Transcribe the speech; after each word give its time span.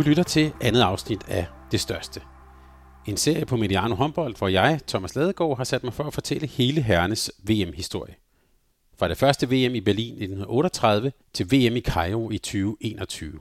Du 0.00 0.04
lytter 0.04 0.22
til 0.22 0.52
andet 0.60 0.80
afsnit 0.80 1.20
af 1.28 1.46
Det 1.72 1.80
Største. 1.80 2.20
En 3.06 3.16
serie 3.16 3.46
på 3.46 3.56
Mediano 3.56 3.94
Håndbold, 3.94 4.36
hvor 4.38 4.48
jeg, 4.48 4.80
Thomas 4.88 5.14
Ladegaard, 5.14 5.56
har 5.56 5.64
sat 5.64 5.84
mig 5.84 5.94
for 5.94 6.04
at 6.04 6.14
fortælle 6.14 6.46
hele 6.46 6.82
herrenes 6.82 7.32
VM-historie. 7.42 8.14
Fra 8.98 9.08
det 9.08 9.18
første 9.18 9.46
VM 9.46 9.74
i 9.74 9.80
Berlin 9.80 10.14
i 10.14 10.24
1938 10.24 11.12
til 11.32 11.46
VM 11.46 11.76
i 11.76 11.80
Cairo 11.80 12.30
i 12.30 12.38
2021. 12.38 13.32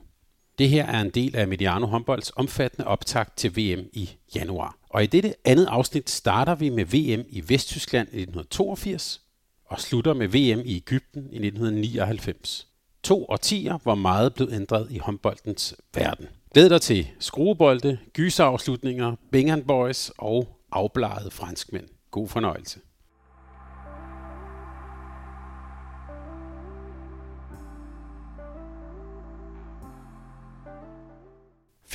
Det 0.58 0.70
her 0.70 0.86
er 0.86 1.02
en 1.02 1.10
del 1.10 1.36
af 1.36 1.48
Mediano 1.48 1.86
Håndbolds 1.86 2.32
omfattende 2.36 2.88
optakt 2.88 3.38
til 3.38 3.52
VM 3.52 3.86
i 3.94 4.10
januar. 4.36 4.78
Og 4.90 5.04
i 5.04 5.08
dette 5.08 5.34
andet 5.46 5.66
afsnit 5.66 6.10
starter 6.10 6.56
vi 6.56 6.70
med 6.70 6.86
VM 6.86 7.26
i 7.30 7.44
Vesttyskland 7.48 8.08
i 8.08 8.22
1982 8.22 9.22
og 9.66 9.80
slutter 9.80 10.14
med 10.14 10.28
VM 10.28 10.62
i 10.66 10.76
Ægypten 10.76 11.22
i 11.22 11.36
1999. 11.48 12.68
To 13.04 13.26
årtier, 13.30 13.78
hvor 13.78 13.96
meget 13.96 14.34
blev 14.34 14.50
ændret 14.52 14.88
i 14.92 14.98
håndboldens 14.98 15.76
verden. 15.96 16.28
Glæd 16.54 16.70
dig 16.70 16.82
til 16.82 17.08
skruebolde, 17.20 17.98
gyserafslutninger, 18.14 19.16
Bingham 19.32 19.64
Boys 19.64 20.12
og 20.18 20.58
afbladede 20.72 21.32
franskmænd. 21.32 21.88
God 22.12 22.28
fornøjelse. 22.28 22.80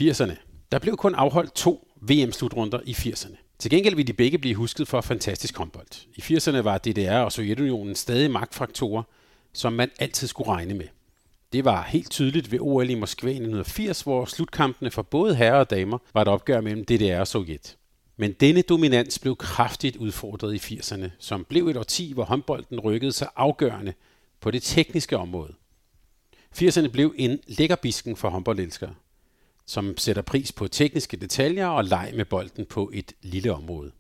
'80'erne. 0.00 0.66
Der 0.72 0.78
blev 0.78 0.96
kun 0.96 1.14
afholdt 1.14 1.55
to 1.55 1.89
VM-slutrunder 2.00 2.80
i 2.84 2.92
80'erne. 2.92 3.36
Til 3.58 3.70
gengæld 3.70 3.94
vil 3.96 4.06
de 4.06 4.12
begge 4.12 4.39
blive 4.39 4.55
husket 4.55 4.89
for 4.89 5.00
fantastisk 5.00 5.58
håndbold. 5.58 6.06
I 6.16 6.20
80'erne 6.20 6.58
var 6.58 6.78
DDR 6.78 7.18
og 7.18 7.33
Sovjetunionen 7.33 7.94
stadig 7.94 8.30
magtfaktorer, 8.30 9.02
som 9.52 9.72
man 9.72 9.91
altid 9.98 10.27
skulle 10.27 10.50
regne 10.50 10.74
med. 10.74 10.86
Det 11.55 11.64
var 11.64 11.83
helt 11.83 12.10
tydeligt 12.10 12.52
ved 12.52 12.58
OL 12.60 12.91
i 12.91 12.94
Moskva 12.94 13.28
i 13.28 13.33
1980, 13.33 14.02
hvor 14.02 14.24
slutkampene 14.24 14.91
for 14.91 15.02
både 15.02 15.34
herrer 15.34 15.58
og 15.58 15.70
damer 15.70 15.98
var 16.14 16.22
et 16.22 16.28
opgør 16.28 16.61
mellem 16.61 16.84
DDR 16.84 17.20
og 17.20 17.27
Sovjet. 17.27 17.77
Men 18.16 18.33
denne 18.33 18.62
dominans 18.62 19.19
blev 19.19 19.36
kraftigt 19.36 19.96
udfordret 19.96 20.55
i 20.55 20.74
80'erne, 20.74 21.11
som 21.19 21.44
blev 21.44 21.69
et 21.69 21.77
årti, 21.77 22.12
hvor 22.12 22.24
håndbolden 22.24 22.80
rykkede 22.80 23.12
sig 23.12 23.28
afgørende 23.36 23.94
på 24.41 24.50
det 24.50 24.62
tekniske 24.62 25.16
område. 25.16 25.55
80'erne 26.56 26.88
blev 26.88 27.14
en 27.16 27.38
lækkerbisken 27.46 28.16
for 28.16 28.28
håndboldelskere, 28.28 28.94
som 29.66 29.98
sætter 29.98 30.22
pris 30.22 30.52
på 30.52 30.68
tekniske 30.68 31.16
detaljer 31.16 31.66
og 31.66 31.84
leg 31.84 32.12
med 32.16 32.24
bolden 32.24 32.66
på 32.66 32.91
et 32.94 33.12
lille 33.22 33.52
område. 33.52 33.92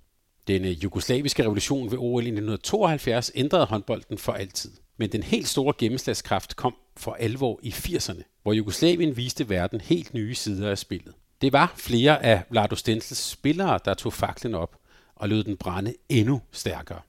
Denne 0.48 0.68
jugoslaviske 0.68 1.42
revolution 1.42 1.90
ved 1.90 1.98
OL 1.98 2.22
i 2.22 2.28
1972 2.28 3.32
ændrede 3.34 3.66
håndbolden 3.66 4.18
for 4.18 4.32
altid. 4.32 4.70
Men 4.96 5.12
den 5.12 5.22
helt 5.22 5.48
store 5.48 5.74
gennemslagskraft 5.78 6.56
kom 6.56 6.76
for 6.96 7.12
alvor 7.12 7.60
i 7.62 7.70
80'erne, 7.70 8.22
hvor 8.42 8.52
Jugoslavien 8.52 9.16
viste 9.16 9.48
verden 9.48 9.80
helt 9.80 10.14
nye 10.14 10.34
sider 10.34 10.70
af 10.70 10.78
spillet. 10.78 11.14
Det 11.40 11.52
var 11.52 11.72
flere 11.76 12.24
af 12.24 12.42
Vlado 12.50 12.76
Stensels 12.76 13.18
spillere, 13.18 13.78
der 13.84 13.94
tog 13.94 14.12
faklen 14.12 14.54
op 14.54 14.76
og 15.16 15.28
lød 15.28 15.44
den 15.44 15.56
brænde 15.56 15.94
endnu 16.08 16.40
stærkere. 16.52 17.00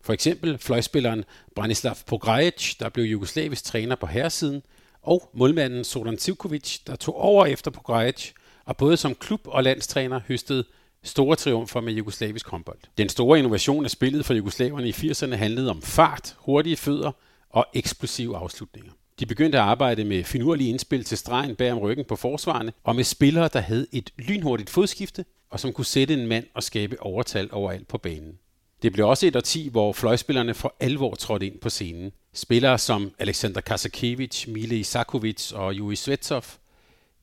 For 0.00 0.12
eksempel 0.12 0.58
fløjspilleren 0.58 1.24
Branislav 1.54 1.96
Pograjic, 2.06 2.76
der 2.80 2.88
blev 2.88 3.04
jugoslavisk 3.04 3.64
træner 3.64 3.96
på 3.96 4.06
herresiden, 4.06 4.62
og 5.02 5.30
målmanden 5.34 5.84
Zoran 5.84 6.18
Sivkovic, 6.18 6.78
der 6.86 6.96
tog 6.96 7.16
over 7.20 7.46
efter 7.46 7.70
Pograjic, 7.70 8.32
og 8.64 8.76
både 8.76 8.96
som 8.96 9.14
klub- 9.14 9.46
og 9.48 9.62
landstræner 9.62 10.20
høstede 10.28 10.64
store 11.06 11.36
triumfer 11.36 11.80
med 11.80 11.92
jugoslavisk 11.92 12.48
håndbold. 12.48 12.78
Den 12.98 13.08
store 13.08 13.38
innovation 13.38 13.84
af 13.84 13.90
spillet 13.90 14.24
for 14.24 14.34
jugoslaverne 14.34 14.88
i 14.88 14.92
80'erne 14.92 15.34
handlede 15.34 15.70
om 15.70 15.82
fart, 15.82 16.36
hurtige 16.38 16.76
fødder 16.76 17.12
og 17.50 17.66
eksplosive 17.74 18.36
afslutninger. 18.36 18.92
De 19.20 19.26
begyndte 19.26 19.58
at 19.58 19.64
arbejde 19.64 20.04
med 20.04 20.24
finurlige 20.24 20.70
indspil 20.70 21.04
til 21.04 21.18
stregen 21.18 21.56
bag 21.56 21.72
om 21.72 21.78
ryggen 21.78 22.04
på 22.04 22.16
forsvarene, 22.16 22.72
og 22.84 22.96
med 22.96 23.04
spillere, 23.04 23.48
der 23.52 23.60
havde 23.60 23.86
et 23.92 24.10
lynhurtigt 24.18 24.70
fodskifte, 24.70 25.24
og 25.50 25.60
som 25.60 25.72
kunne 25.72 25.84
sætte 25.84 26.14
en 26.14 26.26
mand 26.26 26.44
og 26.54 26.62
skabe 26.62 27.02
overtal 27.02 27.48
overalt 27.52 27.88
på 27.88 27.98
banen. 27.98 28.38
Det 28.82 28.92
blev 28.92 29.08
også 29.08 29.26
et 29.26 29.36
årti, 29.36 29.68
hvor 29.68 29.92
fløjspillerne 29.92 30.54
for 30.54 30.76
alvor 30.80 31.14
trådte 31.14 31.46
ind 31.46 31.58
på 31.58 31.70
scenen. 31.70 32.12
Spillere 32.34 32.78
som 32.78 33.12
Alexander 33.18 33.60
Kasakevich, 33.60 34.48
Mile 34.48 34.78
Isakovic 34.78 35.52
og 35.52 35.74
Juri 35.74 35.96
Svetsov 35.96 36.44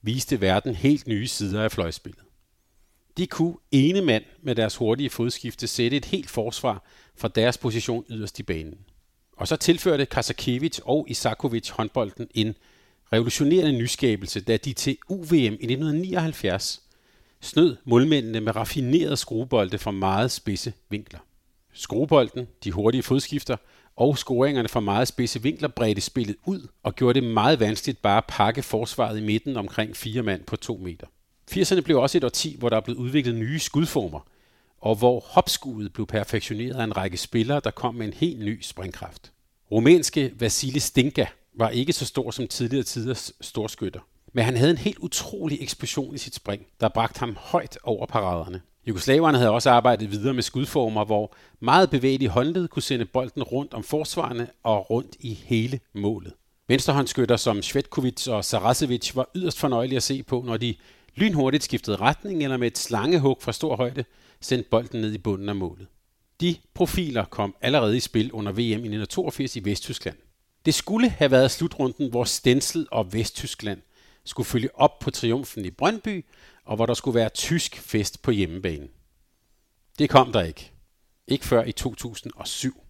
viste 0.02 0.42
verden 0.42 0.76
helt 0.76 1.08
nye 1.08 1.28
sider 1.28 1.64
af 1.64 1.72
fløjspillet. 1.72 2.24
De 3.18 3.28
kunne 3.28 3.56
ene 3.72 4.01
mand 4.01 4.24
med 4.41 4.56
deres 4.56 4.75
hurtige 4.75 5.09
fodskifte 5.09 5.68
sætte 5.68 5.97
et 5.97 6.06
helt 6.06 6.29
forsvar 6.29 6.84
fra 7.16 7.28
deres 7.28 7.57
position 7.57 8.06
yderst 8.09 8.40
i 8.40 8.44
banen. 8.44 8.78
Og 9.38 9.47
så 9.47 9.56
tilførte 9.56 10.06
Kasakevic 10.06 10.79
og 10.84 11.06
Isakovic 11.09 11.69
håndbolden 11.69 12.28
en 12.34 12.56
revolutionerende 13.13 13.72
nyskabelse, 13.72 14.41
da 14.41 14.57
de 14.57 14.73
til 14.73 14.97
UVM 15.09 15.34
i 15.34 15.47
1979 15.47 16.81
snød 17.41 17.78
målmændene 17.85 18.41
med 18.41 18.56
raffinerede 18.56 19.18
skruebolde 19.18 19.78
fra 19.78 19.91
meget 19.91 20.31
spidse 20.31 20.73
vinkler. 20.90 21.19
Skruebolden, 21.73 22.47
de 22.63 22.72
hurtige 22.72 23.03
fodskifter 23.03 23.57
og 23.96 24.18
scoringerne 24.18 24.69
fra 24.69 24.79
meget 24.79 25.07
spidse 25.07 25.41
vinkler 25.41 25.68
bredte 25.68 26.02
spillet 26.02 26.35
ud 26.46 26.68
og 26.84 26.96
gjorde 26.96 27.22
det 27.22 27.29
meget 27.29 27.59
vanskeligt 27.59 28.02
bare 28.02 28.18
at 28.18 28.25
pakke 28.28 28.63
forsvaret 28.63 29.18
i 29.18 29.22
midten 29.22 29.57
omkring 29.57 29.96
fire 29.96 30.23
mand 30.23 30.44
på 30.44 30.56
to 30.56 30.78
meter. 30.78 31.07
80'erne 31.58 31.81
blev 31.81 31.97
også 31.97 32.18
et 32.18 32.24
årti, 32.24 32.56
hvor 32.59 32.69
der 32.69 32.81
blev 32.81 32.97
udviklet 32.97 33.36
nye 33.36 33.59
skudformer, 33.59 34.19
og 34.81 34.96
hvor 34.96 35.19
hopskuddet 35.28 35.94
blev 35.94 36.08
perfektioneret 36.08 36.75
af 36.75 36.84
en 36.84 36.97
række 36.97 37.18
spillere, 37.18 37.62
der 37.64 37.72
kom 37.72 37.96
med 37.96 38.06
en 38.08 38.14
helt 38.14 38.40
ny 38.40 38.62
springkraft. 38.62 39.31
Rumænske 39.72 40.31
Vasile 40.40 40.80
Stinka 40.80 41.25
var 41.58 41.69
ikke 41.69 41.94
så 41.94 42.06
stor 42.06 42.31
som 42.31 42.47
tidligere 42.47 42.84
tiders 42.84 43.31
storskytter, 43.41 44.00
men 44.34 44.46
han 44.46 44.58
havde 44.58 44.72
en 44.72 44.78
helt 44.78 44.97
utrolig 44.97 45.58
eksplosion 45.62 46.16
i 46.16 46.18
sit 46.18 46.36
spring, 46.36 46.66
der 46.81 46.90
bragte 46.90 47.19
ham 47.19 47.38
højt 47.40 47.78
over 47.84 48.06
paraderne. 48.06 48.62
Jugoslaverne 48.88 49.38
havde 49.38 49.52
også 49.52 49.70
arbejdet 49.70 50.12
videre 50.12 50.34
med 50.34 50.44
skudformer, 50.44 51.06
hvor 51.06 51.34
meget 51.59 51.90
bevægelige 51.90 52.30
håndled 52.30 52.68
kunne 52.68 52.84
sende 52.84 53.06
bolden 53.06 53.44
rundt 53.44 53.74
om 53.74 53.84
forsvarerne 53.84 54.47
og 54.64 54.90
rundt 54.90 55.16
i 55.20 55.34
hele 55.34 55.80
målet. 55.94 56.34
Venstrehåndskytter 56.68 57.38
som 57.38 57.62
Svetkovic 57.62 58.28
og 58.28 58.46
Sarasevic 58.46 59.16
var 59.16 59.30
yderst 59.35 59.59
fornøjelige 59.59 59.97
at 59.97 60.03
se 60.03 60.24
på, 60.24 60.44
når 60.46 60.58
de 60.58 60.75
lynhurtigt 61.16 61.63
skiftede 61.63 61.96
retning 61.96 62.44
eller 62.44 62.57
med 62.57 62.68
et 62.68 62.78
slangehug 62.78 63.38
fra 63.41 63.51
stor 63.51 63.75
højde 63.75 64.06
sendte 64.41 64.69
bolden 64.69 65.01
ned 65.01 65.13
i 65.13 65.18
bunden 65.18 65.50
af 65.50 65.56
målet. 65.56 65.88
De 66.41 66.56
profiler 66.74 67.25
kom 67.25 67.56
allerede 67.62 67.97
i 67.97 68.00
spil 68.00 68.31
under 68.31 68.51
VM 68.51 68.59
i 68.59 68.72
1982 68.72 69.56
i 69.56 69.66
Vesttyskland. 69.66 70.18
Det 70.66 70.73
skulle 70.73 71.09
have 71.09 71.31
været 71.31 71.52
slutrunden, 71.52 72.09
hvor 72.09 72.23
Stensel 72.23 72.88
og 72.91 73.13
Vesttyskland 73.13 73.81
skulle 74.25 74.47
følge 74.47 74.79
op 74.79 74.99
på 74.99 75.11
triumfen 75.11 75.66
i 75.66 75.72
Brøndby, 75.72 76.26
og 76.66 76.76
hvor 76.76 76.85
der 76.85 76.93
skulle 76.93 77.16
være 77.16 77.29
tysk 77.29 77.76
fest 77.76 78.22
på 78.22 78.32
hjemmebane. 78.32 78.88
Det 79.99 80.09
kom 80.09 80.32
der 80.32 80.41
ikke. 80.41 80.72
Ikke 81.28 81.46
før 81.46 81.64
i 81.64 81.72
2007. 81.72 82.84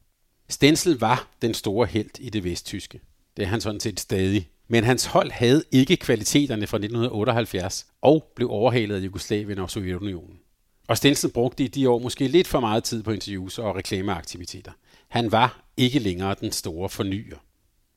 Stensel 0.49 0.99
var 0.99 1.27
den 1.41 1.53
store 1.53 1.87
held 1.87 2.19
i 2.19 2.29
det 2.29 2.43
vesttyske. 2.43 3.01
Det 3.37 3.43
er 3.43 3.47
han 3.47 3.61
sådan 3.61 3.79
set 3.79 3.99
stadig. 3.99 4.49
Men 4.73 4.83
hans 4.83 5.05
hold 5.05 5.31
havde 5.31 5.63
ikke 5.71 5.97
kvaliteterne 5.97 6.67
fra 6.67 6.77
1978 6.77 7.85
og 8.01 8.31
blev 8.35 8.49
overhalet 8.49 8.95
af 8.95 8.99
Jugoslavien 8.99 9.59
og 9.59 9.69
Sovjetunionen. 9.69 10.39
Og 10.87 10.97
Stensen 10.97 11.31
brugte 11.31 11.63
i 11.63 11.67
de 11.67 11.89
år 11.89 11.99
måske 11.99 12.27
lidt 12.27 12.47
for 12.47 12.59
meget 12.59 12.83
tid 12.83 13.03
på 13.03 13.11
interviews 13.11 13.59
og 13.59 13.75
reklameaktiviteter. 13.75 14.71
Han 15.07 15.31
var 15.31 15.63
ikke 15.77 15.99
længere 15.99 16.35
den 16.41 16.51
store 16.51 16.89
fornyer. 16.89 17.37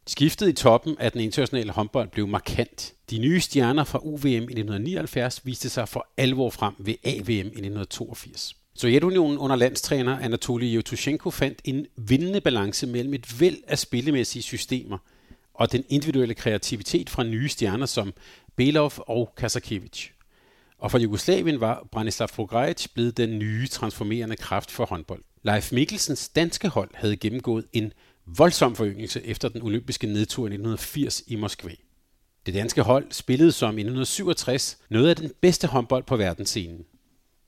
Skiftet 0.06 0.48
i 0.48 0.52
toppen 0.52 0.96
af 0.98 1.12
den 1.12 1.20
internationale 1.20 1.72
håndbold 1.72 2.08
blev 2.08 2.28
markant. 2.28 2.94
De 3.10 3.18
nye 3.18 3.40
stjerner 3.40 3.84
fra 3.84 3.98
UVM 4.02 4.26
i 4.26 4.36
1979 4.36 5.46
viste 5.46 5.68
sig 5.68 5.88
for 5.88 6.06
alvor 6.16 6.50
frem 6.50 6.74
ved 6.78 6.94
AVM 7.04 7.28
i 7.28 7.40
1982. 7.40 8.56
Sovjetunionen 8.74 9.38
under 9.38 9.56
landstræner 9.56 10.18
Anatoly 10.18 10.64
Yevtushenko 10.64 11.30
fandt 11.30 11.58
en 11.64 11.86
vindende 11.96 12.40
balance 12.40 12.86
mellem 12.86 13.14
et 13.14 13.40
væld 13.40 13.58
af 13.66 13.78
spillemæssige 13.78 14.42
systemer– 14.42 14.98
og 15.56 15.72
den 15.72 15.84
individuelle 15.88 16.34
kreativitet 16.34 17.10
fra 17.10 17.22
nye 17.22 17.48
stjerner 17.48 17.86
som 17.86 18.14
Belov 18.56 18.92
og 18.96 19.32
Kasakevich. 19.36 20.10
Og 20.78 20.90
for 20.90 20.98
Jugoslavien 20.98 21.60
var 21.60 21.86
Branislav 21.92 22.28
Fograjic 22.28 22.86
blevet 22.94 23.16
den 23.16 23.38
nye 23.38 23.66
transformerende 23.66 24.36
kraft 24.36 24.70
for 24.70 24.86
håndbold. 24.86 25.22
Leif 25.42 25.72
Mikkelsens 25.72 26.28
danske 26.28 26.68
hold 26.68 26.90
havde 26.94 27.16
gennemgået 27.16 27.64
en 27.72 27.92
voldsom 28.26 28.76
foryngelse 28.76 29.26
efter 29.26 29.48
den 29.48 29.62
olympiske 29.62 30.06
nedtur 30.06 30.42
i 30.42 30.46
1980 30.46 31.22
i 31.26 31.36
Moskva. 31.36 31.72
Det 32.46 32.54
danske 32.54 32.82
hold 32.82 33.06
spillede 33.10 33.52
som 33.52 33.78
i 33.78 33.80
1967 33.80 34.78
noget 34.90 35.08
af 35.08 35.16
den 35.16 35.30
bedste 35.40 35.66
håndbold 35.66 36.04
på 36.04 36.16
verdensscenen. 36.16 36.84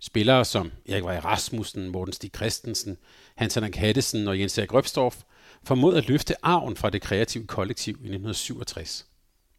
Spillere 0.01 0.45
som 0.45 0.73
Erik 0.89 1.05
Vej 1.05 1.19
Rasmussen, 1.19 1.89
Morten 1.89 2.13
Stig 2.13 2.31
Christensen, 2.37 2.97
Hans 3.35 3.55
Henrik 3.55 3.77
Hattesen 3.77 4.29
og 4.29 4.41
Jens 4.41 4.59
Erik 4.59 4.75
Røbstorff 4.75 5.17
formåede 5.65 5.99
at 5.99 6.09
løfte 6.09 6.35
arven 6.45 6.77
fra 6.77 6.91
det 6.91 7.03
kreative 7.03 7.47
kollektiv 7.47 7.93
i 7.93 8.09
1967. 8.09 9.07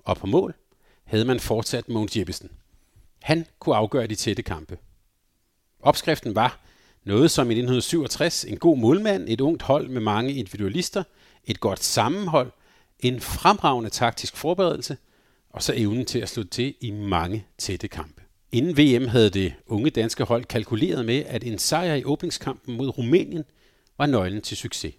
Og 0.04 0.18
på 0.18 0.28
mål 0.28 0.56
havde 1.04 1.26
man 1.26 1.40
fortsat 1.40 1.90
Mogens 1.90 2.18
Jeppesen. 2.18 2.52
Han 3.22 3.46
kunne 3.60 3.76
afgøre 3.76 4.08
de 4.08 4.16
tætte 4.16 4.44
kampe. 4.44 4.78
Opskriften 5.82 6.36
var 6.36 6.60
noget 7.04 7.32
som 7.32 7.52
i 7.52 7.54
1967 7.54 8.46
en 8.46 8.58
god 8.58 8.78
målmand, 8.78 9.30
et 9.30 9.42
ungt 9.42 9.62
hold 9.62 9.88
med 9.88 10.02
mange 10.02 10.34
individualister, 10.34 11.04
et 11.46 11.60
godt 11.60 11.84
sammenhold, 11.84 12.52
en 13.00 13.22
fremragende 13.22 13.90
taktisk 13.90 14.38
forberedelse 14.38 14.98
og 15.50 15.64
så 15.64 15.74
evnen 15.76 16.06
til 16.06 16.20
at 16.20 16.30
slå 16.30 16.44
til 16.44 16.76
i 16.82 16.92
mange 16.92 17.46
tætte 17.58 17.88
kampe. 17.88 18.22
Inden 18.52 18.78
VM 18.78 19.08
havde 19.08 19.30
det 19.30 19.54
unge 19.68 19.90
danske 19.90 20.24
hold 20.24 20.46
kalkuleret 20.46 21.06
med, 21.06 21.24
at 21.28 21.44
en 21.44 21.60
sejr 21.60 21.96
i 21.96 22.04
åbningskampen 22.04 22.78
mod 22.78 22.98
Rumænien 22.98 23.44
var 23.98 24.06
nøglen 24.06 24.42
til 24.42 24.58
succes. 24.58 24.94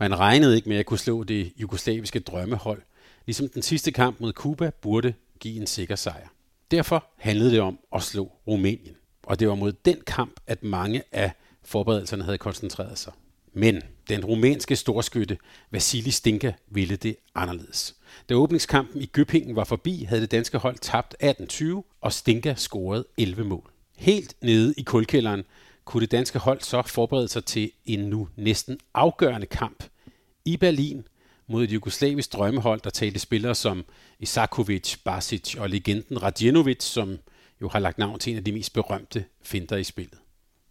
Man 0.00 0.18
regnede 0.18 0.56
ikke 0.56 0.68
med 0.68 0.76
at 0.76 0.86
kunne 0.86 0.98
slå 0.98 1.24
det 1.24 1.52
jugoslaviske 1.56 2.20
drømmehold, 2.20 2.82
ligesom 3.26 3.48
den 3.48 3.62
sidste 3.62 3.92
kamp 3.92 4.20
mod 4.20 4.32
Kuba 4.32 4.70
burde 4.70 5.14
give 5.40 5.60
en 5.60 5.66
sikker 5.66 5.96
sejr. 5.96 6.28
Derfor 6.70 7.06
handlede 7.16 7.50
det 7.50 7.60
om 7.60 7.78
at 7.94 8.02
slå 8.02 8.32
Rumænien. 8.46 8.96
Og 9.22 9.40
det 9.40 9.48
var 9.48 9.54
mod 9.54 9.72
den 9.72 10.00
kamp, 10.06 10.40
at 10.46 10.62
mange 10.62 11.02
af 11.12 11.32
forberedelserne 11.62 12.24
havde 12.24 12.38
koncentreret 12.38 12.98
sig. 12.98 13.12
Men 13.52 13.82
den 14.08 14.24
rumænske 14.24 14.76
storskytte 14.76 15.38
Vasili 15.70 16.10
Stinka 16.10 16.52
ville 16.68 16.96
det 16.96 17.16
anderledes. 17.34 17.94
Da 18.28 18.34
åbningskampen 18.34 19.00
i 19.00 19.06
Gøbingen 19.06 19.56
var 19.56 19.64
forbi, 19.64 20.04
havde 20.04 20.20
det 20.20 20.30
danske 20.30 20.58
hold 20.58 20.78
tabt 20.78 21.16
18-20, 21.22 21.98
og 22.00 22.12
Stinka 22.12 22.54
scorede 22.54 23.04
11 23.18 23.44
mål. 23.44 23.70
Helt 23.96 24.34
nede 24.42 24.74
i 24.76 24.82
kulkælderen 24.82 25.44
kunne 25.84 26.00
det 26.00 26.10
danske 26.10 26.38
hold 26.38 26.60
så 26.60 26.82
forberede 26.82 27.28
sig 27.28 27.44
til 27.44 27.70
en 27.86 28.00
nu 28.00 28.28
næsten 28.36 28.78
afgørende 28.94 29.46
kamp 29.46 29.84
i 30.44 30.56
Berlin 30.56 31.08
mod 31.46 31.64
et 31.64 31.72
jugoslavisk 31.72 32.32
drømmehold, 32.32 32.80
der 32.80 32.90
talte 32.90 33.18
spillere 33.18 33.54
som 33.54 33.84
Isakovic, 34.18 34.96
Basic 35.04 35.56
og 35.58 35.70
legenden 35.70 36.22
Radjenovic, 36.22 36.82
som 36.82 37.18
jo 37.60 37.68
har 37.68 37.78
lagt 37.78 37.98
navn 37.98 38.18
til 38.18 38.30
en 38.30 38.36
af 38.36 38.44
de 38.44 38.52
mest 38.52 38.72
berømte 38.72 39.24
finder 39.42 39.76
i 39.76 39.84
spillet. 39.84 40.18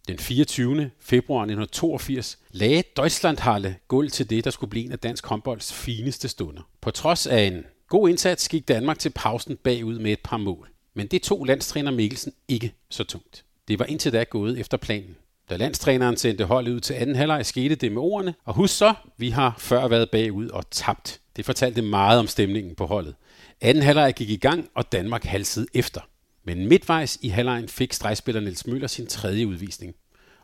Den 0.08 0.18
24. 0.18 0.90
februar 1.00 1.42
1982 1.42 2.38
lagde 2.50 2.82
Deutschlandhalle 2.96 3.76
gulv 3.88 4.10
til 4.10 4.30
det, 4.30 4.44
der 4.44 4.50
skulle 4.50 4.70
blive 4.70 4.84
en 4.84 4.92
af 4.92 4.98
dansk 4.98 5.26
håndbolds 5.26 5.72
fineste 5.72 6.28
stunder. 6.28 6.62
På 6.80 6.90
trods 6.90 7.26
af 7.26 7.40
en 7.42 7.64
god 7.88 8.08
indsats 8.08 8.48
gik 8.48 8.68
Danmark 8.68 8.98
til 8.98 9.10
pausen 9.10 9.56
bagud 9.56 9.98
med 9.98 10.12
et 10.12 10.20
par 10.24 10.36
mål. 10.36 10.68
Men 10.94 11.06
det 11.06 11.22
tog 11.22 11.44
landstræner 11.44 11.90
Mikkelsen 11.90 12.32
ikke 12.48 12.74
så 12.90 13.04
tungt. 13.04 13.44
Det 13.68 13.78
var 13.78 13.84
indtil 13.84 14.12
da 14.12 14.22
gået 14.22 14.58
efter 14.58 14.76
planen. 14.76 15.16
Da 15.50 15.56
landstræneren 15.56 16.16
sendte 16.16 16.44
holdet 16.44 16.72
ud 16.72 16.80
til 16.80 16.94
anden 16.94 17.16
halvleg, 17.16 17.46
skete 17.46 17.74
det 17.74 17.92
med 17.92 18.02
ordene. 18.02 18.34
Og 18.44 18.54
husk 18.54 18.76
så, 18.76 18.94
vi 19.16 19.30
har 19.30 19.54
før 19.58 19.88
været 19.88 20.10
bagud 20.10 20.48
og 20.48 20.70
tabt. 20.70 21.20
Det 21.36 21.44
fortalte 21.44 21.82
meget 21.82 22.18
om 22.18 22.26
stemningen 22.26 22.74
på 22.74 22.86
holdet. 22.86 23.14
Anden 23.60 23.82
halvleg 23.82 24.14
gik 24.14 24.30
i 24.30 24.36
gang, 24.36 24.68
og 24.74 24.92
Danmark 24.92 25.24
halsede 25.24 25.66
efter. 25.74 26.00
Men 26.44 26.66
midtvejs 26.68 27.18
i 27.22 27.28
halvlejen 27.28 27.68
fik 27.68 27.92
stregspiller 27.92 28.40
Niels 28.40 28.66
Møller 28.66 28.86
sin 28.86 29.06
tredje 29.06 29.46
udvisning. 29.46 29.94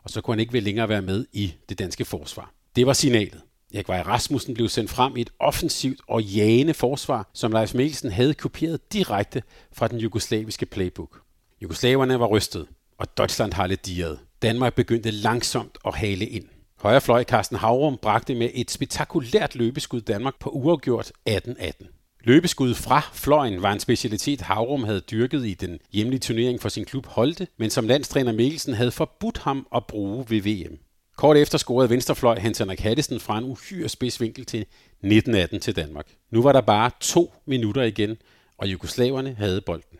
Og 0.02 0.10
så 0.10 0.20
kunne 0.20 0.32
han 0.32 0.40
ikke 0.40 0.52
vel 0.52 0.62
længere 0.62 0.88
være 0.88 1.02
med 1.02 1.26
i 1.32 1.54
det 1.68 1.78
danske 1.78 2.04
forsvar. 2.04 2.52
Det 2.76 2.86
var 2.86 2.92
signalet. 2.92 3.40
Erik 3.74 3.88
Vej 3.88 4.02
Rasmussen 4.02 4.54
blev 4.54 4.68
sendt 4.68 4.90
frem 4.90 5.16
i 5.16 5.20
et 5.20 5.30
offensivt 5.38 6.00
og 6.08 6.22
jagende 6.22 6.74
forsvar, 6.74 7.30
som 7.32 7.52
Leif 7.52 7.74
Mikkelsen 7.74 8.10
havde 8.10 8.34
kopieret 8.34 8.92
direkte 8.92 9.42
fra 9.72 9.88
den 9.88 9.98
jugoslaviske 9.98 10.66
playbook. 10.66 11.20
Jugoslaverne 11.62 12.20
var 12.20 12.26
rystet, 12.26 12.66
og 13.00 13.18
Deutschland 13.18 13.52
har 13.52 13.66
lidt 13.66 13.86
diret. 13.86 14.18
Danmark 14.42 14.74
begyndte 14.74 15.10
langsomt 15.10 15.78
at 15.86 15.96
hale 15.96 16.26
ind. 16.26 16.44
Højrefløj 16.80 17.24
Carsten 17.24 17.56
Havrum 17.56 17.98
bragte 18.02 18.34
med 18.34 18.50
et 18.54 18.70
spektakulært 18.70 19.54
løbeskud 19.54 20.00
Danmark 20.00 20.34
på 20.40 20.50
uafgjort 20.50 21.12
18-18. 21.28 22.20
Løbeskud 22.24 22.74
fra 22.74 23.02
fløjen 23.12 23.62
var 23.62 23.72
en 23.72 23.80
specialitet, 23.80 24.40
Havrum 24.40 24.84
havde 24.84 25.00
dyrket 25.00 25.46
i 25.46 25.54
den 25.54 25.78
hjemlige 25.92 26.20
turnering 26.20 26.60
for 26.60 26.68
sin 26.68 26.84
klub 26.84 27.06
Holte, 27.06 27.46
men 27.58 27.70
som 27.70 27.88
landstræner 27.88 28.32
Mikkelsen 28.32 28.74
havde 28.74 28.90
forbudt 28.90 29.38
ham 29.38 29.66
at 29.74 29.86
bruge 29.86 30.26
ved 30.28 30.40
VM. 30.40 30.78
Kort 31.16 31.36
efter 31.36 31.58
scorede 31.58 31.90
venstrefløj 31.90 32.38
Hans 32.38 32.58
Henrik 32.58 32.80
Hattesen 32.80 33.20
fra 33.20 33.38
en 33.38 33.44
uhyre 33.44 33.88
spidsvinkel 33.88 34.44
til 34.44 34.60
1918 34.60 35.60
til 35.60 35.76
Danmark. 35.76 36.06
Nu 36.30 36.42
var 36.42 36.52
der 36.52 36.60
bare 36.60 36.90
to 37.00 37.34
minutter 37.46 37.82
igen, 37.82 38.16
og 38.58 38.68
jugoslaverne 38.68 39.34
havde 39.34 39.60
bolden. 39.60 39.99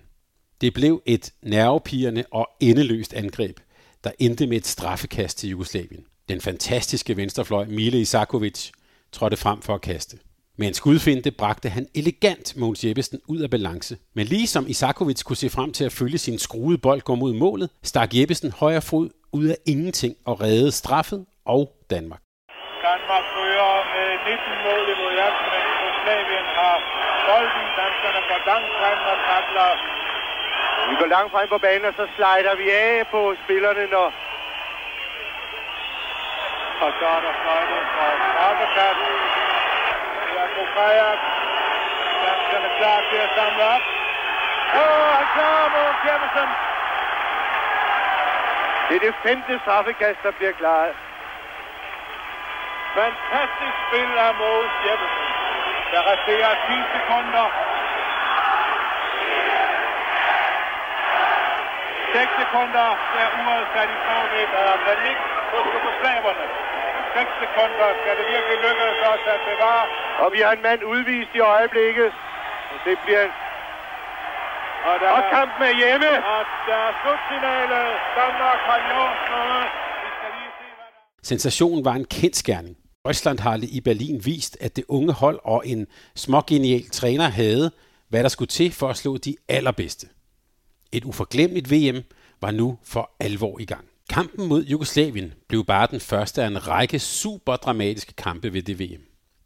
Det 0.60 0.74
blev 0.74 1.02
et 1.06 1.32
nervepirrende 1.42 2.24
og 2.30 2.48
endeløst 2.60 3.14
angreb, 3.14 3.56
der 4.04 4.10
endte 4.18 4.46
med 4.46 4.56
et 4.56 4.66
straffekast 4.66 5.38
til 5.38 5.50
Jugoslavien. 5.50 6.04
Den 6.28 6.40
fantastiske 6.40 7.16
venstrefløj 7.16 7.64
Mile 7.64 8.00
Isakovic 8.00 8.70
trådte 9.12 9.36
frem 9.36 9.62
for 9.62 9.74
at 9.74 9.80
kaste. 9.80 10.18
Med 10.58 10.68
en 10.68 10.74
skudfinte 10.74 11.30
bragte 11.30 11.68
han 11.68 11.86
elegant 11.94 12.56
Mogens 12.56 12.84
Jeppesen 12.84 13.20
ud 13.28 13.38
af 13.38 13.50
balance. 13.50 13.96
Men 14.14 14.26
ligesom 14.26 14.64
Isakovic 14.68 15.22
kunne 15.22 15.36
se 15.36 15.50
frem 15.50 15.72
til 15.72 15.84
at 15.84 15.92
følge 15.92 16.18
sin 16.18 16.38
skruede 16.38 16.78
bold 16.78 17.00
gå 17.00 17.14
mod 17.14 17.32
målet, 17.32 17.70
stak 17.82 18.14
Jeppesen 18.14 18.52
højre 18.52 18.82
fod 18.82 19.08
ud 19.32 19.44
af 19.44 19.56
ingenting 19.66 20.14
og 20.24 20.40
reddede 20.40 20.72
straffet 20.72 21.26
og 21.44 21.62
Danmark. 21.90 22.22
Danmark 22.88 23.24
fører 23.34 23.72
med 23.94 24.08
19 24.32 24.64
mål 24.66 24.84
imod 24.94 25.14
Jugoslavien 25.66 26.46
har 26.58 26.76
bolden. 27.28 27.66
Danskerne 27.80 28.20
går 28.30 28.40
langt 28.50 28.70
frem 28.78 28.98
og 29.12 29.16
takler. 29.28 29.99
Vi 30.90 30.94
går 31.00 31.06
langt 31.06 31.32
frem 31.32 31.48
på 31.48 31.58
banen, 31.58 31.84
og 31.90 31.94
så 32.00 32.04
slider 32.16 32.54
vi 32.62 32.66
af 32.70 33.06
på 33.14 33.20
spillerne, 33.44 33.84
når... 33.94 34.06
Og 36.84 36.90
så 36.98 37.06
er 37.16 37.20
der 37.26 37.32
fløjtet 37.42 37.82
fra 37.94 38.06
straffekast. 38.32 39.00
Jakob 40.36 40.68
Kajak. 40.76 41.18
Danskerne 42.24 42.70
klar 42.78 42.98
til 43.10 43.18
at 43.26 43.30
samle 43.38 43.62
op. 43.74 43.84
Åh, 44.82 45.08
han 45.18 45.26
klarer 45.34 45.68
Mogens 45.74 46.02
Jeppesen. 46.06 46.50
Det 48.88 48.94
er 48.96 49.02
det 49.06 49.14
femte 49.26 49.60
straffekast, 49.64 50.18
der 50.22 50.32
bliver 50.38 50.52
klaret. 50.60 50.94
Fantastisk 52.94 53.76
spil 53.86 54.10
af 54.26 54.32
Mogens 54.42 54.76
Jeppesen. 54.86 55.24
Der 55.92 56.00
resterer 56.12 56.52
10 56.68 56.76
sekunder. 56.94 57.69
6 62.20 62.32
sekunder, 62.42 62.88
der 63.14 63.26
uret 63.40 63.66
sat 63.74 63.90
i 63.96 63.98
og 64.70 64.76
men 64.86 64.98
ikke 65.10 65.24
på 65.50 65.58
jugoslaverne. 65.74 66.46
6 67.16 67.30
sekunder 67.42 67.88
skal 68.00 68.12
det 68.18 68.26
virkelig 68.34 68.56
lykkes 68.66 68.98
os 69.12 69.24
at 69.34 69.40
bevare. 69.48 69.84
Og 70.22 70.28
vi 70.34 70.38
har 70.44 70.52
en 70.58 70.62
mand 70.68 70.80
udvist 70.94 71.32
i 71.38 71.40
øjeblikket. 71.54 72.08
Det 72.86 72.96
bliver... 73.04 73.26
Og, 74.88 74.94
der, 75.00 75.08
Og 75.18 75.22
kampen 75.36 75.62
er 75.70 75.74
hjemme. 75.82 76.10
og 76.34 76.42
der 76.68 76.78
er 76.88 76.92
slutfinale. 77.00 77.78
Danmark 78.20 78.60
har 78.70 78.80
gjort 78.90 79.18
noget. 79.34 79.66
Sensationen 81.30 81.84
var 81.84 81.94
en 82.00 82.06
kendskærning. 82.18 82.76
Deutschlandhalle 83.04 83.66
i 83.66 83.80
Berlin 83.80 84.16
vist, 84.24 84.54
at 84.60 84.76
det 84.76 84.84
unge 84.88 85.12
hold 85.12 85.38
og 85.44 85.62
en 85.66 85.86
smågenial 86.16 86.84
træner 86.98 87.28
havde, 87.28 87.70
hvad 88.08 88.22
der 88.22 88.28
skulle 88.28 88.48
til 88.48 88.72
for 88.72 88.88
at 88.88 88.96
slå 88.96 89.16
de 89.16 89.36
allerbedste. 89.48 90.06
Et 90.92 91.04
uforglemmeligt 91.04 91.70
VM 91.70 92.02
var 92.40 92.50
nu 92.50 92.78
for 92.84 93.10
alvor 93.20 93.60
i 93.60 93.64
gang. 93.64 93.84
Kampen 94.10 94.48
mod 94.48 94.64
Jugoslavien 94.64 95.32
blev 95.48 95.64
bare 95.64 95.88
den 95.90 96.00
første 96.00 96.42
af 96.42 96.46
en 96.46 96.68
række 96.68 96.98
super 96.98 97.56
dramatiske 97.56 98.12
kampe 98.12 98.52
ved 98.52 98.62
det 98.62 98.80
VM. 98.80 99.02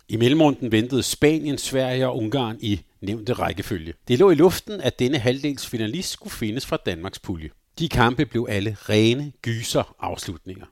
I 0.08 0.16
mellemrunden 0.16 0.72
ventede 0.72 1.02
Spanien, 1.02 1.58
Sverige 1.58 2.08
og 2.08 2.16
Ungarn 2.16 2.56
i 2.60 2.80
nævnte 3.00 3.32
rækkefølge. 3.32 3.94
Det 4.08 4.18
lå 4.18 4.30
i 4.30 4.34
luften, 4.34 4.80
at 4.80 4.98
denne 4.98 5.18
halvdels 5.18 5.66
finalist 5.66 6.10
skulle 6.10 6.32
findes 6.32 6.66
fra 6.66 6.78
Danmarks 6.86 7.18
pulje. 7.18 7.50
De 7.78 7.88
kampe 7.88 8.26
blev 8.26 8.46
alle 8.48 8.76
rene 8.80 9.32
gyser 9.42 9.94
afslutninger. 10.00 10.66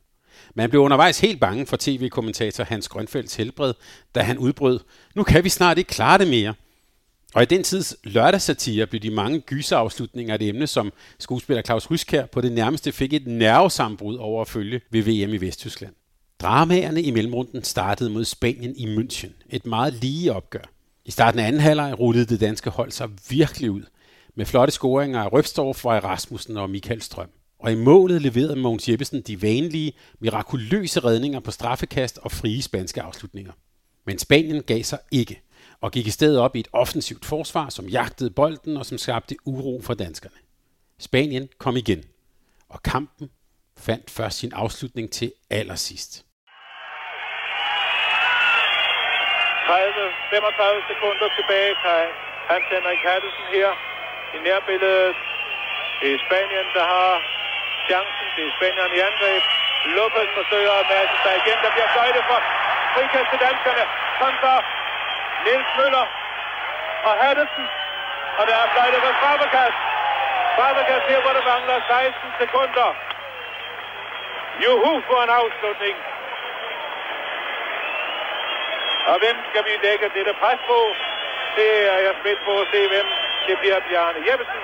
Man 0.54 0.70
blev 0.70 0.82
undervejs 0.82 1.20
helt 1.20 1.40
bange 1.40 1.66
for 1.66 1.76
tv-kommentator 1.80 2.64
Hans 2.64 2.88
Grønfelds 2.88 3.34
helbred, 3.34 3.74
da 4.14 4.20
han 4.20 4.38
udbrød, 4.38 4.80
nu 5.14 5.22
kan 5.22 5.44
vi 5.44 5.48
snart 5.48 5.78
ikke 5.78 5.88
klare 5.88 6.18
det 6.18 6.28
mere. 6.28 6.54
Og 7.34 7.42
i 7.42 7.46
den 7.46 7.62
tids 7.62 7.96
lørdagssatire 8.04 8.86
blev 8.86 9.00
de 9.00 9.10
mange 9.10 9.40
gyserafslutninger 9.40 10.34
et 10.34 10.42
emne, 10.42 10.66
som 10.66 10.92
skuespiller 11.18 11.62
Claus 11.62 11.90
Ryskær 11.90 12.26
på 12.26 12.40
det 12.40 12.52
nærmeste 12.52 12.92
fik 12.92 13.12
et 13.12 13.26
nervesambrud 13.26 14.16
over 14.16 14.40
at 14.40 14.48
følge 14.48 14.80
ved 14.90 15.02
VM 15.02 15.34
i 15.34 15.36
Vesttyskland. 15.36 15.94
Dramaerne 16.40 17.02
i 17.02 17.10
mellemrunden 17.10 17.64
startede 17.64 18.10
mod 18.10 18.24
Spanien 18.24 18.76
i 18.76 18.96
München. 18.96 19.30
Et 19.50 19.66
meget 19.66 19.94
lige 19.94 20.32
opgør. 20.32 20.72
I 21.04 21.10
starten 21.10 21.40
af 21.40 21.46
anden 21.46 21.60
halvleg 21.60 21.98
rullede 21.98 22.24
det 22.24 22.40
danske 22.40 22.70
hold 22.70 22.90
sig 22.90 23.08
virkelig 23.30 23.70
ud. 23.70 23.82
med 24.34 24.46
flotte 24.46 24.72
scoringer 24.72 25.20
af 25.20 25.32
Røbstorff 25.32 25.84
og 25.84 26.04
Rasmussen 26.04 26.56
og 26.56 26.70
Michael 26.70 27.02
Strøm. 27.02 27.30
Og 27.58 27.72
i 27.72 27.74
målet 27.74 28.22
leverede 28.22 28.56
Mogens 28.56 28.88
Jeppesen 28.88 29.20
de 29.20 29.42
vanlige, 29.42 29.92
mirakuløse 30.20 31.00
redninger 31.00 31.40
på 31.40 31.50
straffekast 31.50 32.18
og 32.22 32.32
frie 32.32 32.62
spanske 32.62 33.02
afslutninger. 33.02 33.52
Men 34.06 34.18
Spanien 34.18 34.62
gav 34.62 34.82
sig 34.82 34.98
ikke, 35.10 35.42
og 35.82 35.92
gik 35.92 36.06
i 36.06 36.10
stedet 36.18 36.38
op 36.44 36.56
i 36.56 36.60
et 36.60 36.68
offensivt 36.72 37.24
forsvar, 37.24 37.68
som 37.68 37.84
jagtede 37.98 38.30
bolden 38.30 38.76
og 38.76 38.86
som 38.86 38.98
skabte 38.98 39.34
uro 39.46 39.80
for 39.86 39.94
danskerne. 39.94 40.38
Spanien 40.98 41.48
kom 41.58 41.76
igen, 41.76 42.04
og 42.68 42.82
kampen 42.82 43.30
fandt 43.86 44.10
først 44.10 44.36
sin 44.38 44.52
afslutning 44.62 45.06
til 45.18 45.32
allersidst. 45.50 46.12
30-35 49.68 50.90
sekunder 50.90 51.28
tilbage, 51.38 51.72
Kai. 51.84 52.06
Hans 52.50 52.66
Henrik 52.74 53.02
Hattelsen 53.08 53.46
her 53.56 53.70
i 54.36 54.38
nærbilledet. 54.48 55.14
Det 56.00 56.08
er 56.14 56.18
Spanien, 56.26 56.68
der 56.76 56.84
har 56.94 57.12
chancen. 57.88 58.26
Det 58.36 58.42
er 58.48 58.52
Spanien 58.58 58.90
i 58.98 59.00
angreb. 59.08 59.42
Lopez 59.96 60.30
forsøger 60.38 60.74
at 60.82 60.86
mærke 60.94 61.14
sig 61.24 61.34
igen. 61.40 61.58
Der 61.64 61.70
bliver 61.74 61.90
fløjtet 61.94 62.24
for 62.30 62.38
frikast 62.94 63.28
til 63.32 63.40
danskerne. 63.46 63.84
Kontra 64.22 64.54
Niels 65.44 65.70
Møller 65.78 66.06
og 67.08 67.14
Hattesen. 67.22 67.66
Og 68.38 68.42
der 68.48 68.56
er 68.62 68.68
blevet 68.72 69.02
for 69.06 69.14
straffekast. 69.20 69.78
Straffekast 70.54 71.04
her, 71.10 71.20
hvor 71.24 71.32
der 71.38 71.44
mangler 71.52 71.76
16 71.88 72.30
sekunder. 72.40 72.88
Juhu 74.62 74.92
for 75.08 75.18
en 75.26 75.32
afslutning. 75.40 75.96
Og 79.10 79.16
hvem 79.22 79.36
skal 79.48 79.62
vi 79.68 79.74
lægge 79.86 80.06
dette 80.16 80.32
pres 80.42 80.60
på? 80.70 80.78
Det 81.56 81.70
er 81.94 81.98
jeg 82.06 82.14
spændt 82.20 82.42
på 82.48 82.52
at 82.62 82.66
se, 82.72 82.80
hvem 82.92 83.06
det 83.46 83.58
bliver 83.62 83.80
Bjarne 83.88 84.20
Jeppesen. 84.28 84.62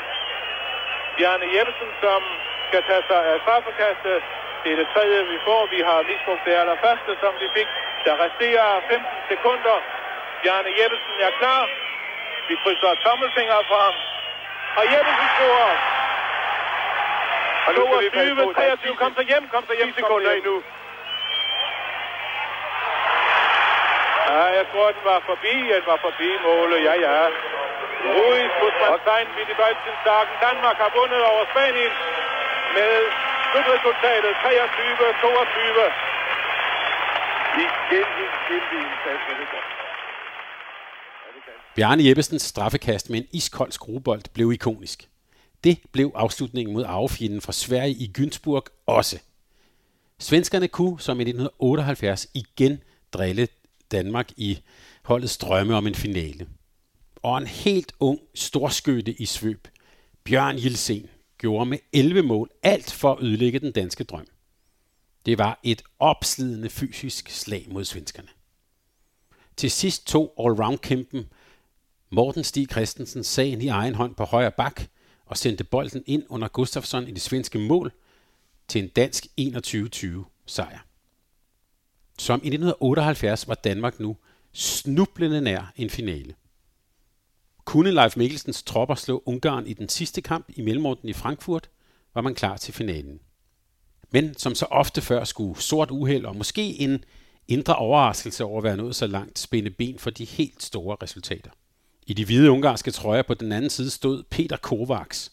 Bjarne 1.17 1.47
Jeppesen, 1.55 1.91
som 2.05 2.21
skal 2.69 2.83
tage 2.89 3.05
sig 3.11 3.21
af 3.33 3.37
straffekastet. 3.45 4.17
Det 4.63 4.73
er 4.73 4.79
det 4.83 4.89
tredje, 4.95 5.19
vi 5.33 5.39
får. 5.47 5.61
Vi 5.75 5.81
har 5.89 5.99
misbrugt 6.11 6.45
det 6.49 6.55
allerførste, 6.61 7.13
som 7.23 7.33
vi 7.43 7.49
fik. 7.57 7.69
Der 8.05 8.15
resterer 8.25 8.67
15 8.89 9.07
sekunder. 9.31 9.77
Bjarne 10.43 10.71
Jeppesen 10.79 11.21
er 11.27 11.33
klar. 11.41 11.65
Vi 12.49 12.55
krydser 12.63 12.95
tommelfingre 13.05 13.61
for 13.71 13.79
ham. 13.87 13.97
Og 14.79 14.85
Jeppesen 14.93 15.29
scorer. 15.35 15.75
Og 17.67 17.71
nu 17.75 17.83
skal 17.87 18.05
vi 18.05 18.11
passe 18.11 18.35
22, 18.35 18.45
på, 18.45 18.53
der 18.61 18.67
er 18.73 18.77
23, 18.77 18.97
kom 19.03 19.13
så 19.19 19.23
hjem, 19.31 19.45
kom 19.55 19.65
så 19.69 19.75
hjem. 19.79 19.93
10 19.93 20.01
sekunder 20.01 20.31
endnu. 20.39 20.57
Ja, 24.29 24.45
jeg 24.59 24.67
tror, 24.73 24.87
den 24.97 25.05
var 25.11 25.21
forbi. 25.31 25.55
Den 25.75 25.85
var 25.91 25.99
forbi 26.07 26.31
målet. 26.47 26.79
Ja, 26.89 26.95
ja. 27.07 27.17
Ruiz, 28.17 28.51
Guzman 28.61 29.27
i 29.41 29.45
de 29.49 29.55
Starken. 30.03 30.35
Danmark 30.47 30.77
har 30.85 30.91
vundet 30.99 31.23
over 31.31 31.45
Spanien 31.53 31.93
med 32.77 32.93
slutresultatet 33.51 34.33
23-22. 34.35 36.09
Igen 37.65 38.09
en 38.23 38.31
kæmpe 38.47 38.77
indsats, 38.77 39.23
det 39.29 39.43
er 39.45 39.51
godt. 39.55 39.88
Bjarne 41.79 42.05
Jeppesens 42.05 42.43
straffekast 42.43 43.11
med 43.11 43.19
en 43.19 43.27
iskold 43.33 43.73
skruebold 43.73 44.23
blev 44.33 44.53
ikonisk. 44.53 45.09
Det 45.65 45.79
blev 45.93 46.13
afslutningen 46.15 46.73
mod 46.73 46.85
arvefjenden 46.85 47.41
fra 47.41 47.53
Sverige 47.53 47.95
i 47.95 48.13
Günzburg 48.19 48.85
også. 48.87 49.19
Svenskerne 50.19 50.69
kunne 50.69 51.01
som 51.01 51.21
i 51.21 51.23
1978 51.23 52.27
igen 52.35 52.79
drille 53.13 53.49
Danmark 53.91 54.31
i 54.37 54.59
holdets 55.03 55.37
drømme 55.37 55.75
om 55.75 55.87
en 55.87 55.95
finale. 55.95 56.47
Og 57.23 57.39
en 57.39 57.47
helt 57.47 57.93
ung 58.01 58.21
storskytte 58.35 59.13
i 59.13 59.27
svøb, 59.27 59.69
Bjørn 60.25 60.59
Jilsen, 60.59 61.07
gjorde 61.39 61.67
med 61.67 61.79
11 61.93 62.23
mål 62.23 62.51
alt 62.63 62.93
for 62.93 63.13
at 63.13 63.23
ødelægge 63.23 63.59
den 63.59 63.73
danske 63.73 64.05
drøm. 64.05 64.27
Det 65.27 65.39
var 65.39 65.61
et 65.63 65.83
opslidende 65.99 66.71
fysisk 66.71 67.29
slag 67.29 67.67
mod 67.71 67.85
svenskerne. 67.85 68.29
Til 69.57 69.71
sidst 69.71 70.07
tog 70.07 70.35
allround-kæmpen 70.39 71.27
Morten 72.11 72.45
Stig 72.45 72.71
Christensen 72.71 73.25
sagde 73.25 73.65
i 73.65 73.69
egen 73.69 73.95
hånd 73.95 74.15
på 74.15 74.25
højre 74.25 74.51
bak 74.51 74.83
og 75.27 75.37
sendte 75.37 75.65
bolden 75.65 76.03
ind 76.07 76.23
under 76.29 76.49
Gustafsson 76.49 77.09
i 77.09 77.11
det 77.11 77.23
svenske 77.23 77.59
mål 77.59 77.93
til 78.69 78.83
en 78.83 78.89
dansk 78.89 79.27
21-20 79.41 80.07
sejr. 80.47 80.79
Som 82.19 82.41
i 82.43 82.49
1978 82.49 83.49
var 83.49 83.55
Danmark 83.55 84.01
nu 84.01 84.17
snublende 84.53 85.41
nær 85.41 85.73
en 85.77 85.91
finale. 85.91 86.35
Kunne 87.65 87.91
Leif 87.91 88.17
Mikkelsens 88.17 88.63
tropper 88.63 88.95
slå 88.95 89.23
Ungarn 89.27 89.67
i 89.67 89.73
den 89.73 89.89
sidste 89.89 90.21
kamp 90.21 90.47
i 90.49 90.63
mellemrunden 90.63 91.09
i 91.09 91.13
Frankfurt, 91.13 91.71
var 92.15 92.21
man 92.21 92.35
klar 92.35 92.57
til 92.57 92.75
finalen. 92.75 93.21
Men 94.11 94.35
som 94.39 94.55
så 94.55 94.65
ofte 94.65 95.01
før 95.01 95.25
skulle 95.25 95.61
sort 95.61 95.91
uheld 95.91 96.25
og 96.25 96.37
måske 96.37 96.81
en 96.81 97.05
indre 97.49 97.77
overraskelse 97.77 98.45
over 98.45 98.59
at 98.59 98.65
være 98.65 98.77
nået 98.77 98.97
så 98.97 99.07
langt 99.07 99.39
spænde 99.39 99.71
ben 99.71 99.99
for 99.99 100.11
de 100.11 100.25
helt 100.25 100.63
store 100.63 100.97
resultater. 101.03 101.51
I 102.09 102.13
de 102.13 102.25
hvide 102.25 102.51
ungarske 102.51 102.91
trøjer 102.91 103.23
på 103.23 103.35
den 103.35 103.53
anden 103.53 103.71
side 103.71 103.91
stod 103.91 104.23
Peter 104.23 104.57
Kovacs, 104.57 105.33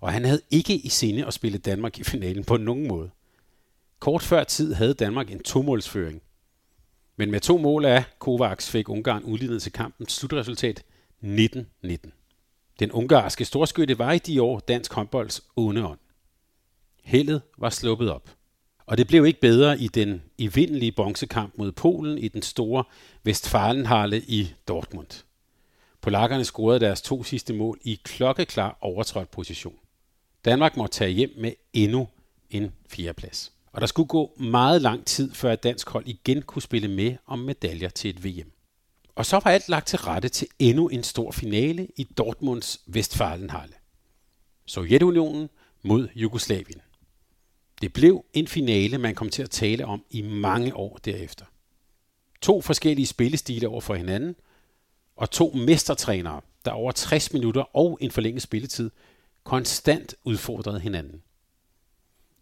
og 0.00 0.12
han 0.12 0.24
havde 0.24 0.40
ikke 0.50 0.74
i 0.76 0.88
sinde 0.88 1.26
at 1.26 1.34
spille 1.34 1.58
Danmark 1.58 1.98
i 1.98 2.04
finalen 2.04 2.44
på 2.44 2.56
nogen 2.56 2.88
måde. 2.88 3.10
Kort 3.98 4.22
før 4.22 4.44
tid 4.44 4.74
havde 4.74 4.94
Danmark 4.94 5.30
en 5.30 5.42
tomålsføring. 5.42 6.22
Men 7.16 7.30
med 7.30 7.40
to 7.40 7.58
mål 7.58 7.84
af 7.84 8.04
Kovacs 8.18 8.70
fik 8.70 8.88
Ungarn 8.88 9.22
udlignet 9.22 9.62
til 9.62 9.72
kampens 9.72 10.12
slutresultat 10.12 10.84
19-19. 11.22 12.76
Den 12.80 12.92
ungarske 12.92 13.44
storskytte 13.44 13.98
var 13.98 14.12
i 14.12 14.18
de 14.18 14.42
år 14.42 14.58
dansk 14.60 14.92
håndbolds 14.92 15.40
onde 15.56 15.86
ånd. 15.86 15.98
Heldet 17.02 17.42
var 17.58 17.70
sluppet 17.70 18.10
op. 18.10 18.30
Og 18.86 18.98
det 18.98 19.06
blev 19.06 19.26
ikke 19.26 19.40
bedre 19.40 19.80
i 19.80 19.88
den 19.88 20.22
evindelige 20.38 20.92
bronzekamp 20.92 21.52
mod 21.58 21.72
Polen 21.72 22.18
i 22.18 22.28
den 22.28 22.42
store 22.42 22.84
Westfalenhalle 23.26 24.22
i 24.22 24.54
Dortmund. 24.68 25.25
Polakkerne 26.06 26.44
scorede 26.44 26.80
deres 26.80 27.02
to 27.02 27.22
sidste 27.22 27.52
mål 27.54 27.78
i 27.84 28.00
klokkeklar 28.04 28.78
overtrådt 28.80 29.30
position. 29.30 29.74
Danmark 30.44 30.76
måtte 30.76 30.94
tage 30.94 31.10
hjem 31.10 31.30
med 31.38 31.52
endnu 31.72 32.08
en 32.50 32.72
fjerdeplads. 32.88 33.52
Og 33.72 33.80
der 33.80 33.86
skulle 33.86 34.08
gå 34.08 34.32
meget 34.40 34.82
lang 34.82 35.04
tid, 35.04 35.34
før 35.34 35.52
et 35.52 35.62
dansk 35.62 35.88
hold 35.88 36.06
igen 36.06 36.42
kunne 36.42 36.62
spille 36.62 36.88
med 36.88 37.16
om 37.26 37.38
medaljer 37.38 37.88
til 37.88 38.10
et 38.10 38.24
VM. 38.24 38.52
Og 39.14 39.26
så 39.26 39.40
var 39.44 39.50
alt 39.50 39.68
lagt 39.68 39.86
til 39.86 39.98
rette 39.98 40.28
til 40.28 40.48
endnu 40.58 40.88
en 40.88 41.02
stor 41.02 41.30
finale 41.30 41.88
i 41.96 42.04
Dortmunds 42.04 42.80
Westfalenhalle. 42.88 43.74
Sovjetunionen 44.66 45.48
mod 45.82 46.08
Jugoslavien. 46.14 46.80
Det 47.80 47.92
blev 47.92 48.24
en 48.32 48.46
finale, 48.46 48.98
man 48.98 49.14
kom 49.14 49.30
til 49.30 49.42
at 49.42 49.50
tale 49.50 49.86
om 49.86 50.04
i 50.10 50.22
mange 50.22 50.76
år 50.76 50.98
derefter. 51.04 51.44
To 52.40 52.60
forskellige 52.60 53.06
spillestile 53.06 53.68
over 53.68 53.80
for 53.80 53.94
hinanden, 53.94 54.36
og 55.16 55.30
to 55.30 55.52
mestertrænere, 55.54 56.40
der 56.64 56.70
over 56.70 56.92
60 56.92 57.32
minutter 57.32 57.76
og 57.76 57.98
en 58.00 58.10
forlænget 58.10 58.42
spilletid 58.42 58.90
konstant 59.44 60.14
udfordrede 60.24 60.80
hinanden. 60.80 61.22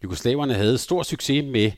Jugoslaverne 0.03 0.53
havde 0.53 0.77
stor 0.77 1.03
succes 1.03 1.43
med 1.43 1.71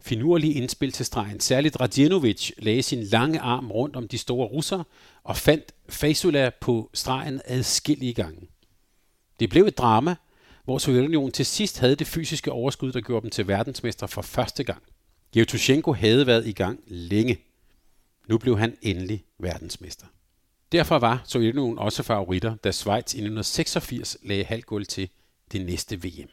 finurlige 0.00 0.54
indspil 0.54 0.92
til 0.92 1.06
stregen. 1.06 1.40
Særligt 1.40 1.80
Radjenovic 1.80 2.50
lagde 2.58 2.82
sin 2.82 3.02
lange 3.02 3.40
arm 3.40 3.70
rundt 3.70 3.96
om 3.96 4.08
de 4.08 4.18
store 4.18 4.46
russere 4.46 4.84
og 5.24 5.36
fandt 5.36 5.72
Fasula 5.88 6.50
på 6.60 6.90
stregen 6.94 7.40
adskillige 7.44 8.14
gange. 8.14 8.48
Det 9.40 9.50
blev 9.50 9.64
et 9.64 9.78
drama, 9.78 10.16
hvor 10.64 10.78
Sovjetunionen 10.78 11.32
til 11.32 11.46
sidst 11.46 11.78
havde 11.78 11.96
det 11.96 12.06
fysiske 12.06 12.52
overskud, 12.52 12.92
der 12.92 13.00
gjorde 13.00 13.22
dem 13.22 13.30
til 13.30 13.48
verdensmester 13.48 14.06
for 14.06 14.22
første 14.22 14.64
gang. 14.64 14.82
Jevtushenko 15.36 15.92
havde 15.92 16.26
været 16.26 16.46
i 16.46 16.52
gang 16.52 16.80
længe. 16.86 17.38
Nu 18.28 18.38
blev 18.38 18.58
han 18.58 18.76
endelig 18.82 19.24
verdensmester. 19.38 20.06
Derfor 20.72 20.98
var 20.98 21.22
Sovjetunionen 21.24 21.78
også 21.78 22.02
favoritter, 22.02 22.54
da 22.54 22.70
Schweiz 22.70 23.14
i 23.14 23.18
1986 23.18 24.16
lagde 24.22 24.44
halvgulv 24.44 24.86
til 24.86 25.08
det 25.52 25.66
næste 25.66 25.96
VM. 25.96 26.28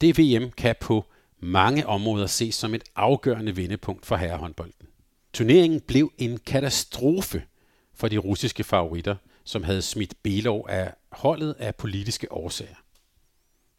Det 0.00 0.18
VM 0.18 0.50
kan 0.50 0.74
på 0.80 1.04
mange 1.40 1.86
områder 1.86 2.26
ses 2.26 2.54
som 2.54 2.74
et 2.74 2.84
afgørende 2.96 3.56
vendepunkt 3.56 4.06
for 4.06 4.16
herrehåndbolden. 4.16 4.88
Turneringen 5.32 5.80
blev 5.80 6.12
en 6.18 6.38
katastrofe 6.38 7.42
for 7.94 8.08
de 8.08 8.18
russiske 8.18 8.64
favoritter, 8.64 9.16
som 9.44 9.62
havde 9.62 9.82
smidt 9.82 10.14
Belov 10.22 10.66
af 10.68 10.94
holdet 11.12 11.54
af 11.58 11.74
politiske 11.74 12.32
årsager. 12.32 12.74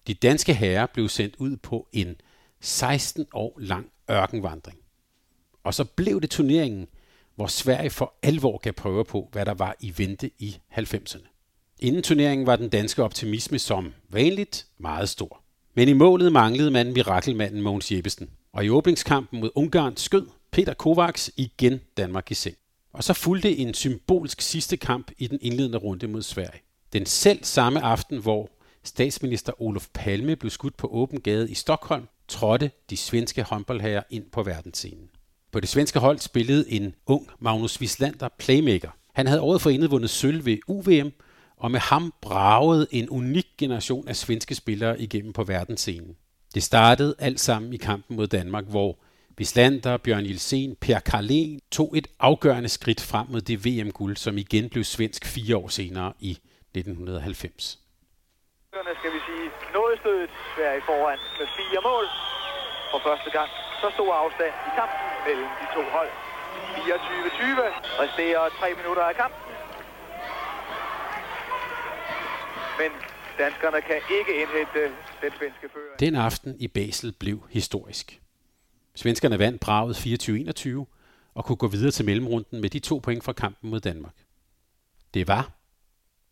De 0.08 0.14
danske 0.14 0.54
herrer 0.54 0.86
blev 0.86 1.10
sendt 1.10 1.36
ud 1.36 1.58
på 1.58 1.88
en 1.94 2.16
16 2.60 3.26
år 3.34 3.58
lang 3.60 3.92
ørkenvandring. 4.12 4.80
Og 5.64 5.74
så 5.74 5.84
blev 5.84 6.22
det 6.22 6.30
turneringen, 6.30 6.88
hvor 7.38 7.48
Sverige 7.48 7.90
for 7.90 8.14
alvor 8.24 8.58
gav 8.58 8.74
prøve 8.74 9.06
på, 9.06 9.30
hvad 9.32 9.46
der 9.46 9.54
var 9.54 9.76
i 9.80 9.94
vente 9.98 10.32
i 10.40 10.58
90'erne. 10.72 11.28
Inden 11.80 12.04
turneringen 12.04 12.48
var 12.48 12.56
den 12.56 12.70
danske 12.70 13.04
optimisme 13.04 13.60
som 13.60 13.94
vanligt 14.10 14.68
meget 14.78 15.10
stor. 15.10 15.44
Men 15.76 15.88
i 15.90 15.94
målet 15.94 16.32
manglede 16.32 16.72
man 16.72 16.94
mirakelmanden 16.94 17.62
Mogens 17.62 17.92
Jeppesen. 17.92 18.30
Og 18.54 18.66
i 18.66 18.70
åbningskampen 18.70 19.40
mod 19.40 19.50
Ungarn 19.56 19.98
skød 19.98 20.28
Peter 20.52 20.74
Kovacs 20.74 21.32
igen 21.38 21.80
Danmark 21.98 22.32
i 22.32 22.34
seng. 22.34 22.56
Og 22.94 23.04
så 23.04 23.14
fulgte 23.14 23.58
en 23.58 23.74
symbolsk 23.74 24.42
sidste 24.42 24.78
kamp 24.78 25.12
i 25.18 25.28
den 25.28 25.40
indledende 25.42 25.78
runde 25.78 26.08
mod 26.08 26.22
Sverige. 26.22 26.62
Den 26.94 27.06
selv 27.06 27.44
samme 27.44 27.82
aften, 27.82 28.18
hvor 28.18 28.50
statsminister 28.84 29.62
Olof 29.62 29.88
Palme 29.94 30.36
blev 30.36 30.50
skudt 30.50 30.78
på 30.78 30.88
åben 30.88 31.22
gade 31.22 31.52
i 31.52 31.54
Stockholm, 31.54 32.08
trådte 32.28 32.72
de 32.90 32.98
svenske 32.98 33.44
håndboldherrer 33.44 34.04
ind 34.10 34.26
på 34.32 34.44
verdensscenen. 34.44 35.10
På 35.58 35.62
det 35.62 35.70
svenske 35.70 36.00
hold 36.00 36.20
spillede 36.20 36.72
en 36.72 36.96
ung 37.06 37.28
Magnus 37.40 37.80
Wislander 37.80 38.30
playmaker. 38.40 38.90
Han 39.14 39.28
havde 39.28 39.42
året 39.42 39.62
forinden 39.62 39.92
vundet 39.92 40.10
sølv 40.10 40.46
ved 40.46 40.58
UVM, 40.68 41.12
og 41.58 41.72
med 41.72 41.80
ham 41.80 42.14
bragede 42.22 42.88
en 42.92 43.10
unik 43.10 43.48
generation 43.58 44.08
af 44.08 44.16
svenske 44.16 44.56
spillere 44.56 45.02
igennem 45.02 45.34
på 45.34 45.44
verdensscenen. 45.44 46.16
Det 46.56 46.64
startede 46.64 47.16
alt 47.20 47.40
sammen 47.40 47.74
i 47.74 47.78
kampen 47.78 48.18
mod 48.18 48.28
Danmark, 48.28 48.66
hvor 48.66 49.00
Wislander, 49.38 49.98
Bjørn 49.98 50.26
Jelsen, 50.26 50.76
Per 50.82 51.00
Karlen 51.00 51.60
tog 51.72 51.98
et 51.98 52.08
afgørende 52.20 52.70
skridt 52.70 53.02
frem 53.02 53.28
mod 53.30 53.42
det 53.42 53.66
VM-guld, 53.66 54.16
som 54.16 54.38
igen 54.38 54.70
blev 54.70 54.84
svensk 54.84 55.26
fire 55.26 55.58
år 55.58 55.68
senere 55.68 56.14
i 56.20 56.32
1990. 56.32 57.80
Skal 59.00 59.12
vi 59.14 59.20
sige 59.28 59.48
nådestødet 59.74 60.30
Sverige 60.56 60.82
foran 60.86 61.20
med 61.40 61.48
fire 61.58 61.82
mål. 61.90 62.06
For 62.92 63.00
første 63.08 63.30
gang 63.38 63.50
så 63.82 63.88
stor 63.96 64.14
afstand 64.14 64.54
i 64.70 64.72
kampen 64.80 65.07
mellem 65.26 65.50
de 65.60 65.66
to 65.76 65.82
hold. 65.96 66.12
24-20 66.78 68.04
resterer 68.04 68.50
tre 68.60 68.68
minutter 68.80 69.04
af 69.04 69.16
kampen. 69.16 69.42
Men 72.80 72.92
danskerne 73.38 73.82
kan 73.82 73.96
ikke 74.20 74.34
indhente 74.42 74.82
den 75.22 75.32
svenske 75.38 75.70
fører. 75.74 75.98
Den 76.00 76.16
aften 76.16 76.56
i 76.60 76.68
Basel 76.68 77.12
blev 77.20 77.44
historisk. 77.50 78.22
Svenskerne 78.96 79.40
vandt 79.40 79.62
braget 79.62 79.96
24-21 79.96 80.86
og 81.34 81.46
kunne 81.46 81.56
gå 81.56 81.68
videre 81.68 81.92
til 81.92 82.06
mellemrunden 82.06 82.62
med 82.62 82.70
de 82.70 82.80
to 82.80 83.00
point 83.04 83.24
fra 83.24 83.34
kampen 83.34 83.70
mod 83.70 83.80
Danmark. 83.80 84.16
Det 85.14 85.28
var 85.28 85.52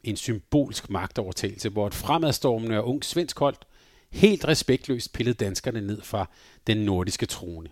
en 0.03 0.15
symbolsk 0.15 0.89
magtovertagelse, 0.89 1.69
hvor 1.69 1.87
et 1.87 1.93
fremadstormende 1.93 2.77
og 2.77 2.87
ung 2.87 3.05
svensk 3.05 3.39
hold 3.39 3.55
helt 4.11 4.47
respektløst 4.47 5.13
pillede 5.13 5.45
danskerne 5.45 5.81
ned 5.81 6.01
fra 6.01 6.29
den 6.67 6.77
nordiske 6.77 7.25
trone. 7.25 7.69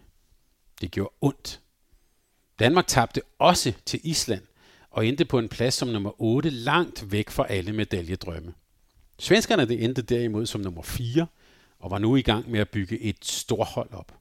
Det 0.82 0.92
gjorde 0.92 1.14
ondt. 1.22 1.62
Danmark 2.60 2.88
tabte 2.88 3.22
også 3.40 3.74
til 3.86 4.00
Island 4.04 4.44
og 4.90 5.08
endte 5.08 5.26
på 5.26 5.40
en 5.40 5.50
plads 5.50 5.74
som 5.74 5.88
nummer 5.88 6.22
8 6.22 6.50
langt 6.50 7.12
væk 7.12 7.30
fra 7.30 7.46
alle 7.50 7.74
medaljedrømme. 7.74 8.54
Svenskerne 9.20 9.68
det 9.68 9.84
endte 9.84 10.02
derimod 10.02 10.46
som 10.46 10.62
nummer 10.62 10.82
4 10.82 11.28
og 11.80 11.92
var 11.92 12.00
nu 12.00 12.16
i 12.16 12.22
gang 12.22 12.52
med 12.52 12.60
at 12.60 12.70
bygge 12.70 13.00
et 13.00 13.26
stort 13.26 13.68
hold 13.68 13.94
op. 13.94 14.18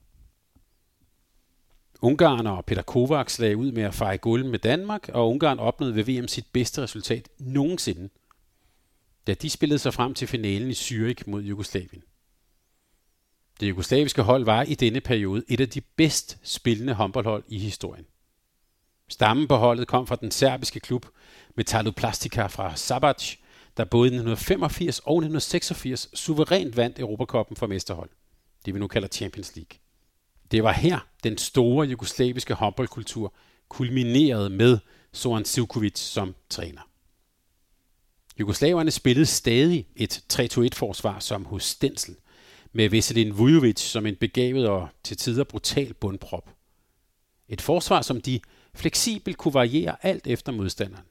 Ungarn 2.01 2.47
og 2.47 2.65
Peter 2.65 2.81
Kovacs 2.81 3.39
lagde 3.39 3.57
ud 3.57 3.71
med 3.71 3.83
at 3.83 3.93
fejre 3.93 4.17
guld 4.17 4.43
med 4.43 4.59
Danmark, 4.59 5.09
og 5.09 5.29
Ungarn 5.29 5.59
opnåede 5.59 5.95
ved 5.95 6.03
VM 6.03 6.27
sit 6.27 6.45
bedste 6.53 6.81
resultat 6.81 7.29
nogensinde, 7.39 8.09
da 9.27 9.33
de 9.33 9.49
spillede 9.49 9.79
sig 9.79 9.93
frem 9.93 10.13
til 10.13 10.27
finalen 10.27 10.69
i 10.69 10.73
Zürich 10.73 11.23
mod 11.27 11.41
Jugoslavien. 11.41 12.03
Det 13.63 13.69
jugoslaviske 13.69 14.21
hold 14.21 14.45
var 14.45 14.63
i 14.63 14.75
denne 14.75 15.01
periode 15.01 15.43
et 15.47 15.61
af 15.61 15.69
de 15.69 15.81
bedst 15.81 16.37
spillende 16.43 16.93
håndboldhold 16.93 17.43
i 17.47 17.59
historien. 17.59 18.05
Stammen 19.09 19.47
på 19.47 19.55
holdet 19.55 19.87
kom 19.87 20.07
fra 20.07 20.15
den 20.15 20.31
serbiske 20.31 20.79
klub 20.79 21.05
Metalo 21.55 21.91
Plastica 21.91 22.45
fra 22.45 22.75
Sabac, 22.75 23.35
der 23.77 23.85
både 23.85 24.07
i 24.07 24.15
1985 24.15 24.99
og 24.99 25.17
1986 25.17 26.09
suverænt 26.13 26.77
vandt 26.77 26.99
Europakoppen 26.99 27.57
for 27.57 27.67
mesterhold. 27.67 28.09
Det 28.65 28.73
vi 28.73 28.79
nu 28.79 28.87
kalder 28.87 29.07
Champions 29.07 29.55
League. 29.55 29.79
Det 30.51 30.63
var 30.63 30.71
her, 30.71 31.07
den 31.23 31.37
store 31.37 31.87
jugoslaviske 31.87 32.53
håndboldkultur 32.53 33.33
kulminerede 33.69 34.49
med 34.49 34.77
Soran 35.11 35.45
Sivkovic 35.45 35.99
som 35.99 36.35
træner. 36.49 36.81
Jugoslaverne 38.39 38.91
spillede 38.91 39.25
stadig 39.25 39.87
et 39.95 40.23
3-2-1-forsvar 40.33 41.19
som 41.19 41.45
hos 41.45 41.63
Stensel, 41.63 42.15
med 42.73 42.89
Veselin 42.89 43.37
Vujovic 43.37 43.79
som 43.79 44.05
en 44.05 44.15
begavet 44.15 44.67
og 44.67 44.87
til 45.03 45.17
tider 45.17 45.43
brutal 45.43 45.93
bundprop. 45.93 46.49
Et 47.47 47.61
forsvar, 47.61 48.01
som 48.01 48.21
de 48.21 48.39
fleksibelt 48.73 49.37
kunne 49.37 49.53
variere 49.53 50.05
alt 50.05 50.27
efter 50.27 50.51
modstanderen. 50.51 51.05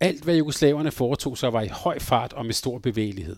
Alt, 0.00 0.24
hvad 0.24 0.36
jugoslaverne 0.36 0.90
foretog 0.90 1.38
sig, 1.38 1.52
var 1.52 1.62
i 1.62 1.68
høj 1.68 1.98
fart 1.98 2.32
og 2.32 2.46
med 2.46 2.54
stor 2.54 2.78
bevægelighed. 2.78 3.36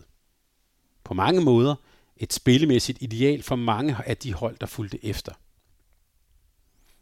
På 1.04 1.14
mange 1.14 1.40
måder 1.40 1.74
et 2.16 2.32
spillemæssigt 2.32 3.02
ideal 3.02 3.42
for 3.42 3.56
mange 3.56 3.96
af 4.06 4.16
de 4.16 4.34
hold, 4.34 4.56
der 4.60 4.66
fulgte 4.66 5.04
efter. 5.04 5.32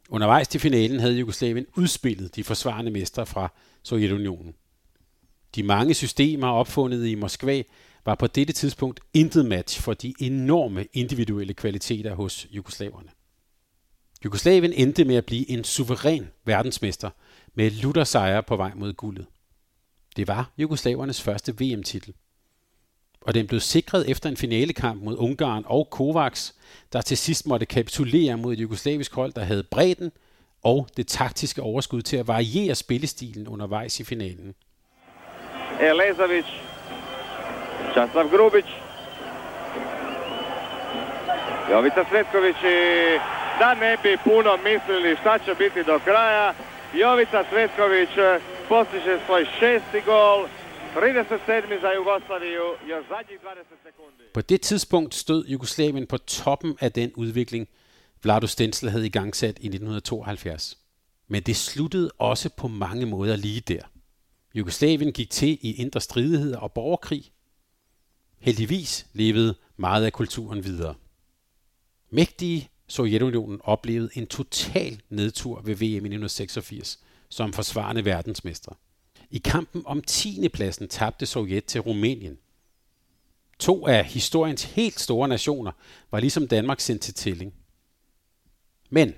Undervejs 0.08 0.48
til 0.48 0.60
finalen 0.60 1.00
havde 1.00 1.18
Jugoslavien 1.18 1.66
udspillet 1.76 2.36
de 2.36 2.44
forsvarende 2.44 2.90
mestre 2.90 3.26
fra 3.26 3.52
Sovjetunionen. 3.82 4.54
De 5.54 5.62
mange 5.62 5.94
systemer 5.94 6.48
opfundet 6.48 7.06
i 7.06 7.14
Moskva 7.14 7.62
var 8.04 8.14
på 8.14 8.26
dette 8.26 8.52
tidspunkt 8.52 9.00
intet 9.14 9.46
match 9.46 9.80
for 9.80 9.94
de 9.94 10.14
enorme 10.20 10.86
individuelle 10.92 11.54
kvaliteter 11.54 12.14
hos 12.14 12.46
jugoslaverne. 12.50 13.08
Jugoslavien 14.24 14.72
endte 14.72 15.04
med 15.04 15.16
at 15.16 15.26
blive 15.26 15.50
en 15.50 15.64
suveræn 15.64 16.30
verdensmester 16.44 17.10
med 17.54 17.70
lutter 17.70 18.04
sejre 18.04 18.42
på 18.42 18.56
vej 18.56 18.72
mod 18.74 18.92
guldet. 18.92 19.26
Det 20.16 20.28
var 20.28 20.52
jugoslavernes 20.58 21.22
første 21.22 21.54
VM-titel 21.58 22.14
og 23.24 23.34
den 23.34 23.46
blev 23.46 23.60
sikret 23.60 24.10
efter 24.10 24.28
en 24.28 24.36
finalekamp 24.36 25.02
mod 25.02 25.16
Ungarn 25.18 25.64
og 25.66 25.90
Kovacs, 25.90 26.54
der 26.92 27.00
til 27.00 27.16
sidst 27.16 27.46
måtte 27.46 27.66
kapitulere 27.66 28.36
mod 28.36 28.52
et 28.52 28.60
jugoslavisk 28.60 29.14
hold, 29.14 29.32
der 29.32 29.44
havde 29.44 29.62
bredden 29.62 30.12
og 30.62 30.88
det 30.96 31.06
taktiske 31.06 31.62
overskud 31.62 32.02
til 32.02 32.16
at 32.16 32.28
variere 32.28 32.74
spillestilen 32.74 33.48
undervejs 33.48 34.00
i 34.00 34.04
finalen. 34.04 34.54
Elezovic, 35.80 36.44
Časlav 37.94 38.28
Grubić, 38.28 38.64
Jovica 41.70 42.04
Svetković 42.10 42.56
i 42.56 42.78
da 43.58 43.74
ne 43.74 43.96
bi 44.02 44.16
puno 44.24 44.56
mislili 44.56 45.16
šta 45.20 45.38
će 45.38 45.54
biti 45.54 45.82
do 45.84 45.98
kraja, 45.98 46.54
Jovica 46.94 47.44
Svetković 47.50 48.08
postiže 48.68 49.18
svoj 49.26 49.46
šesti 49.58 50.00
gol, 50.06 50.46
37 50.96 51.80
za 51.80 51.90
Jugoslaviju, 51.92 52.64
još 52.88 53.04
zadnjih 53.08 53.38
20 53.40 53.64
sekunder. 53.82 54.26
På 54.34 54.40
det 54.40 54.60
tidspunkt 54.60 55.14
stod 55.14 55.44
Jugoslavien 55.46 56.06
på 56.06 56.18
toppen 56.18 56.76
af 56.80 56.92
den 56.92 57.12
udvikling, 57.16 57.68
Vlado 58.22 58.46
Stensel 58.46 58.90
havde 58.90 59.06
i 59.06 59.10
i 59.60 59.68
1972. 59.68 60.78
Men 61.28 61.42
det 61.42 61.56
sluttede 61.56 62.10
også 62.18 62.50
på 62.56 62.68
mange 62.68 63.06
måder 63.06 63.36
lige 63.36 63.60
der. 63.60 63.82
Jugoslavien 64.54 65.12
gik 65.12 65.30
til 65.30 65.58
i 65.60 65.74
indre 65.82 66.00
stridigheder 66.00 66.58
og 66.58 66.72
borgerkrig. 66.72 67.32
Heldigvis 68.44 69.06
levede 69.12 69.54
meget 69.76 70.04
af 70.04 70.12
kulturen 70.12 70.64
videre. 70.64 70.94
Mægtige 72.10 72.68
Sovjetunionen 72.88 73.60
oplevede 73.64 74.10
en 74.14 74.26
total 74.26 75.00
nedtur 75.08 75.60
ved 75.60 75.74
VM 75.74 75.82
i 75.82 75.96
1986 75.96 76.98
som 77.28 77.52
forsvarende 77.52 78.04
verdensmestre. 78.04 78.74
I 79.30 79.38
kampen 79.38 79.82
om 79.86 80.02
10. 80.02 80.48
pladsen 80.48 80.88
tabte 80.88 81.26
Sovjet 81.26 81.64
til 81.64 81.80
Rumænien. 81.80 82.38
To 83.58 83.86
af 83.86 84.04
historiens 84.04 84.64
helt 84.64 85.00
store 85.00 85.28
nationer 85.28 85.72
var 86.10 86.20
ligesom 86.20 86.48
Danmark 86.48 86.80
sendt 86.80 87.02
til 87.02 87.14
tælling. 87.14 87.54
Men 88.90 89.14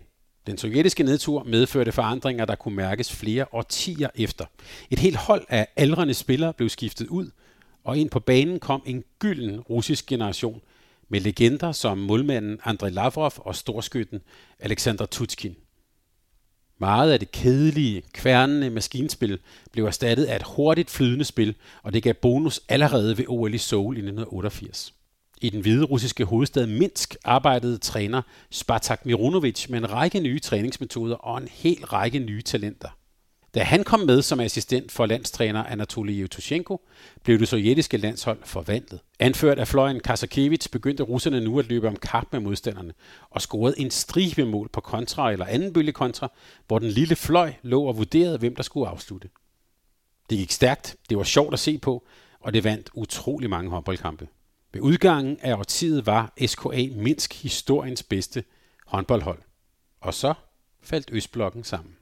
den 0.46 0.58
sovjetiske 0.58 1.02
nedtur 1.02 1.42
medførte 1.42 1.92
forandringer, 1.92 2.44
der 2.44 2.54
kunne 2.54 2.76
mærkes 2.76 3.12
flere 3.12 3.46
årtier 3.52 4.08
efter. 4.14 4.44
Et 4.90 4.98
helt 4.98 5.16
hold 5.16 5.46
af 5.48 5.68
aldrende 5.76 6.14
spillere 6.14 6.52
blev 6.52 6.68
skiftet 6.68 7.06
ud, 7.06 7.30
og 7.86 7.98
ind 7.98 8.10
på 8.10 8.20
banen 8.20 8.60
kom 8.60 8.82
en 8.86 9.04
gylden 9.18 9.60
russisk 9.60 10.06
generation 10.06 10.60
med 11.08 11.20
legender 11.20 11.72
som 11.72 11.98
målmanden 11.98 12.58
Andrei 12.64 12.90
Lavrov 12.90 13.32
og 13.36 13.56
storskytten 13.56 14.20
Alexander 14.58 15.06
Tutskin. 15.06 15.56
Meget 16.78 17.12
af 17.12 17.18
det 17.18 17.32
kedelige, 17.32 18.02
kværnende 18.12 18.70
maskinspil 18.70 19.38
blev 19.72 19.84
erstattet 19.84 20.24
af 20.24 20.36
et 20.36 20.42
hurtigt 20.42 20.90
flydende 20.90 21.24
spil, 21.24 21.54
og 21.82 21.92
det 21.92 22.02
gav 22.02 22.14
bonus 22.14 22.60
allerede 22.68 23.18
ved 23.18 23.24
OL 23.28 23.54
i 23.54 23.58
Seoul 23.58 23.96
i 23.96 23.98
1988. 23.98 24.94
I 25.40 25.50
den 25.50 25.60
hvide 25.60 25.84
russiske 25.84 26.24
hovedstad 26.24 26.66
Minsk 26.66 27.16
arbejdede 27.24 27.78
træner 27.78 28.22
Spartak 28.50 29.06
Mirunovic 29.06 29.68
med 29.68 29.78
en 29.78 29.92
række 29.92 30.20
nye 30.20 30.40
træningsmetoder 30.40 31.16
og 31.16 31.38
en 31.38 31.48
hel 31.48 31.84
række 31.84 32.18
nye 32.18 32.42
talenter. 32.42 32.88
Da 33.54 33.62
han 33.62 33.84
kom 33.84 34.00
med 34.00 34.22
som 34.22 34.40
assistent 34.40 34.92
for 34.92 35.06
landstræner 35.06 35.64
Anatoly 35.64 36.10
Yevtushenko, 36.12 36.80
blev 37.22 37.38
det 37.38 37.48
sovjetiske 37.48 37.96
landshold 37.96 38.38
forvandlet. 38.44 39.00
Anført 39.18 39.58
af 39.58 39.68
fløjen 39.68 40.00
Kasakevich 40.00 40.70
begyndte 40.70 41.02
russerne 41.02 41.40
nu 41.40 41.58
at 41.58 41.68
løbe 41.68 41.88
om 41.88 41.96
kap 41.96 42.26
med 42.32 42.40
modstanderne 42.40 42.94
og 43.30 43.40
scorede 43.40 43.80
en 43.80 43.90
stribe 43.90 44.44
mål 44.44 44.68
på 44.68 44.80
kontra 44.80 45.32
eller 45.32 45.46
anden 45.46 45.72
bølge 45.72 45.92
kontra, 45.92 46.32
hvor 46.66 46.78
den 46.78 46.88
lille 46.88 47.16
fløj 47.16 47.52
lå 47.62 47.82
og 47.82 47.96
vurderede, 47.96 48.38
hvem 48.38 48.56
der 48.56 48.62
skulle 48.62 48.88
afslutte. 48.88 49.28
Det 50.30 50.38
gik 50.38 50.50
stærkt, 50.50 50.96
det 51.10 51.18
var 51.18 51.24
sjovt 51.24 51.52
at 51.52 51.58
se 51.58 51.78
på, 51.78 52.06
og 52.40 52.54
det 52.54 52.64
vandt 52.64 52.90
utrolig 52.94 53.50
mange 53.50 53.70
håndboldkampe. 53.70 54.28
Ved 54.72 54.80
udgangen 54.80 55.38
af 55.40 55.54
årtiet 55.54 56.06
var 56.06 56.32
SKA 56.46 56.88
Minsk 56.96 57.42
historiens 57.42 58.02
bedste 58.02 58.44
håndboldhold. 58.86 59.38
Og 60.00 60.14
så 60.14 60.34
faldt 60.82 61.08
Østblokken 61.12 61.64
sammen. 61.64 61.96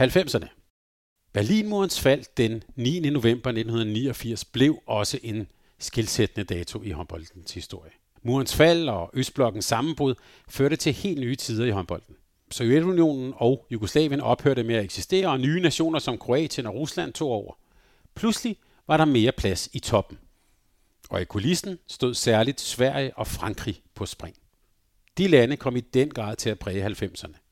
90'erne. 0.00 0.48
Berlinmurens 1.32 2.00
fald 2.00 2.24
den 2.36 2.62
9. 2.76 3.00
november 3.00 3.50
1989 3.50 4.44
blev 4.44 4.78
også 4.86 5.18
en 5.22 5.46
skilsættende 5.78 6.54
dato 6.54 6.82
i 6.82 6.90
håndboldens 6.90 7.54
historie. 7.54 7.90
Murens 8.22 8.54
fald 8.54 8.88
og 8.88 9.10
Østblokkens 9.14 9.64
sammenbrud 9.64 10.14
førte 10.48 10.76
til 10.76 10.92
helt 10.92 11.20
nye 11.20 11.36
tider 11.36 11.64
i 11.64 11.70
håndbolden. 11.70 12.16
Sovjetunionen 12.50 13.32
og 13.36 13.66
Jugoslavien 13.70 14.20
ophørte 14.20 14.62
med 14.62 14.74
at 14.74 14.84
eksistere, 14.84 15.28
og 15.28 15.40
nye 15.40 15.60
nationer 15.60 15.98
som 15.98 16.18
Kroatien 16.18 16.66
og 16.66 16.74
Rusland 16.74 17.12
tog 17.12 17.30
over. 17.30 17.54
Pludselig 18.14 18.56
var 18.86 18.96
der 18.96 19.04
mere 19.04 19.32
plads 19.32 19.68
i 19.72 19.78
toppen. 19.78 20.18
Og 21.10 21.22
i 21.22 21.24
kulissen 21.24 21.78
stod 21.86 22.14
særligt 22.14 22.60
Sverige 22.60 23.16
og 23.16 23.26
Frankrig 23.26 23.82
på 23.94 24.06
spring. 24.06 24.36
De 25.18 25.28
lande 25.28 25.56
kom 25.56 25.76
i 25.76 25.80
den 25.80 26.10
grad 26.10 26.36
til 26.36 26.50
at 26.50 26.58
præge 26.58 26.86
90'erne. 26.86 27.43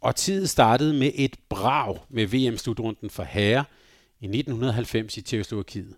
Og 0.00 0.16
tiden 0.16 0.46
startede 0.46 0.94
med 0.94 1.12
et 1.14 1.36
brag 1.48 1.98
med 2.08 2.26
VM-slutrunden 2.26 3.10
for 3.10 3.22
herre 3.22 3.64
i 4.20 4.24
1990 4.24 5.16
i 5.16 5.22
Tjekoslovakiet. 5.22 5.96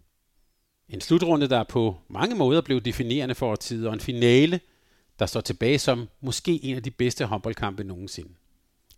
En 0.89 1.01
slutrunde, 1.01 1.49
der 1.49 1.65
på 1.65 1.97
mange 2.09 2.35
måder 2.35 2.61
blev 2.61 2.81
definerende 2.81 3.35
for 3.35 3.57
tiden, 3.57 3.87
og 3.87 3.95
en 3.95 4.01
finale, 4.01 4.61
der 5.19 5.27
står 5.27 5.41
tilbage 5.41 5.79
som 5.79 6.09
måske 6.21 6.65
en 6.65 6.77
af 6.77 6.83
de 6.83 6.91
bedste 6.91 7.25
håndboldkampe 7.25 7.85
nogensinde. 7.85 8.31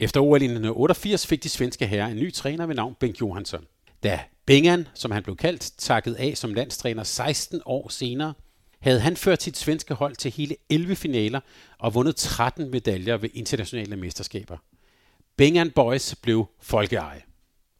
Efter 0.00 0.20
OL 0.20 0.36
1988 0.36 1.26
fik 1.26 1.42
de 1.42 1.48
svenske 1.48 1.86
herrer 1.86 2.06
en 2.06 2.16
ny 2.16 2.32
træner 2.32 2.66
ved 2.66 2.74
navn 2.74 2.96
Bengt 3.00 3.20
Johansson. 3.20 3.66
Da 4.02 4.20
Bengan, 4.46 4.88
som 4.94 5.10
han 5.10 5.22
blev 5.22 5.36
kaldt, 5.36 5.72
takket 5.78 6.14
af 6.14 6.36
som 6.36 6.54
landstræner 6.54 7.02
16 7.02 7.60
år 7.66 7.88
senere, 7.88 8.34
havde 8.80 9.00
han 9.00 9.16
ført 9.16 9.42
sit 9.42 9.56
svenske 9.56 9.94
hold 9.94 10.16
til 10.16 10.30
hele 10.30 10.56
11 10.70 10.96
finaler 10.96 11.40
og 11.78 11.94
vundet 11.94 12.16
13 12.16 12.70
medaljer 12.70 13.16
ved 13.16 13.28
internationale 13.34 13.96
mesterskaber. 13.96 14.56
Bengan 15.36 15.70
Boys 15.70 16.14
blev 16.14 16.46
folkeeje. 16.60 17.22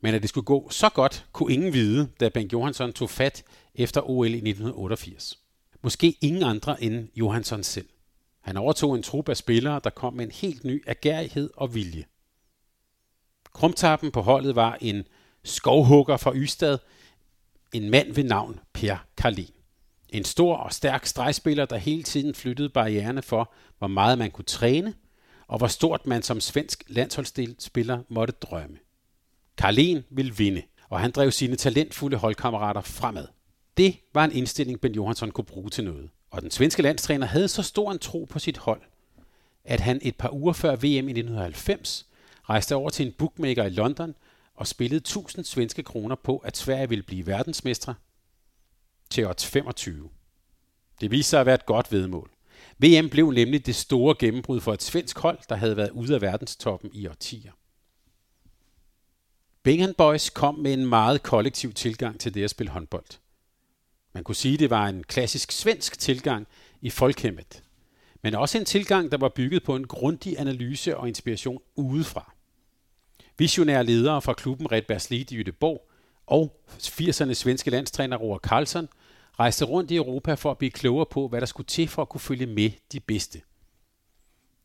Men 0.01 0.15
at 0.15 0.23
det 0.23 0.29
skulle 0.29 0.45
gå 0.45 0.71
så 0.71 0.89
godt, 0.89 1.27
kunne 1.33 1.53
ingen 1.53 1.73
vide, 1.73 2.09
da 2.21 2.29
Bengt 2.29 2.53
Johansson 2.53 2.93
tog 2.93 3.11
fat 3.11 3.45
efter 3.75 4.11
OL 4.11 4.27
i 4.27 4.35
1988. 4.35 5.39
Måske 5.83 6.19
ingen 6.21 6.43
andre 6.43 6.83
end 6.83 7.09
Johansson 7.17 7.63
selv. 7.63 7.89
Han 8.41 8.57
overtog 8.57 8.95
en 8.95 9.03
trup 9.03 9.29
af 9.29 9.37
spillere, 9.37 9.81
der 9.85 9.91
kom 9.91 10.15
med 10.15 10.25
en 10.25 10.31
helt 10.31 10.65
ny 10.65 10.83
agerighed 10.87 11.51
og 11.57 11.75
vilje. 11.75 12.05
Krumtappen 13.53 14.11
på 14.11 14.21
holdet 14.21 14.57
var 14.57 14.79
en 14.81 15.05
skovhugger 15.45 16.17
fra 16.17 16.33
Ystad, 16.35 16.79
en 17.73 17.91
mand 17.91 18.13
ved 18.13 18.25
navn 18.25 18.61
Per 18.73 18.97
Karlin. 19.17 19.51
En 20.09 20.25
stor 20.25 20.57
og 20.57 20.73
stærk 20.73 21.07
stregspiller, 21.07 21.65
der 21.65 21.77
hele 21.77 22.03
tiden 22.03 22.35
flyttede 22.35 22.69
barriererne 22.69 23.23
for, 23.23 23.53
hvor 23.79 23.89
meget 23.89 24.19
man 24.19 24.31
kunne 24.31 24.45
træne, 24.45 24.95
og 25.47 25.59
hvor 25.59 25.67
stort 25.67 26.07
man 26.07 26.23
som 26.23 26.41
svensk 26.41 26.85
landsholdsspiller 26.87 27.99
måtte 28.09 28.35
drømme. 28.41 28.79
Karlin 29.59 30.03
ville 30.11 30.37
vinde, 30.37 30.63
og 30.89 31.01
han 31.01 31.11
drev 31.11 31.31
sine 31.31 31.57
talentfulde 31.57 32.17
holdkammerater 32.17 32.81
fremad. 32.81 33.27
Det 33.77 33.97
var 34.15 34.25
en 34.25 34.33
indstilling, 34.33 34.81
Ben 34.81 34.95
Johansson 34.95 35.31
kunne 35.31 35.45
bruge 35.45 35.71
til 35.71 35.85
noget. 35.85 36.11
Og 36.31 36.43
den 36.43 36.51
svenske 36.51 36.83
landstræner 36.83 37.27
havde 37.27 37.49
så 37.49 37.63
stor 37.63 37.93
en 37.93 37.99
tro 37.99 38.25
på 38.31 38.39
sit 38.39 38.59
hold, 38.59 38.81
at 39.65 39.81
han 39.81 39.99
et 40.03 40.17
par 40.17 40.31
uger 40.33 40.53
før 40.53 40.77
VM 40.77 40.85
i 40.85 40.97
1990 40.97 42.07
rejste 42.43 42.75
over 42.75 42.91
til 42.91 43.07
en 43.07 43.13
bookmaker 43.19 43.65
i 43.65 43.71
London 43.71 44.15
og 44.55 44.67
spillede 44.67 44.97
1000 44.97 45.45
svenske 45.45 45.83
kroner 45.83 46.17
på, 46.17 46.39
at 46.39 46.57
Sverige 46.57 46.89
ville 46.89 47.03
blive 47.03 47.27
verdensmestre 47.27 47.95
til 49.11 49.27
odds 49.27 49.47
25. 49.47 50.09
Det 51.01 51.11
viste 51.11 51.31
sig 51.31 51.41
at 51.41 51.47
være 51.47 51.55
et 51.55 51.67
godt 51.67 51.93
vedmål. 51.93 52.31
VM 52.79 53.09
blev 53.11 53.31
nemlig 53.31 53.67
det 53.67 53.75
store 53.75 54.15
gennembrud 54.19 54.61
for 54.61 54.73
et 54.73 54.83
svensk 54.83 55.19
hold, 55.19 55.39
der 55.49 55.55
havde 55.55 55.77
været 55.77 55.91
ude 55.91 56.15
af 56.15 56.21
verdenstoppen 56.21 56.91
i 56.93 57.07
årtier. 57.07 57.53
Bingham 59.63 59.95
Boys 59.99 60.31
kom 60.31 60.55
med 60.55 60.73
en 60.73 60.87
meget 60.87 61.23
kollektiv 61.23 61.73
tilgang 61.73 62.21
til 62.21 62.35
det 62.35 62.45
at 62.45 62.51
spille 62.51 62.71
håndbold. 62.71 63.19
Man 64.15 64.25
kunne 64.25 64.35
sige, 64.35 64.55
at 64.55 64.61
det 64.61 64.71
var 64.71 64.87
en 64.87 65.03
klassisk 65.03 65.53
svensk 65.53 65.99
tilgang 65.99 66.47
i 66.81 66.91
folkhemmet, 66.91 67.63
men 68.23 68.35
også 68.35 68.59
en 68.59 68.65
tilgang, 68.65 69.11
der 69.11 69.19
var 69.19 69.29
bygget 69.29 69.65
på 69.65 69.77
en 69.77 69.87
grundig 69.87 70.39
analyse 70.39 70.97
og 70.97 71.09
inspiration 71.09 71.61
udefra. 71.77 72.33
Visionære 73.39 73.85
ledere 73.85 74.23
fra 74.23 74.33
klubben 74.33 74.73
Red 74.73 74.83
Berslid 74.83 75.33
i 75.33 75.37
Jødeborg 75.37 75.91
og 76.27 76.65
80'ernes 76.69 77.35
svenske 77.35 77.71
landstræner 77.71 78.17
Roar 78.17 78.39
Karlsson 78.39 78.89
rejste 79.41 79.65
rundt 79.65 79.91
i 79.91 79.97
Europa 79.97 80.35
for 80.35 80.51
at 80.51 80.59
blive 80.59 80.71
klogere 80.71 81.07
på, 81.07 81.29
hvad 81.29 81.41
der 81.41 81.47
skulle 81.47 81.67
til 81.67 81.89
for 81.89 82.03
at 82.03 82.09
kunne 82.09 82.21
følge 82.21 82.47
med 82.47 82.71
de 82.93 83.01
bedste. 83.01 83.43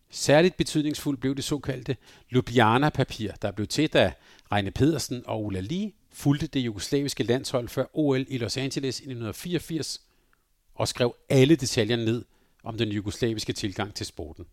Særligt 0.09 0.57
betydningsfuldt 0.57 1.19
blev 1.19 1.35
det 1.35 1.43
såkaldte 1.43 1.97
Ljubljana-papir, 2.31 3.31
der 3.41 3.51
blev 3.51 3.67
til, 3.67 3.93
da 3.93 4.13
Reine 4.51 4.71
Pedersen 4.71 5.23
og 5.25 5.45
Ulla 5.45 5.59
Lee 5.59 5.91
fulgte 6.13 6.47
det 6.47 6.59
jugoslaviske 6.59 7.23
landshold 7.23 7.67
før 7.67 7.85
OL 7.93 8.25
i 8.27 8.37
Los 8.37 8.57
Angeles 8.57 8.99
i 8.99 9.03
1984 9.03 10.01
og 10.75 10.87
skrev 10.87 11.15
alle 11.29 11.55
detaljer 11.55 11.95
ned 11.95 12.25
om 12.63 12.77
den 12.77 12.89
jugoslaviske 12.89 13.53
tilgang 13.53 13.95
til 13.95 14.05
sporten. 14.05 14.45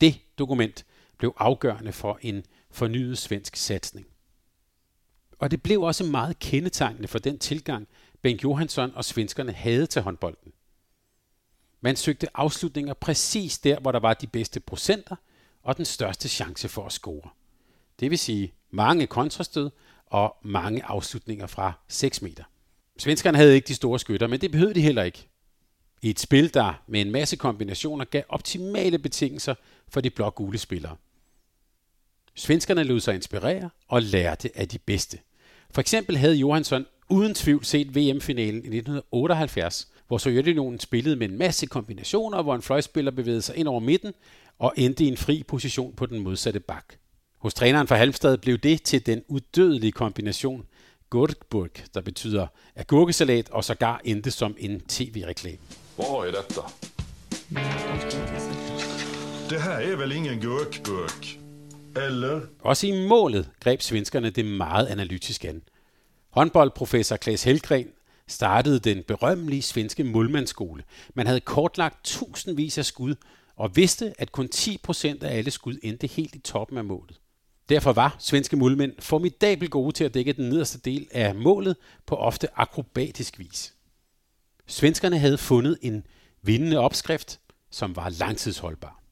Det 0.00 0.20
dokument 0.38 0.86
blev 1.18 1.34
afgørende 1.38 1.92
for 1.92 2.18
en 2.22 2.44
fornyet 2.70 3.18
svensk 3.18 3.56
satsning. 3.56 4.06
Og 5.38 5.50
det 5.50 5.62
blev 5.62 5.82
også 5.82 6.04
meget 6.04 6.38
kendetegnende 6.38 7.08
for 7.08 7.18
den 7.18 7.38
tilgang, 7.38 7.88
Bengt 8.22 8.42
Johansson 8.42 8.92
og 8.94 9.04
svenskerne 9.04 9.52
havde 9.52 9.86
til 9.86 10.02
håndbolden. 10.02 10.52
Man 11.80 11.96
søgte 11.96 12.36
afslutninger 12.36 12.94
præcis 12.94 13.58
der, 13.58 13.80
hvor 13.80 13.92
der 13.92 14.00
var 14.00 14.14
de 14.14 14.26
bedste 14.26 14.60
procenter 14.60 15.16
og 15.62 15.76
den 15.76 15.84
største 15.84 16.28
chance 16.28 16.68
for 16.68 16.86
at 16.86 16.92
score. 16.92 17.30
Det 18.00 18.10
vil 18.10 18.18
sige 18.18 18.52
mange 18.70 19.06
kontrastød 19.06 19.70
og 20.06 20.36
mange 20.42 20.84
afslutninger 20.84 21.46
fra 21.46 21.72
6 21.88 22.22
meter. 22.22 22.44
Svenskerne 22.98 23.38
havde 23.38 23.54
ikke 23.54 23.68
de 23.68 23.74
store 23.74 23.98
skytter, 23.98 24.26
men 24.26 24.40
det 24.40 24.50
behøvede 24.50 24.74
de 24.74 24.80
heller 24.80 25.02
ikke. 25.02 25.28
I 26.02 26.10
et 26.10 26.20
spil, 26.20 26.54
der 26.54 26.82
med 26.86 27.00
en 27.00 27.10
masse 27.10 27.36
kombinationer 27.36 28.04
gav 28.04 28.22
optimale 28.28 28.98
betingelser 28.98 29.54
for 29.88 30.00
de 30.00 30.10
blå-gule 30.10 30.58
spillere. 30.58 30.96
Svenskerne 32.34 32.84
lod 32.84 33.00
sig 33.00 33.14
inspirere 33.14 33.70
og 33.88 34.02
lærte 34.02 34.58
af 34.58 34.68
de 34.68 34.78
bedste. 34.78 35.18
For 35.70 35.80
eksempel 35.80 36.16
havde 36.16 36.34
Johansson 36.34 36.86
uden 37.08 37.34
tvivl 37.34 37.64
set 37.64 37.96
VM-finalen 37.96 38.64
i 38.64 38.76
1978, 38.76 39.88
hvor 40.08 40.18
Sovjetunionen 40.18 40.80
spillede 40.80 41.16
med 41.16 41.28
en 41.28 41.38
masse 41.38 41.66
kombinationer, 41.66 42.42
hvor 42.42 42.54
en 42.54 42.62
fløjspiller 42.62 43.10
bevægede 43.10 43.42
sig 43.42 43.56
ind 43.56 43.68
over 43.68 43.80
midten 43.80 44.12
og 44.58 44.72
endte 44.76 45.04
i 45.04 45.08
en 45.08 45.16
fri 45.16 45.42
position 45.48 45.92
på 45.92 46.06
den 46.06 46.20
modsatte 46.20 46.60
bak. 46.60 46.84
Hos 47.38 47.54
træneren 47.54 47.86
for 47.86 47.94
Halmstad 47.94 48.38
blev 48.38 48.58
det 48.58 48.82
til 48.82 49.06
den 49.06 49.22
udødelige 49.28 49.92
kombination 49.92 50.66
Gurkburg, 51.10 51.70
der 51.94 52.00
betyder 52.00 52.46
agurkesalat 52.76 53.50
og 53.50 53.64
sågar 53.64 54.00
endte 54.04 54.30
som 54.30 54.56
en 54.58 54.80
tv-reklame. 54.80 55.58
Hvor 55.96 56.24
er 56.24 56.30
dette? 56.30 56.60
Det 59.50 59.62
her 59.62 59.70
er 59.70 59.96
vel 59.96 60.12
ingen 60.12 60.40
gurkburk? 60.40 61.26
Eller? 61.96 62.40
Også 62.60 62.86
i 62.86 63.08
målet 63.08 63.48
greb 63.60 63.80
svenskerne 63.80 64.30
det 64.30 64.44
meget 64.44 64.86
analytisk 64.86 65.44
an. 65.44 65.62
Håndboldprofessor 66.32 67.16
Klaas 67.16 67.44
Helgren 67.44 67.88
startede 68.28 68.78
den 68.78 69.02
berømmelige 69.02 69.62
svenske 69.62 70.04
målmandsskole. 70.04 70.84
Man 71.14 71.26
havde 71.26 71.40
kortlagt 71.40 72.04
tusindvis 72.04 72.78
af 72.78 72.84
skud 72.84 73.14
og 73.56 73.76
vidste, 73.76 74.14
at 74.18 74.32
kun 74.32 74.48
10% 74.54 75.24
af 75.24 75.36
alle 75.36 75.50
skud 75.50 75.78
endte 75.82 76.06
helt 76.06 76.34
i 76.34 76.38
toppen 76.38 76.78
af 76.78 76.84
målet. 76.84 77.20
Derfor 77.68 77.92
var 77.92 78.16
svenske 78.18 78.56
målmænd 78.56 78.92
formidabelt 78.98 79.70
gode 79.70 79.92
til 79.92 80.04
at 80.04 80.14
dække 80.14 80.32
den 80.32 80.48
nederste 80.48 80.78
del 80.78 81.08
af 81.10 81.34
målet 81.34 81.76
på 82.06 82.16
ofte 82.16 82.58
akrobatisk 82.58 83.38
vis. 83.38 83.74
Svenskerne 84.66 85.18
havde 85.18 85.38
fundet 85.38 85.78
en 85.82 86.06
vindende 86.42 86.78
opskrift, 86.78 87.40
som 87.70 87.96
var 87.96 88.08
langtidsholdbar. 88.08 89.02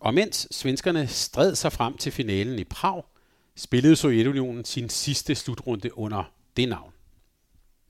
Og 0.00 0.14
mens 0.14 0.48
svenskerne 0.50 1.06
stred 1.06 1.54
sig 1.54 1.72
frem 1.72 1.96
til 1.96 2.12
finalen 2.12 2.58
i 2.58 2.64
Prag, 2.64 3.02
spillede 3.56 3.96
Sovjetunionen 3.96 4.64
sin 4.64 4.88
sidste 4.88 5.34
slutrunde 5.34 5.98
under 5.98 6.32
det 6.56 6.68
navn. 6.68 6.92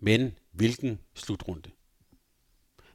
Men 0.00 0.33
hvilken 0.52 0.98
slutrunde? 1.14 1.70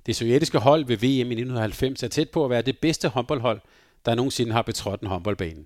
Det 0.06 0.16
sovjetiske 0.16 0.60
hold 0.60 0.86
ved 0.86 0.98
VM 0.98 1.06
i 1.06 1.20
1990 1.20 2.04
er 2.04 2.08
tæt 2.08 2.30
på 2.30 2.44
at 2.44 2.50
være 2.50 2.62
det 2.62 2.80
bedste 2.80 3.10
håndboldhold, 3.10 3.62
der 4.06 4.16
nogensinde 4.16 4.52
har 4.52 4.62
betrådt 4.62 5.02
en 5.02 5.08
håndboldbane. 5.08 5.64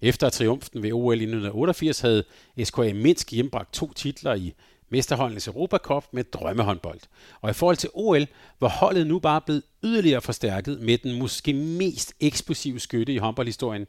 Efter 0.00 0.30
triumfen 0.30 0.82
ved 0.82 0.92
OL 0.92 1.20
i 1.20 1.24
1988 1.24 2.00
havde 2.00 2.24
SKA 2.64 2.92
Minsk 2.94 3.32
hjembragt 3.32 3.74
to 3.74 3.92
titler 3.92 4.34
i 4.34 4.54
Mesterholdenes 4.88 5.48
Europacup 5.48 6.04
med 6.12 6.24
drømmehåndbold. 6.24 7.00
Og 7.40 7.50
i 7.50 7.52
forhold 7.52 7.76
til 7.76 7.90
OL 7.94 8.26
var 8.60 8.68
holdet 8.68 9.06
nu 9.06 9.18
bare 9.18 9.40
blevet 9.40 9.62
yderligere 9.84 10.20
forstærket 10.20 10.80
med 10.80 10.98
den 10.98 11.18
måske 11.18 11.52
mest 11.52 12.14
eksplosive 12.20 12.80
skytte 12.80 13.12
i 13.12 13.18
håndboldhistorien, 13.18 13.86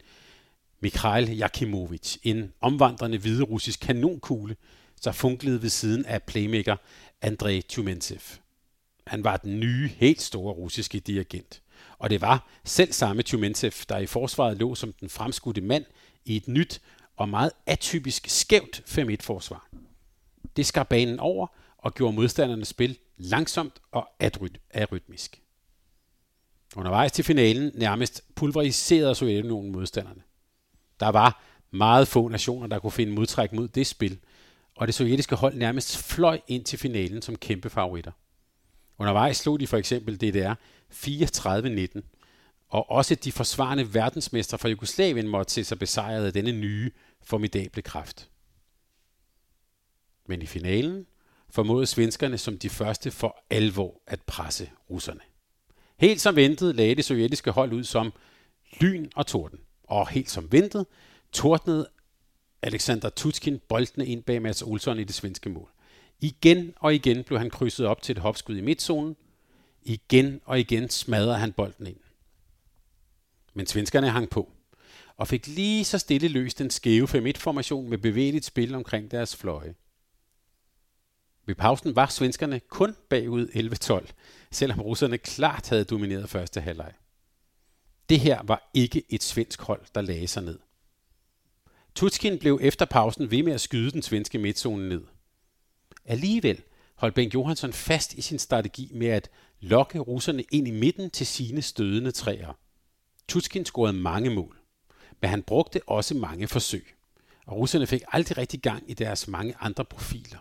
Mikhail 0.80 1.38
Jakimovic, 1.38 2.18
en 2.24 2.54
omvandrende 2.62 3.18
hvide 3.18 3.44
russisk 3.44 3.80
kanonkugle, 3.80 4.56
der 5.04 5.12
funklede 5.12 5.62
ved 5.62 5.70
siden 5.70 6.06
af 6.06 6.24
playmaker 6.24 6.76
Andrei 7.22 7.62
Tumentsev. 7.62 8.20
Han 9.08 9.24
var 9.24 9.38
den 9.38 9.60
nye, 9.60 9.88
helt 9.88 10.22
store 10.22 10.54
russiske 10.54 11.00
dirigent. 11.00 11.62
Og 12.00 12.10
det 12.10 12.22
var 12.22 12.50
selv 12.64 12.94
samme 12.94 13.22
Tumentsev, 13.22 13.72
der 13.90 13.98
i 13.98 14.06
forsvaret 14.06 14.58
lå 14.58 14.76
som 14.76 14.94
den 14.94 15.10
fremskudte 15.10 15.62
mand 15.62 15.86
i 16.26 16.36
et 16.36 16.48
nyt 16.48 16.82
og 17.18 17.30
meget 17.30 17.52
atypisk 17.66 18.28
skævt 18.28 18.84
5-1-forsvar. 18.88 19.70
Det 20.56 20.66
skar 20.66 20.84
banen 20.84 21.20
over 21.20 21.48
og 21.78 21.94
gjorde 21.94 22.16
modstandernes 22.16 22.68
spil 22.68 22.98
langsomt 23.18 23.74
og 23.92 24.10
arytmisk. 24.20 25.42
Undervejs 26.76 27.12
til 27.12 27.24
finalen 27.24 27.72
nærmest 27.76 28.24
pulveriserede 28.36 29.16
Sovjetunionen 29.16 29.72
modstanderne. 29.72 30.22
Der 31.00 31.10
var 31.10 31.42
meget 31.72 32.08
få 32.08 32.28
nationer, 32.28 32.68
der 32.68 32.80
kunne 32.80 32.92
finde 32.92 33.14
modtræk 33.14 33.54
mod 33.54 33.68
det 33.68 33.88
spil, 33.88 34.20
og 34.76 34.88
det 34.88 34.96
sovjetiske 34.96 35.36
hold 35.36 35.56
nærmest 35.56 35.98
fløj 35.98 36.40
ind 36.48 36.66
til 36.66 36.80
finalen 36.80 37.22
som 37.22 37.36
kæmpe 37.36 37.70
favoritter. 37.70 38.12
Undervejs 38.98 39.38
slog 39.38 39.60
de 39.60 39.68
for 39.68 39.78
eksempel 39.78 40.16
DDR 40.18 40.54
34-19, 40.92 42.02
og 42.70 42.92
også 42.92 43.16
de 43.16 43.32
forsvarende 43.32 43.94
verdensmestre 43.94 44.58
fra 44.58 44.70
Jugoslavien 44.70 45.28
måtte 45.28 45.54
se 45.54 45.64
sig 45.64 45.80
besejret 45.80 46.26
af 46.26 46.34
denne 46.34 46.52
nye, 46.52 46.92
formidable 47.22 47.82
kraft. 47.82 48.30
Men 50.28 50.42
i 50.42 50.46
finalen 50.46 51.06
formåede 51.50 51.86
svenskerne 51.86 52.38
som 52.38 52.58
de 52.58 52.70
første 52.70 53.12
for 53.12 53.44
alvor 53.50 54.02
at 54.08 54.22
presse 54.22 54.70
russerne. 54.90 55.22
Helt 55.98 56.22
som 56.22 56.36
ventet 56.36 56.76
lagde 56.76 56.96
det 56.96 57.06
sovjetiske 57.06 57.52
hold 57.52 57.74
ud 57.74 57.84
som 57.84 58.14
lyn 58.82 59.10
og 59.16 59.28
torden. 59.28 59.60
Og 59.90 60.10
helt 60.10 60.30
som 60.30 60.52
ventet 60.52 60.86
tordnede 61.32 61.90
Alexander 62.62 63.10
Tutskin 63.10 63.60
boldene 63.60 64.06
ind 64.06 64.24
bag 64.24 64.42
Mads 64.42 64.62
Olsson 64.62 65.00
i 65.00 65.04
det 65.04 65.16
svenske 65.16 65.50
mål. 65.50 65.70
Igen 66.20 66.74
og 66.76 66.96
igen 66.96 67.24
blev 67.24 67.40
han 67.40 67.50
krydset 67.50 67.86
op 67.86 68.02
til 68.02 68.14
et 68.14 68.22
hopskud 68.22 68.58
i 68.58 68.62
midtzonen. 68.62 69.16
Igen 69.84 70.42
og 70.46 70.60
igen 70.60 70.90
smadrede 70.90 71.38
han 71.38 71.54
bolden 71.54 71.88
ind. 71.88 72.00
Men 73.54 73.68
svenskerne 73.68 74.10
hang 74.10 74.30
på 74.30 74.52
og 75.18 75.28
fik 75.28 75.48
lige 75.48 75.86
så 75.86 75.98
stille 75.98 76.28
løst 76.28 76.60
den 76.60 76.70
skæve 76.70 77.08
5-1-formation 77.08 77.90
med 77.90 77.98
bevægeligt 77.98 78.46
spil 78.46 78.76
omkring 78.76 79.12
deres 79.12 79.36
fløje. 79.36 79.76
Ved 81.46 81.56
pausen 81.56 81.96
var 81.96 82.06
svenskerne 82.06 82.60
kun 82.60 82.96
bagud 83.10 83.48
11-12, 83.48 84.12
selvom 84.52 84.82
russerne 84.82 85.18
klart 85.18 85.70
havde 85.70 85.84
domineret 85.84 86.30
første 86.30 86.62
halvleg. 86.62 86.94
Det 88.10 88.20
her 88.20 88.42
var 88.44 88.70
ikke 88.74 89.04
et 89.10 89.24
svensk 89.24 89.62
hold, 89.62 89.82
der 89.96 90.02
lagde 90.02 90.28
sig 90.28 90.44
ned. 90.44 90.60
Tutskin 91.96 92.40
blev 92.40 92.60
efter 92.62 92.86
pausen 92.86 93.32
ved 93.32 93.44
med 93.44 93.54
at 93.54 93.62
skyde 93.62 93.92
den 93.92 94.02
svenske 94.02 94.38
midtzone 94.38 94.90
ned. 94.90 95.04
Alligevel 96.06 96.62
holdt 96.96 97.16
Bengt 97.16 97.34
Johansson 97.34 97.74
fast 97.74 98.14
i 98.14 98.22
sin 98.22 98.40
strategi 98.40 98.92
med 98.94 99.08
at 99.08 99.30
lokke 99.60 100.00
russerne 100.00 100.44
ind 100.52 100.68
i 100.68 100.72
midten 100.72 101.10
til 101.10 101.28
sine 101.28 101.62
stødende 101.62 102.12
træer. 102.12 102.54
Tutskin 103.28 103.66
scorede 103.66 103.94
mange 103.94 104.30
mål, 104.30 104.60
men 105.22 105.30
han 105.30 105.44
brugte 105.44 105.82
også 105.88 106.16
mange 106.16 106.48
forsøg, 106.48 106.96
og 107.46 107.58
russerne 107.58 107.88
fik 107.88 108.02
aldrig 108.08 108.38
rigtig 108.38 108.62
gang 108.62 108.84
i 108.92 108.94
deres 108.94 109.28
mange 109.28 109.56
andre 109.60 109.86
profiler. 109.86 110.40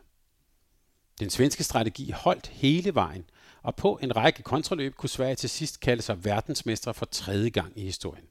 Den 1.20 1.30
svenske 1.30 1.64
strategi 1.64 2.10
holdt 2.10 2.46
hele 2.46 2.94
vejen, 2.94 3.24
og 3.68 3.74
på 3.76 3.98
en 4.02 4.16
række 4.16 4.42
kontraløb 4.42 4.94
kunne 4.94 5.14
Sverige 5.16 5.34
til 5.34 5.50
sidst 5.50 5.80
kalde 5.80 6.02
sig 6.02 6.24
verdensmestre 6.24 6.94
for 6.94 7.06
tredje 7.20 7.50
gang 7.50 7.72
i 7.76 7.84
historien. 7.90 8.26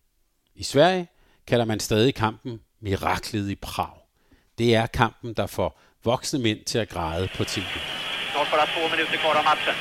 I 0.56 0.64
Sverige 0.64 1.08
kalder 1.48 1.66
man 1.66 1.80
stadig 1.80 2.16
kampen 2.16 2.54
Miraklet 2.82 3.50
i 3.50 3.56
Prag. 3.56 3.96
Det 4.58 4.76
er 4.76 4.86
kampen, 5.02 5.34
der 5.34 5.48
får 5.48 5.70
voksne 6.04 6.40
mænd 6.40 6.60
til 6.72 6.80
at 6.84 6.90
græde 6.90 7.30
på 7.38 7.44
tv. 7.44 7.70
Snart 8.32 8.48
bara 8.54 8.66
två 8.76 8.84
minuter 8.94 9.18
kvar 9.24 9.36
av 9.42 9.44
matchen. 9.52 9.76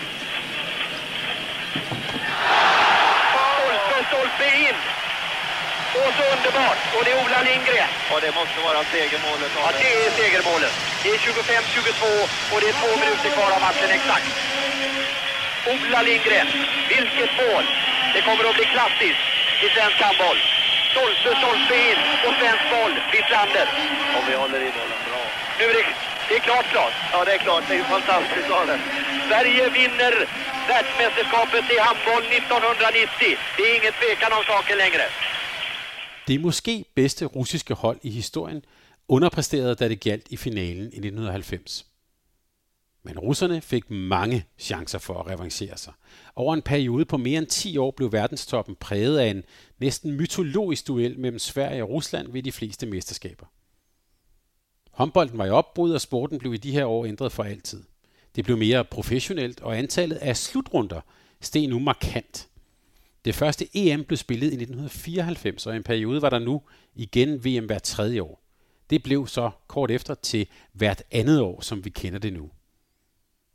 Paul 3.34 3.74
stolpe 4.10 4.48
in! 4.66 4.76
Och 6.00 6.12
så 6.16 6.24
underbart! 6.34 6.80
Och 6.96 7.02
det 7.04 7.10
är 7.14 7.18
Ola 7.24 7.40
Lindgren. 7.48 7.90
Och 8.12 8.20
det 8.24 8.32
måste 8.40 8.58
vara 8.68 8.80
segermålet. 8.94 9.50
Ja, 9.60 9.66
det 9.76 9.86
är 10.04 10.10
segermålet. 10.20 10.72
Det 11.02 11.08
är 11.14 11.18
25-22 11.26 12.04
och 12.52 12.58
det 12.62 12.68
är 12.72 12.76
två 12.82 12.92
minuter 13.02 13.30
kvar 13.36 13.50
av 13.56 13.60
matchen 13.66 13.90
exakt. 13.98 14.30
Ola 15.74 16.00
Lindgren, 16.08 16.48
vilket 16.88 17.32
mål! 17.40 17.64
Det 18.14 18.20
kommer 18.26 18.44
att 18.50 18.56
bli 18.60 18.66
klassiskt 18.74 19.22
i 19.64 19.66
svensk 19.74 19.98
handboll. 20.06 20.38
Stolpe, 20.90 21.30
stolpe 21.40 21.74
in 21.88 22.00
och 22.26 22.34
svensk 22.40 22.64
boll, 22.72 22.94
Wislander. 23.12 23.66
Om 24.16 24.22
vi 24.28 24.34
håller 24.42 24.60
i 24.68 24.70
bollen 24.76 25.00
bra. 25.08 25.22
Nu 25.58 25.64
är 25.70 25.74
det, 25.78 25.84
det 26.28 26.34
är 26.38 26.44
klart, 26.48 26.66
klart. 26.74 26.94
Ja, 27.12 27.18
det 27.26 27.32
är 27.38 27.42
klart. 27.46 27.64
Det 27.68 27.74
är 27.74 27.80
ju 27.82 27.88
fantastiskt 27.96 28.50
av. 28.58 28.66
Sverige 29.28 29.64
vinner 29.78 30.14
världsmästerskapet 30.70 31.64
i 31.74 31.78
handboll 31.86 32.24
1990. 32.24 33.38
Det 33.56 33.62
är 33.68 33.72
ingen 33.80 33.94
tvekan 34.00 34.30
om 34.38 34.44
saken 34.52 34.76
längre. 34.84 35.04
Det 36.26 36.38
måske 36.38 36.84
bedste 36.94 37.24
russiske 37.24 37.74
hold 37.74 37.98
i 38.02 38.10
historien 38.10 38.62
underpræsterede, 39.08 39.74
da 39.74 39.88
det 39.88 40.00
galt 40.00 40.26
i 40.28 40.36
finalen 40.36 40.86
i 40.96 40.98
1990. 40.98 41.84
Men 43.06 43.18
russerne 43.18 43.60
fik 43.60 43.90
mange 43.90 44.44
chancer 44.58 44.98
for 44.98 45.14
at 45.14 45.26
revancere 45.26 45.76
sig. 45.76 45.92
Over 46.36 46.54
en 46.54 46.62
periode 46.62 47.04
på 47.04 47.16
mere 47.16 47.38
end 47.38 47.46
10 47.46 47.76
år 47.78 47.90
blev 47.90 48.12
verdenstoppen 48.12 48.76
præget 48.80 49.18
af 49.18 49.26
en 49.26 49.44
næsten 49.78 50.12
mytologisk 50.12 50.88
duel 50.88 51.18
mellem 51.18 51.38
Sverige 51.38 51.82
og 51.82 51.90
Rusland 51.90 52.32
ved 52.32 52.42
de 52.42 52.52
fleste 52.52 52.86
mesterskaber. 52.86 53.46
Håndbolden 54.90 55.38
var 55.38 55.46
i 55.46 55.50
opbrud, 55.50 55.92
og 55.92 56.00
sporten 56.00 56.38
blev 56.38 56.54
i 56.54 56.56
de 56.56 56.72
her 56.72 56.84
år 56.84 57.06
ændret 57.06 57.32
for 57.32 57.42
altid. 57.42 57.82
Det 58.36 58.44
blev 58.44 58.56
mere 58.56 58.84
professionelt, 58.84 59.60
og 59.60 59.78
antallet 59.78 60.16
af 60.16 60.36
slutrunder 60.36 61.00
steg 61.40 61.68
nu 61.68 61.78
markant. 61.78 62.48
Det 63.24 63.34
første 63.34 63.68
EM 63.74 64.04
blev 64.04 64.16
spillet 64.16 64.46
i 64.46 64.56
1994, 64.56 65.66
og 65.66 65.72
i 65.72 65.76
en 65.76 65.82
periode 65.82 66.22
var 66.22 66.30
der 66.30 66.38
nu 66.38 66.62
igen 66.94 67.44
VM 67.44 67.66
hvert 67.66 67.82
tredje 67.82 68.22
år. 68.22 68.42
Det 68.90 69.02
blev 69.02 69.26
så 69.26 69.50
kort 69.66 69.90
efter 69.90 70.14
til 70.14 70.46
hvert 70.72 71.02
andet 71.10 71.40
år, 71.40 71.60
som 71.60 71.84
vi 71.84 71.90
kender 71.90 72.18
det 72.18 72.32
nu. 72.32 72.50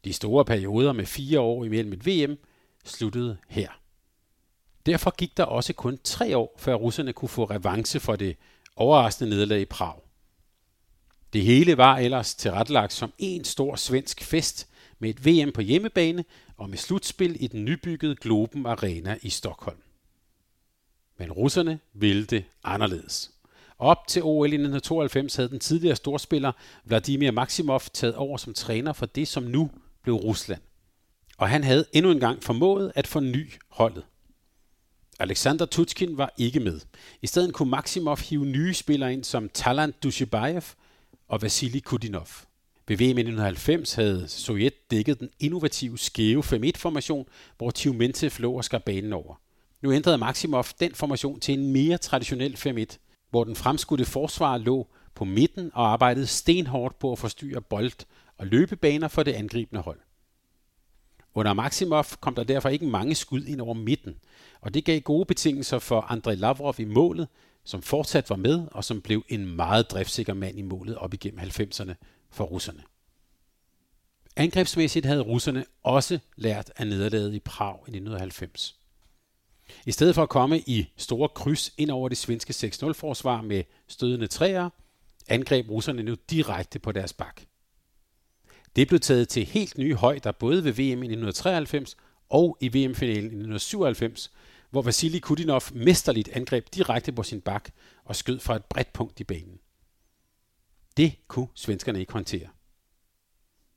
De 0.05 0.13
store 0.13 0.45
perioder 0.45 0.93
med 0.93 1.05
fire 1.05 1.39
år 1.39 1.65
imellem 1.65 1.93
et 1.93 2.05
VM 2.05 2.37
sluttede 2.85 3.37
her. 3.49 3.81
Derfor 4.85 5.15
gik 5.15 5.37
der 5.37 5.43
også 5.43 5.73
kun 5.73 5.99
tre 6.03 6.37
år, 6.37 6.55
før 6.59 6.75
russerne 6.75 7.13
kunne 7.13 7.29
få 7.29 7.43
revanche 7.43 7.99
for 7.99 8.15
det 8.15 8.37
overraskende 8.75 9.29
nederlag 9.29 9.61
i 9.61 9.65
Prag. 9.65 10.01
Det 11.33 11.41
hele 11.41 11.77
var 11.77 11.97
ellers 11.97 12.35
tilrettelagt 12.35 12.93
som 12.93 13.13
en 13.17 13.43
stor 13.43 13.75
svensk 13.75 14.23
fest 14.23 14.67
med 14.99 15.09
et 15.09 15.25
VM 15.25 15.51
på 15.51 15.61
hjemmebane 15.61 16.25
og 16.57 16.69
med 16.69 16.77
slutspil 16.77 17.43
i 17.43 17.47
den 17.47 17.65
nybyggede 17.65 18.15
Globen 18.15 18.65
Arena 18.65 19.17
i 19.21 19.29
Stockholm. 19.29 19.81
Men 21.17 21.31
russerne 21.31 21.79
ville 21.93 22.25
det 22.25 22.43
anderledes. 22.63 23.31
Op 23.79 24.07
til 24.07 24.23
OL 24.23 24.45
i 24.45 24.55
1992 24.55 25.35
havde 25.35 25.49
den 25.49 25.59
tidligere 25.59 25.95
storspiller 25.95 26.51
Vladimir 26.83 27.31
Maximov 27.31 27.81
taget 27.93 28.15
over 28.15 28.37
som 28.37 28.53
træner 28.53 28.93
for 28.93 29.05
det, 29.05 29.27
som 29.27 29.43
nu 29.43 29.69
blev 30.03 30.15
Rusland. 30.15 30.61
Og 31.37 31.49
han 31.49 31.63
havde 31.63 31.85
endnu 31.93 32.11
en 32.11 32.19
gang 32.19 32.43
formået 32.43 32.91
at 32.95 33.07
forny 33.07 33.51
holdet. 33.69 34.03
Alexander 35.19 35.65
Tutskin 35.65 36.17
var 36.17 36.33
ikke 36.37 36.59
med. 36.59 36.79
I 37.21 37.27
stedet 37.27 37.53
kunne 37.53 37.69
Maximov 37.69 38.19
hive 38.19 38.45
nye 38.45 38.73
spillere 38.73 39.13
ind 39.13 39.23
som 39.23 39.49
Talant 39.49 40.03
Dushibayev 40.03 40.63
og 41.27 41.41
Vasily 41.41 41.79
Kudinov. 41.79 42.27
Ved 42.87 42.97
VM 42.97 43.01
i 43.01 43.05
1990 43.05 43.93
havde 43.93 44.27
Sovjet 44.27 44.91
dækket 44.91 45.19
den 45.19 45.29
innovative 45.39 45.97
skæve 45.97 46.43
5-1-formation, 46.43 47.27
hvor 47.57 47.71
Tiumentev 47.71 48.31
lå 48.37 48.53
og 48.53 48.63
skar 48.63 48.79
banen 48.79 49.13
over. 49.13 49.35
Nu 49.81 49.91
ændrede 49.91 50.17
Maximov 50.17 50.65
den 50.79 50.95
formation 50.95 51.39
til 51.39 51.59
en 51.59 51.71
mere 51.73 51.97
traditionel 51.97 52.53
5-1, 52.53 52.97
hvor 53.29 53.43
den 53.43 53.55
fremskudte 53.55 54.05
forsvar 54.05 54.57
lå 54.57 54.87
på 55.15 55.25
midten 55.25 55.71
og 55.73 55.91
arbejdede 55.91 56.27
stenhårdt 56.27 56.99
på 56.99 57.11
at 57.11 57.19
forstyrre 57.19 57.61
bold- 57.61 58.05
og 58.41 58.47
løbebaner 58.47 59.07
for 59.07 59.23
det 59.23 59.33
angribende 59.33 59.81
hold. 59.81 59.99
Under 61.33 61.53
Maximov 61.53 62.05
kom 62.21 62.35
der 62.35 62.43
derfor 62.43 62.69
ikke 62.69 62.85
mange 62.85 63.15
skud 63.15 63.43
ind 63.43 63.61
over 63.61 63.73
midten, 63.73 64.15
og 64.61 64.73
det 64.73 64.85
gav 64.85 64.99
gode 64.99 65.25
betingelser 65.25 65.79
for 65.79 66.01
Andrei 66.01 66.35
Lavrov 66.35 66.75
i 66.77 66.85
målet, 66.85 67.27
som 67.63 67.81
fortsat 67.81 68.29
var 68.29 68.35
med 68.35 68.67
og 68.71 68.83
som 68.83 69.01
blev 69.01 69.23
en 69.29 69.55
meget 69.55 69.91
driftsikker 69.91 70.33
mand 70.33 70.59
i 70.59 70.61
målet 70.61 70.95
op 70.95 71.13
igennem 71.13 71.39
90'erne 71.39 71.93
for 72.31 72.43
russerne. 72.43 72.83
Angrebsmæssigt 74.35 75.05
havde 75.05 75.21
russerne 75.21 75.65
også 75.83 76.19
lært 76.35 76.71
af 76.77 76.87
nederlaget 76.87 77.33
i 77.33 77.39
Prag 77.39 77.75
i 77.75 77.91
1990. 77.91 78.79
I 79.85 79.91
stedet 79.91 80.15
for 80.15 80.23
at 80.23 80.29
komme 80.29 80.59
i 80.59 80.85
store 80.97 81.29
kryds 81.29 81.73
ind 81.77 81.91
over 81.91 82.09
det 82.09 82.17
svenske 82.17 82.67
6-0-forsvar 82.67 83.41
med 83.41 83.63
stødende 83.87 84.27
træer, 84.27 84.69
angreb 85.27 85.69
russerne 85.69 86.03
nu 86.03 86.15
direkte 86.29 86.79
på 86.79 86.91
deres 86.91 87.13
bak. 87.13 87.41
Det 88.75 88.87
blev 88.87 88.99
taget 88.99 89.29
til 89.29 89.45
helt 89.45 89.77
nye 89.77 89.95
højder 89.95 90.31
både 90.31 90.63
ved 90.63 90.71
VM 90.71 90.79
i 90.79 90.91
1993 90.91 91.97
og 92.29 92.57
i 92.61 92.67
VM-finalen 92.67 93.23
i 93.23 93.35
1997, 93.35 94.31
hvor 94.69 94.81
Vasili 94.81 95.19
Kudinov 95.19 95.61
mesterligt 95.73 96.29
angreb 96.33 96.65
direkte 96.75 97.11
på 97.11 97.23
sin 97.23 97.41
bak 97.41 97.69
og 98.05 98.15
skød 98.15 98.39
fra 98.39 98.55
et 98.55 98.65
bredt 98.65 98.93
punkt 98.93 99.19
i 99.19 99.23
banen. 99.23 99.59
Det 100.97 101.15
kunne 101.27 101.47
svenskerne 101.55 101.99
ikke 101.99 102.13
håndtere. 102.13 102.47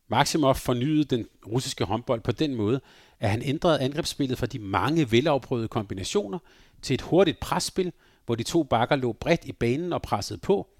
Maximov 0.08 0.54
fornyede 0.54 1.04
den 1.04 1.28
russiske 1.46 1.84
håndbold 1.84 2.20
på 2.20 2.32
den 2.32 2.54
måde, 2.54 2.80
at 3.20 3.30
han 3.30 3.42
ændrede 3.42 3.80
angrebsspillet 3.80 4.38
fra 4.38 4.46
de 4.46 4.58
mange 4.58 5.12
velafprøvede 5.12 5.68
kombinationer 5.68 6.38
til 6.82 6.94
et 6.94 7.00
hurtigt 7.00 7.40
presspil, 7.40 7.92
hvor 8.26 8.34
de 8.34 8.42
to 8.42 8.62
bakker 8.62 8.96
lå 8.96 9.12
bredt 9.12 9.44
i 9.44 9.52
banen 9.52 9.92
og 9.92 10.02
pressede 10.02 10.38
på, 10.38 10.73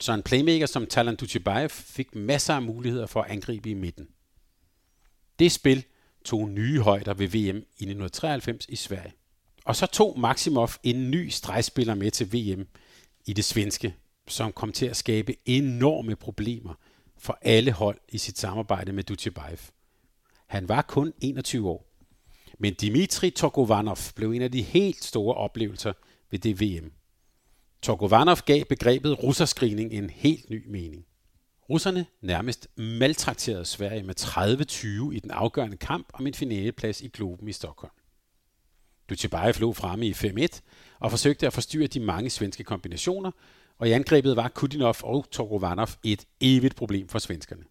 så 0.00 0.12
en 0.12 0.22
playmaker 0.22 0.66
som 0.66 0.86
Talan 0.86 1.16
Dutjebaev 1.16 1.68
fik 1.68 2.14
masser 2.14 2.54
af 2.54 2.62
muligheder 2.62 3.06
for 3.06 3.22
at 3.22 3.30
angribe 3.30 3.70
i 3.70 3.74
midten. 3.74 4.08
Det 5.38 5.52
spil 5.52 5.84
tog 6.24 6.48
nye 6.48 6.80
højder 6.80 7.14
ved 7.14 7.28
VM 7.28 7.56
i 7.56 7.84
1993 7.84 8.66
i 8.68 8.76
Sverige. 8.76 9.12
Og 9.64 9.76
så 9.76 9.86
tog 9.86 10.20
Maximov 10.20 10.70
en 10.82 11.10
ny 11.10 11.28
stregspiller 11.28 11.94
med 11.94 12.10
til 12.10 12.32
VM 12.32 12.66
i 13.26 13.32
det 13.32 13.44
svenske, 13.44 13.94
som 14.28 14.52
kom 14.52 14.72
til 14.72 14.86
at 14.86 14.96
skabe 14.96 15.34
enorme 15.44 16.16
problemer 16.16 16.74
for 17.18 17.38
alle 17.42 17.72
hold 17.72 17.98
i 18.08 18.18
sit 18.18 18.38
samarbejde 18.38 18.92
med 18.92 19.04
Dutjebaev. 19.04 19.58
Han 20.46 20.68
var 20.68 20.82
kun 20.82 21.12
21 21.20 21.68
år. 21.68 21.88
Men 22.58 22.74
Dimitri 22.74 23.30
Tokovanov 23.30 23.98
blev 24.14 24.32
en 24.32 24.42
af 24.42 24.52
de 24.52 24.62
helt 24.62 25.04
store 25.04 25.34
oplevelser 25.34 25.92
ved 26.30 26.38
det 26.38 26.60
VM. 26.60 26.92
Torgovanov 27.82 28.36
gav 28.46 28.64
begrebet 28.64 29.22
russerskrigning 29.22 29.92
en 29.92 30.10
helt 30.10 30.50
ny 30.50 30.64
mening. 30.68 31.04
Russerne 31.70 32.06
nærmest 32.20 32.68
maltrakterede 32.76 33.64
Sverige 33.64 34.02
med 34.02 34.20
30-20 34.20 35.16
i 35.16 35.20
den 35.20 35.30
afgørende 35.30 35.76
kamp 35.76 36.08
om 36.14 36.26
en 36.26 36.34
finaleplads 36.34 37.00
i 37.00 37.08
Globen 37.08 37.48
i 37.48 37.52
Stockholm. 37.52 37.92
Dutjebaev 39.08 39.54
lå 39.58 39.72
fremme 39.72 40.06
i 40.06 40.12
5-1 40.12 40.60
og 41.00 41.10
forsøgte 41.10 41.46
at 41.46 41.52
forstyrre 41.52 41.86
de 41.86 42.00
mange 42.00 42.30
svenske 42.30 42.64
kombinationer, 42.64 43.30
og 43.78 43.88
i 43.88 43.92
angrebet 43.92 44.36
var 44.36 44.48
Kudinov 44.48 44.96
og 45.02 45.30
Torgovanov 45.30 45.88
et 46.04 46.26
evigt 46.40 46.76
problem 46.76 47.08
for 47.08 47.18
svenskerne. 47.18 47.64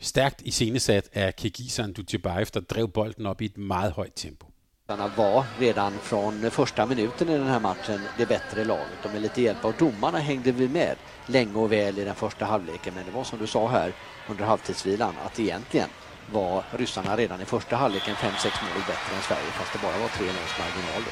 Stærkt 0.00 0.42
iscenesat 0.44 1.08
af 1.12 1.36
Kirgiseren 1.36 1.92
Dutjebaev, 1.92 2.46
der 2.54 2.60
drev 2.60 2.88
bolden 2.88 3.26
op 3.26 3.40
i 3.40 3.44
et 3.44 3.58
meget 3.58 3.92
højt 3.92 4.12
tempo 4.16 4.46
var 4.88 5.44
redan 5.58 5.92
från 5.92 6.50
första 6.50 6.86
minuten 6.86 7.28
i 7.28 7.38
den 7.38 7.46
här 7.46 7.60
matchen 7.60 8.00
det 8.18 8.26
bättre 8.26 8.64
laget 8.64 9.04
och 9.04 9.12
med 9.12 9.22
lite 9.22 9.42
hjälp 9.42 9.64
av 9.64 9.74
domarna 9.78 10.18
hängde 10.18 10.52
vi 10.52 10.68
med 10.68 10.96
länge 11.26 11.54
och 11.54 11.72
väl 11.72 11.98
i 11.98 12.04
den 12.04 12.14
första 12.14 12.44
halvleken. 12.44 12.94
Men 12.94 13.06
det 13.06 13.12
var 13.12 13.24
som 13.24 13.38
du 13.38 13.46
sa 13.46 13.68
här 13.68 13.92
under 14.28 14.44
halvtidsvilan 14.44 15.14
att 15.24 15.40
egentligen 15.40 15.88
var 16.32 16.64
ryssarna 16.70 17.16
redan 17.16 17.40
i 17.40 17.44
första 17.44 17.76
halvleken 17.76 18.14
5-6 18.14 18.44
mål 18.44 18.82
bättre 18.86 19.16
än 19.16 19.22
Sverige 19.22 19.50
fast 19.50 19.72
det 19.72 19.78
bara 19.82 19.98
var 19.98 20.08
tre 20.08 20.26
måls 20.26 20.58
marginal. 20.58 21.02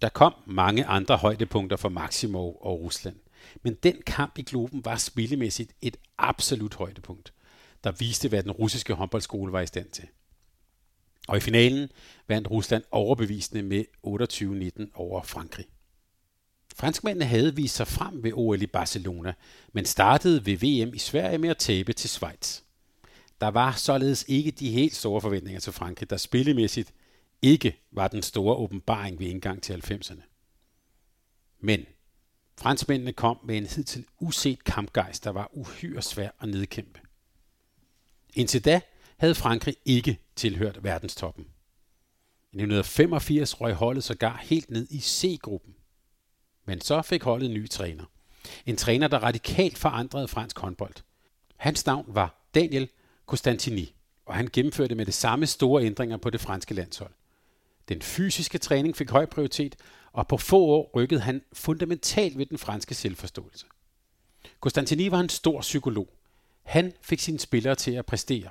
Der 0.00 0.08
kom 0.08 0.32
mange 0.44 0.86
andre 0.86 1.16
højdepunkter 1.16 1.76
for 1.76 1.88
Maximov 1.88 2.56
og 2.60 2.84
Rusland. 2.84 3.16
Men 3.62 3.74
den 3.82 4.02
kamp 4.06 4.38
i 4.38 4.42
Globen 4.42 4.84
var 4.84 4.96
spillemæssigt 4.96 5.72
et 5.82 5.96
absolut 6.18 6.74
højdepunkt, 6.74 7.32
der 7.84 7.92
viste, 7.92 8.28
hvad 8.28 8.42
den 8.42 8.52
russiske 8.52 8.94
håndboldskole 8.94 9.52
var 9.52 9.60
i 9.60 9.66
stand 9.66 9.90
til. 9.90 10.08
Og 11.28 11.36
i 11.36 11.40
finalen 11.40 11.88
vandt 12.28 12.50
Rusland 12.50 12.84
overbevisende 12.90 13.62
med 13.62 13.84
28-19 14.86 14.90
over 14.94 15.22
Frankrig. 15.22 15.66
Franskmændene 16.76 17.24
havde 17.24 17.56
vist 17.56 17.76
sig 17.76 17.86
frem 17.86 18.22
ved 18.22 18.32
OL 18.34 18.62
i 18.62 18.66
Barcelona, 18.66 19.34
men 19.72 19.84
startede 19.84 20.46
ved 20.46 20.56
VM 20.56 20.94
i 20.94 20.98
Sverige 20.98 21.38
med 21.38 21.48
at 21.48 21.58
tabe 21.58 21.92
til 21.92 22.10
Schweiz. 22.10 22.60
Der 23.40 23.48
var 23.48 23.72
således 23.72 24.24
ikke 24.28 24.50
de 24.50 24.70
helt 24.70 24.94
store 24.94 25.20
forventninger 25.20 25.60
til 25.60 25.72
Frankrig, 25.72 26.10
der 26.10 26.16
spillemæssigt 26.16 26.94
ikke 27.42 27.76
var 27.90 28.08
den 28.08 28.22
store 28.22 28.56
åbenbaring 28.56 29.18
ved 29.18 29.26
indgang 29.26 29.62
til 29.62 29.82
90'erne. 29.92 30.22
Men 31.60 31.86
franskmændene 32.58 33.12
kom 33.12 33.38
med 33.44 33.56
en 33.56 33.66
hidtil 33.66 34.04
uset 34.20 34.64
kampgejst, 34.64 35.24
der 35.24 35.30
var 35.30 35.50
uhyre 35.52 36.02
svær 36.02 36.30
at 36.40 36.48
nedkæmpe. 36.48 37.00
Indtil 38.34 38.64
da 38.64 38.80
havde 39.18 39.34
Frankrig 39.34 39.76
ikke 39.84 40.18
tilhørt 40.36 40.84
verdenstoppen. 40.84 41.44
I 42.52 42.56
1985 42.56 43.60
røg 43.60 43.74
holdet 43.74 44.04
sågar 44.04 44.40
helt 44.42 44.70
ned 44.70 44.86
i 44.90 45.00
C-gruppen. 45.00 45.74
Men 46.64 46.80
så 46.80 47.02
fik 47.02 47.22
holdet 47.22 47.46
en 47.46 47.54
ny 47.54 47.68
træner. 47.68 48.04
En 48.66 48.76
træner, 48.76 49.08
der 49.08 49.18
radikalt 49.18 49.78
forandrede 49.78 50.28
fransk 50.28 50.58
håndbold. 50.58 50.94
Hans 51.56 51.86
navn 51.86 52.04
var 52.08 52.48
Daniel 52.54 52.88
Costantini, 53.26 53.94
og 54.26 54.34
han 54.34 54.48
gennemførte 54.52 54.94
med 54.94 55.06
det 55.06 55.14
samme 55.14 55.46
store 55.46 55.84
ændringer 55.84 56.16
på 56.16 56.30
det 56.30 56.40
franske 56.40 56.74
landshold. 56.74 57.12
Den 57.88 58.02
fysiske 58.02 58.58
træning 58.58 58.96
fik 58.96 59.10
høj 59.10 59.26
prioritet, 59.26 59.76
og 60.12 60.28
på 60.28 60.36
få 60.36 60.58
år 60.58 60.90
rykkede 60.94 61.20
han 61.20 61.42
fundamentalt 61.52 62.38
ved 62.38 62.46
den 62.46 62.58
franske 62.58 62.94
selvforståelse. 62.94 63.66
Costantini 64.60 65.10
var 65.10 65.20
en 65.20 65.28
stor 65.28 65.60
psykolog. 65.60 66.08
Han 66.62 66.92
fik 67.02 67.20
sine 67.20 67.38
spillere 67.38 67.74
til 67.74 67.92
at 67.92 68.06
præstere 68.06 68.48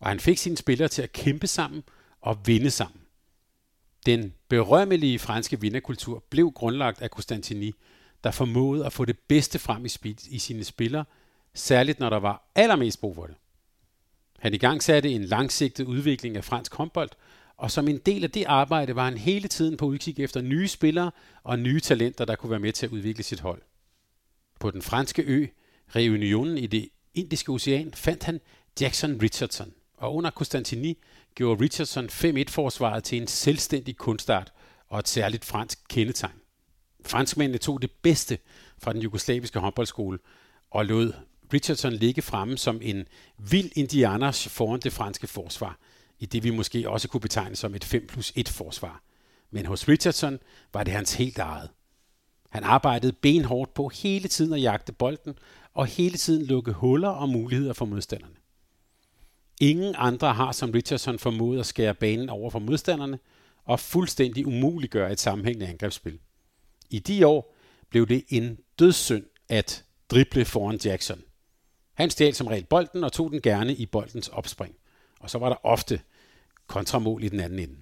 og 0.00 0.08
han 0.08 0.20
fik 0.20 0.38
sine 0.38 0.56
spillere 0.56 0.88
til 0.88 1.02
at 1.02 1.12
kæmpe 1.12 1.46
sammen 1.46 1.82
og 2.20 2.46
vinde 2.46 2.70
sammen. 2.70 3.00
Den 4.06 4.34
berømmelige 4.48 5.18
franske 5.18 5.60
vinderkultur 5.60 6.24
blev 6.30 6.52
grundlagt 6.52 7.02
af 7.02 7.08
Constantini, 7.08 7.72
der 8.24 8.30
formåede 8.30 8.86
at 8.86 8.92
få 8.92 9.04
det 9.04 9.18
bedste 9.18 9.58
frem 9.58 9.84
i, 9.84 9.88
spil, 9.88 10.18
i 10.30 10.38
sine 10.38 10.64
spillere, 10.64 11.04
særligt 11.54 12.00
når 12.00 12.10
der 12.10 12.16
var 12.16 12.50
allermest 12.54 13.00
brug 13.00 13.14
for 13.14 13.26
det. 13.26 13.36
Han 14.38 14.54
i 14.54 14.58
gang 14.58 14.82
satte 14.82 15.10
en 15.10 15.24
langsigtet 15.24 15.84
udvikling 15.84 16.36
af 16.36 16.44
fransk 16.44 16.74
håndbold, 16.74 17.10
og 17.56 17.70
som 17.70 17.88
en 17.88 17.98
del 17.98 18.24
af 18.24 18.30
det 18.30 18.44
arbejde 18.44 18.96
var 18.96 19.04
han 19.04 19.18
hele 19.18 19.48
tiden 19.48 19.76
på 19.76 19.86
udkig 19.86 20.20
efter 20.20 20.40
nye 20.40 20.68
spillere 20.68 21.10
og 21.42 21.58
nye 21.58 21.80
talenter, 21.80 22.24
der 22.24 22.36
kunne 22.36 22.50
være 22.50 22.60
med 22.60 22.72
til 22.72 22.86
at 22.86 22.92
udvikle 22.92 23.22
sit 23.22 23.40
hold. 23.40 23.62
På 24.60 24.70
den 24.70 24.82
franske 24.82 25.22
ø, 25.22 25.46
Reunionen 25.96 26.58
i 26.58 26.66
det 26.66 26.88
Indiske 27.14 27.52
Ocean, 27.52 27.94
fandt 27.94 28.22
han 28.22 28.40
Jackson 28.80 29.22
Richardson, 29.22 29.72
og 29.98 30.14
under 30.14 30.30
Constantini 30.30 30.98
gjorde 31.34 31.62
Richardson 31.62 32.06
5-1-forsvaret 32.06 33.04
til 33.04 33.20
en 33.20 33.26
selvstændig 33.26 33.96
kunstart 33.96 34.52
og 34.88 34.98
et 34.98 35.08
særligt 35.08 35.44
fransk 35.44 35.78
kendetegn. 35.88 36.40
Franskmændene 37.06 37.58
tog 37.58 37.82
det 37.82 37.90
bedste 38.02 38.38
fra 38.78 38.92
den 38.92 39.02
jugoslaviske 39.02 39.58
håndboldskole 39.58 40.18
og 40.70 40.86
lod 40.86 41.12
Richardson 41.52 41.92
ligge 41.92 42.22
fremme 42.22 42.58
som 42.58 42.80
en 42.82 43.06
vild 43.38 43.70
indianer 43.76 44.48
foran 44.50 44.80
det 44.80 44.92
franske 44.92 45.26
forsvar, 45.26 45.78
i 46.18 46.26
det 46.26 46.44
vi 46.44 46.50
måske 46.50 46.90
også 46.90 47.08
kunne 47.08 47.20
betegne 47.20 47.56
som 47.56 47.74
et 47.74 47.84
5 47.84 48.06
plus 48.06 48.32
1 48.36 48.48
forsvar. 48.48 49.02
Men 49.50 49.66
hos 49.66 49.88
Richardson 49.88 50.38
var 50.72 50.84
det 50.84 50.94
hans 50.94 51.14
helt 51.14 51.38
eget. 51.38 51.70
Han 52.50 52.64
arbejdede 52.64 53.12
benhårdt 53.12 53.74
på 53.74 53.88
hele 53.88 54.28
tiden 54.28 54.52
at 54.52 54.62
jagte 54.62 54.92
bolden 54.92 55.38
og 55.74 55.86
hele 55.86 56.16
tiden 56.16 56.46
lukke 56.46 56.72
huller 56.72 57.08
og 57.08 57.28
muligheder 57.28 57.72
for 57.72 57.84
modstanderne. 57.84 58.37
Ingen 59.60 59.94
andre 59.98 60.34
har 60.34 60.52
som 60.52 60.70
Richardson 60.70 61.18
formået 61.18 61.60
at 61.60 61.66
skære 61.66 61.94
banen 61.94 62.28
over 62.28 62.50
for 62.50 62.58
modstanderne 62.58 63.18
og 63.64 63.80
fuldstændig 63.80 64.46
umuliggøre 64.46 65.12
et 65.12 65.20
sammenhængende 65.20 65.66
angrebsspil. 65.66 66.18
I 66.90 66.98
de 66.98 67.26
år 67.26 67.56
blev 67.90 68.08
det 68.08 68.24
en 68.28 68.58
dødssynd 68.78 69.24
at 69.48 69.84
drible 70.10 70.44
foran 70.44 70.80
Jackson. 70.84 71.22
Han 71.94 72.10
stjal 72.10 72.34
som 72.34 72.46
regel 72.46 72.64
bolden 72.64 73.04
og 73.04 73.12
tog 73.12 73.30
den 73.30 73.42
gerne 73.42 73.74
i 73.74 73.86
boldens 73.86 74.28
opspring. 74.28 74.74
Og 75.20 75.30
så 75.30 75.38
var 75.38 75.48
der 75.48 75.66
ofte 75.66 76.00
kontramål 76.66 77.24
i 77.24 77.28
den 77.28 77.40
anden 77.40 77.58
ende. 77.58 77.76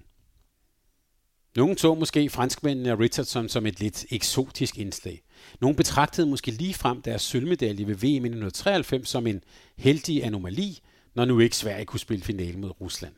Nogle 1.55 1.75
tog 1.75 1.97
måske 1.97 2.29
franskmændene 2.29 2.91
og 2.91 2.99
Richardson 2.99 3.49
som 3.49 3.65
et 3.65 3.79
lidt 3.79 4.05
eksotisk 4.11 4.77
indslag. 4.77 5.21
Nogle 5.61 5.75
betragtede 5.75 6.27
måske 6.27 6.51
lige 6.51 6.73
frem 6.73 7.01
deres 7.01 7.21
sølvmedalje 7.21 7.87
ved 7.87 7.95
VM 7.95 8.03
i 8.03 8.29
1993 8.29 9.09
som 9.09 9.27
en 9.27 9.43
heldig 9.77 10.23
anomali, 10.23 10.79
når 11.17 11.25
nu 11.25 11.39
ikke 11.39 11.55
Sverige 11.55 11.85
kunne 11.85 11.99
spille 11.99 12.23
finale 12.23 12.57
mod 12.57 12.81
Rusland. 12.81 13.13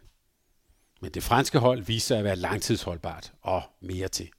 Men 1.02 1.12
det 1.12 1.24
franske 1.24 1.60
hold 1.60 1.84
viste 1.84 2.08
sig 2.08 2.18
at 2.18 2.24
være 2.24 2.36
langtidsholdbart 2.36 3.34
og 3.42 3.62
mere 3.82 4.08
til. 4.08 4.30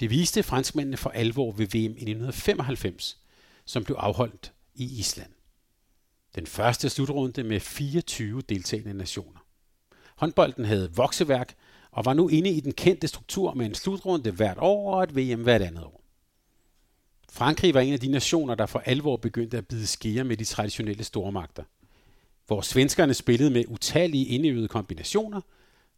Det 0.00 0.10
viste 0.10 0.42
franskmændene 0.42 0.96
for 0.96 1.10
alvor 1.10 1.52
ved 1.52 1.66
VM 1.66 1.74
i 1.74 1.86
1995, 1.86 3.18
som 3.64 3.84
blev 3.84 3.96
afholdt 3.96 4.52
i 4.74 4.98
Island. 4.98 5.32
Den 6.34 6.46
første 6.46 6.90
slutrunde 6.90 7.42
med 7.42 7.60
24 7.60 8.40
deltagende 8.40 8.94
nationer. 8.94 9.46
Håndbolden 10.16 10.64
havde 10.64 10.94
vokseværk 10.94 11.54
og 11.90 12.04
var 12.04 12.14
nu 12.14 12.28
inde 12.28 12.50
i 12.50 12.60
den 12.60 12.72
kendte 12.72 13.08
struktur 13.08 13.54
med 13.54 13.66
en 13.66 13.74
slutrunde 13.74 14.30
hvert 14.30 14.58
år 14.60 14.94
og 14.94 15.02
et 15.02 15.16
VM 15.16 15.42
hvert 15.42 15.62
andet 15.62 15.84
år. 15.84 16.04
Frankrig 17.32 17.74
var 17.74 17.80
en 17.80 17.92
af 17.92 18.00
de 18.00 18.08
nationer, 18.08 18.54
der 18.54 18.66
for 18.66 18.78
alvor 18.78 19.16
begyndte 19.16 19.58
at 19.58 19.68
bide 19.68 19.86
skære 19.86 20.24
med 20.24 20.36
de 20.36 20.44
traditionelle 20.44 21.04
stormagter– 21.04 21.62
hvor 22.50 22.60
svenskerne 22.60 23.14
spillede 23.14 23.50
med 23.50 23.64
utallige 23.68 24.26
indøvede 24.26 24.68
kombinationer, 24.68 25.40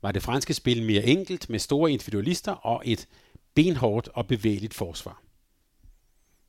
var 0.02 0.12
det 0.12 0.22
franske 0.22 0.54
spil 0.54 0.82
mere 0.82 1.04
enkelt 1.04 1.50
med 1.50 1.58
store 1.58 1.92
individualister 1.92 2.52
og 2.52 2.82
et 2.84 3.08
benhårdt 3.54 4.08
og 4.08 4.26
bevægeligt 4.26 4.74
forsvar. 4.74 5.22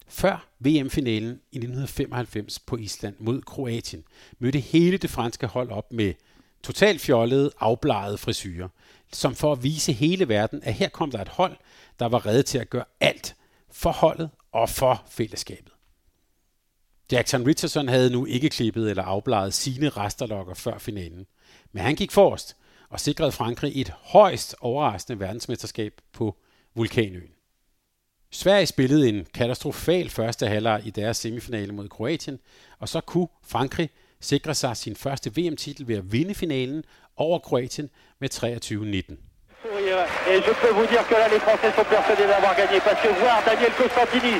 Før 0.07 0.47
VM-finalen 0.59 1.39
i 1.51 1.57
1995 1.57 2.59
på 2.59 2.77
Island 2.77 3.15
mod 3.19 3.41
Kroatien 3.41 4.03
mødte 4.39 4.59
hele 4.59 4.97
det 4.97 5.09
franske 5.09 5.47
hold 5.47 5.71
op 5.71 5.93
med 5.93 6.13
totalt 6.63 7.01
fjollede, 7.01 7.51
afblegede 7.59 8.17
frisyrer, 8.17 8.69
som 9.13 9.35
for 9.35 9.51
at 9.51 9.63
vise 9.63 9.93
hele 9.93 10.27
verden, 10.27 10.63
at 10.63 10.73
her 10.73 10.89
kom 10.89 11.11
der 11.11 11.21
et 11.21 11.29
hold, 11.29 11.55
der 11.99 12.05
var 12.05 12.25
reddet 12.25 12.45
til 12.45 12.57
at 12.57 12.69
gøre 12.69 12.85
alt 12.99 13.35
for 13.71 13.91
holdet 13.91 14.29
og 14.51 14.69
for 14.69 15.03
fællesskabet. 15.09 15.72
Jackson 17.13 17.47
Richardson 17.47 17.87
havde 17.87 18.09
nu 18.09 18.25
ikke 18.25 18.49
klippet 18.49 18.89
eller 18.89 19.03
afbladet 19.03 19.53
sine 19.53 19.89
resterlokker 19.89 20.53
før 20.53 20.77
finalen. 20.77 21.25
Men 21.71 21.83
han 21.83 21.95
gik 21.95 22.11
forrest 22.11 22.55
og 22.89 22.99
sikrede 22.99 23.31
Frankrig 23.31 23.81
et 23.81 23.93
højst 24.01 24.55
overraskende 24.61 25.19
verdensmesterskab 25.19 25.93
på 26.13 26.35
Vulkanøen. 26.75 27.31
Sverige 28.31 28.65
spillede 28.65 29.09
en 29.09 29.25
katastrofal 29.33 30.09
første 30.09 30.47
halvleg 30.47 30.81
i 30.85 30.89
deres 30.89 31.17
semifinale 31.17 31.71
mod 31.71 31.89
Kroatien, 31.89 32.39
og 32.79 32.89
så 32.89 33.01
kunne 33.01 33.27
Frankrig 33.47 33.89
sikre 34.21 34.55
sig 34.55 34.77
sin 34.77 34.95
første 34.95 35.31
VM-titel 35.35 35.87
ved 35.87 35.97
at 35.97 36.11
vinde 36.11 36.35
finalen 36.35 36.83
over 37.17 37.39
Kroatien 37.39 37.89
med 38.19 38.29
23-19. 38.33 39.15
Et 40.31 40.43
je 40.47 40.53
peux 40.61 40.73
vous 40.79 40.87
dire 40.93 41.03
que 41.09 41.15
là, 41.21 41.27
les 41.33 41.41
Français 41.45 41.71
sont 41.77 41.89
persuadés 41.95 42.27
d'avoir 42.31 42.55
gagné 42.61 42.77
parce 42.87 42.99
que 43.03 43.09
voir 43.23 43.37
Daniel 43.45 43.73
Costantini 43.81 44.35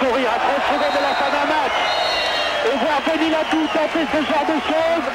courir 0.00 0.26
à 0.34 0.38
30 0.38 0.62
secondes 0.70 0.94
de 0.98 1.02
la 1.08 1.14
fin 1.20 1.30
d'un 1.34 1.48
match 1.56 2.01
et 2.68 2.76
voir 2.82 2.98
Denis 3.06 3.30
Latou 3.36 3.60
tenter 3.76 4.04
ce 4.14 4.20
genre 4.30 4.46
de 4.54 4.58
choses, 4.70 5.08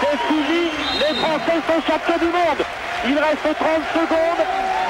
c'est 0.00 0.18
fini. 0.28 0.64
Les 1.02 1.14
Français 1.22 1.58
sont 1.68 1.80
champions 1.90 2.20
du 2.26 2.30
monde. 2.38 2.60
Il 3.10 3.16
reste 3.26 3.42
30 3.42 3.82
secondes. 3.98 4.42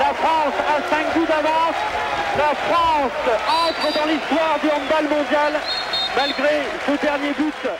La 0.04 0.12
France 0.22 0.56
a 0.74 0.76
5 0.90 1.14
buts 1.14 1.30
d'avance. 1.32 1.80
La 2.44 2.52
France 2.68 3.22
entre 3.64 3.86
dans 3.96 4.06
l'histoire 4.10 4.56
du 4.62 4.68
handball 4.74 5.06
mondial 5.16 5.52
malgré 6.16 6.52
ce 6.86 6.92
dernier 7.06 7.32
but. 7.38 7.70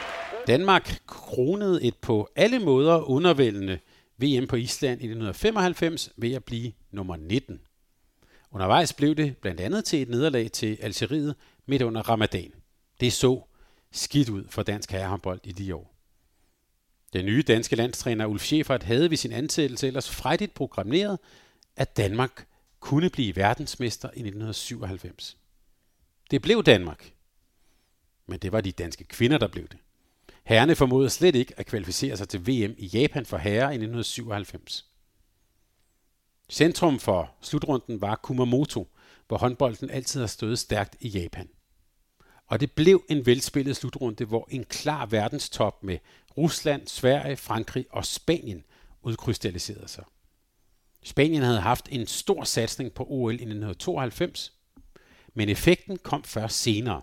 Danmark 0.46 0.98
kronede 1.06 1.82
et 1.82 1.96
på 1.96 2.28
alle 2.36 2.58
måder 2.58 3.10
undervældende 3.10 3.78
VM 4.18 4.46
på 4.46 4.56
Island 4.56 5.00
i 5.00 5.04
1995 5.04 6.10
ved 6.16 6.32
at 6.34 6.44
blive 6.44 6.72
nummer 6.92 7.16
19. 7.16 7.60
Undervejs 8.52 8.92
blev 8.92 9.14
det 9.14 9.36
blandt 9.36 9.60
andet 9.60 9.84
til 9.84 10.02
et 10.02 10.08
nederlag 10.08 10.52
til 10.52 10.78
Algeriet 10.82 11.34
midt 11.66 11.82
under 11.82 12.02
ramadan. 12.08 12.50
Det 13.00 13.12
så 13.12 13.49
skidt 13.92 14.28
ud 14.28 14.44
for 14.48 14.62
dansk 14.62 14.90
herrehåndbold 14.90 15.40
i 15.44 15.52
de 15.52 15.74
år. 15.74 15.94
Den 17.12 17.24
nye 17.24 17.42
danske 17.42 17.76
landstræner 17.76 18.26
Ulf 18.26 18.52
Schäfert 18.52 18.84
havde 18.84 19.10
ved 19.10 19.16
sin 19.16 19.32
ansættelse 19.32 19.86
ellers 19.86 20.10
frejdigt 20.10 20.54
programmeret, 20.54 21.18
at 21.76 21.96
Danmark 21.96 22.46
kunne 22.80 23.10
blive 23.10 23.36
verdensmester 23.36 24.08
i 24.08 24.20
1997. 24.20 25.36
Det 26.30 26.42
blev 26.42 26.64
Danmark. 26.64 27.12
Men 28.26 28.38
det 28.38 28.52
var 28.52 28.60
de 28.60 28.72
danske 28.72 29.04
kvinder, 29.04 29.38
der 29.38 29.48
blev 29.48 29.68
det. 29.68 29.78
Herrene 30.44 30.76
formåede 30.76 31.10
slet 31.10 31.34
ikke 31.34 31.54
at 31.56 31.66
kvalificere 31.66 32.16
sig 32.16 32.28
til 32.28 32.40
VM 32.40 32.74
i 32.78 32.86
Japan 32.86 33.26
for 33.26 33.36
herrer 33.36 33.70
i 33.70 33.74
1997. 33.74 34.86
Centrum 36.50 36.98
for 36.98 37.34
slutrunden 37.40 38.00
var 38.00 38.16
Kumamoto, 38.16 38.88
hvor 39.28 39.38
håndbolden 39.38 39.90
altid 39.90 40.20
har 40.20 40.26
stået 40.26 40.58
stærkt 40.58 40.96
i 41.00 41.08
Japan. 41.08 41.48
Og 42.50 42.60
det 42.60 42.72
blev 42.72 43.04
en 43.08 43.26
velspillet 43.26 43.76
slutrunde, 43.76 44.24
hvor 44.24 44.48
en 44.50 44.64
klar 44.64 45.06
verdenstop 45.06 45.82
med 45.82 45.98
Rusland, 46.36 46.86
Sverige, 46.86 47.36
Frankrig 47.36 47.86
og 47.90 48.06
Spanien 48.06 48.64
udkrystalliserede 49.02 49.88
sig. 49.88 50.04
Spanien 51.02 51.42
havde 51.42 51.60
haft 51.60 51.88
en 51.90 52.06
stor 52.06 52.44
satsning 52.44 52.92
på 52.92 53.06
OL 53.08 53.32
i 53.32 53.34
1992, 53.34 54.52
men 55.34 55.48
effekten 55.48 55.96
kom 55.96 56.24
først 56.24 56.62
senere. 56.62 57.02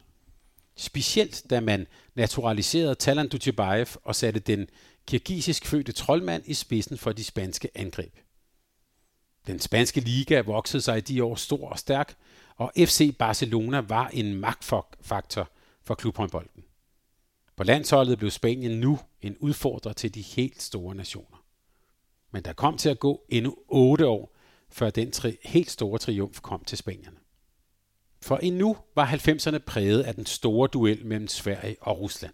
Specielt 0.76 1.43
da 1.50 1.60
man 1.60 1.88
naturaliserede 2.16 2.95
Talan 2.95 3.30
Dutjebaev 3.30 3.88
og 4.04 4.16
satte 4.16 4.39
den 4.39 4.68
kirgisisk 5.08 5.66
fødte 5.66 5.91
troldmand 5.91 6.43
i 6.45 6.54
spidsen 6.54 6.98
for 6.98 7.12
de 7.12 7.24
spanske 7.24 7.70
angreb. 7.76 8.14
Den 9.48 9.60
spanske 9.60 10.00
liga 10.00 10.41
voksede 10.41 10.82
sig 10.82 10.98
i 10.98 11.02
de 11.02 11.24
år 11.24 11.36
stor 11.36 11.70
og 11.70 11.80
stærk, 11.80 12.16
og 12.58 12.72
FC 12.78 13.16
Barcelona 13.20 13.80
var 13.80 14.08
en 14.08 14.34
magtfaktor 14.36 15.49
for 15.84 15.95
klubhåndbolden. 15.95 16.64
På 17.55 17.64
landsholdet 17.64 18.18
blev 18.18 18.32
Spanien 18.32 18.80
nu 18.80 18.99
en 19.22 19.38
udfordrer 19.38 19.93
til 19.93 20.16
de 20.16 20.22
helt 20.22 20.62
store 20.62 20.95
nationer. 20.95 21.43
Men 22.32 22.43
der 22.43 22.53
kom 22.53 22.78
til 22.78 22.89
at 22.89 22.99
gå 22.99 23.26
endnu 23.30 23.58
otte 23.68 24.08
år, 24.08 24.36
før 24.70 24.89
den 24.89 25.12
tri- 25.16 25.49
helt 25.49 25.72
store 25.72 25.99
triumf 25.99 26.41
kom 26.41 26.64
til 26.64 26.78
Spanierne. 26.78 27.18
For 28.22 28.38
endnu 28.38 28.78
var 28.95 29.05
90'erne 29.05 29.58
præget 29.58 30.03
af 30.03 30.16
den 30.16 30.26
store 30.26 30.68
duel 30.68 31.05
mellem 31.05 31.28
Sverige 31.28 31.76
og 31.82 31.99
Rusland. 31.99 32.34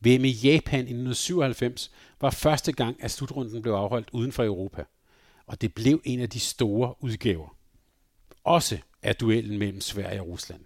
VM 0.00 0.24
i 0.24 0.30
Japan 0.30 0.78
i 0.78 0.92
1997 0.92 1.90
var 2.20 2.30
første 2.30 2.72
gang, 2.72 3.02
at 3.02 3.10
slutrunden 3.10 3.62
blev 3.62 3.72
afholdt 3.72 4.10
uden 4.12 4.32
for 4.32 4.44
Europa. 4.44 4.84
Og 5.46 5.60
det 5.60 5.74
blev 5.74 6.00
en 6.04 6.20
af 6.20 6.30
de 6.30 6.40
store 6.40 6.94
udgaver. 7.04 7.56
Også 8.44 8.78
af 9.02 9.16
duellen 9.16 9.58
mellem 9.58 9.80
Sverige 9.80 10.20
og 10.20 10.28
Rusland. 10.28 10.60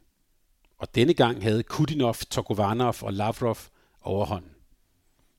Og 0.78 0.94
denne 0.94 1.14
gang 1.14 1.42
havde 1.42 1.62
Kudinov, 1.62 2.14
Tokovanov 2.14 2.94
og 3.00 3.12
Lavrov 3.12 3.56
overhånden. 4.00 4.50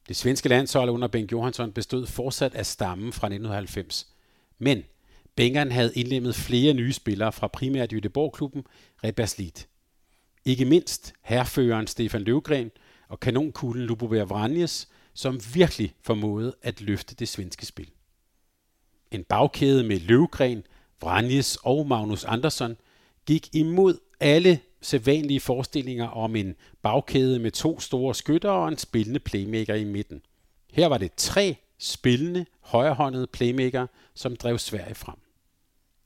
Det 0.08 0.16
svenske 0.16 0.50
landshold 0.50 0.90
under 0.90 1.08
Bengt 1.08 1.32
Johansson 1.32 1.72
bestod 1.72 2.08
fortsat 2.08 2.56
af 2.56 2.66
stammen 2.66 3.14
fra 3.14 3.28
1990. 3.28 4.08
Men 4.60 4.84
Bengeren 5.36 5.72
havde 5.72 5.92
indlemmet 5.96 6.36
flere 6.36 6.74
nye 6.74 6.94
spillere 6.94 7.32
fra 7.32 7.48
primært 7.48 7.94
Jødeborg-klubben 7.94 8.64
Reberslit. 9.04 9.68
Ikke 10.46 10.66
mindst 10.66 11.14
herføreren 11.22 11.88
Stefan 11.88 12.22
Løvgren 12.22 12.72
og 13.08 13.20
kanonkuglen 13.20 13.86
Lubovær 13.86 14.26
Vranjes, 14.26 14.90
som 15.14 15.40
virkelig 15.54 15.94
formåede 16.02 16.56
at 16.62 16.82
løfte 16.82 17.16
det 17.16 17.28
svenske 17.28 17.66
spil. 17.66 17.90
En 19.12 19.24
bagkæde 19.24 19.84
med 19.84 20.00
Løvgren, 20.00 20.64
Vranjes 21.02 21.58
og 21.64 21.88
Magnus 21.88 22.24
Andersson 22.24 22.78
gik 23.26 23.56
imod 23.56 23.98
alle 24.20 24.60
sædvanlige 24.82 25.40
forestillinger 25.40 26.08
om 26.08 26.36
en 26.36 26.56
bagkæde 26.82 27.40
med 27.40 27.52
to 27.52 27.80
store 27.80 28.16
skytter 28.16 28.50
og 28.50 28.68
en 28.68 28.78
spillende 28.78 29.20
playmaker 29.20 29.76
i 29.76 29.84
midten. 29.84 30.22
Her 30.74 30.88
var 30.88 30.98
det 30.98 31.12
tre 31.18 31.56
spillende, 31.78 32.46
højrehåndede 32.62 33.28
playmaker, 33.28 33.88
som 34.14 34.36
drev 34.36 34.58
Sverige 34.58 34.96
frem. 34.96 35.16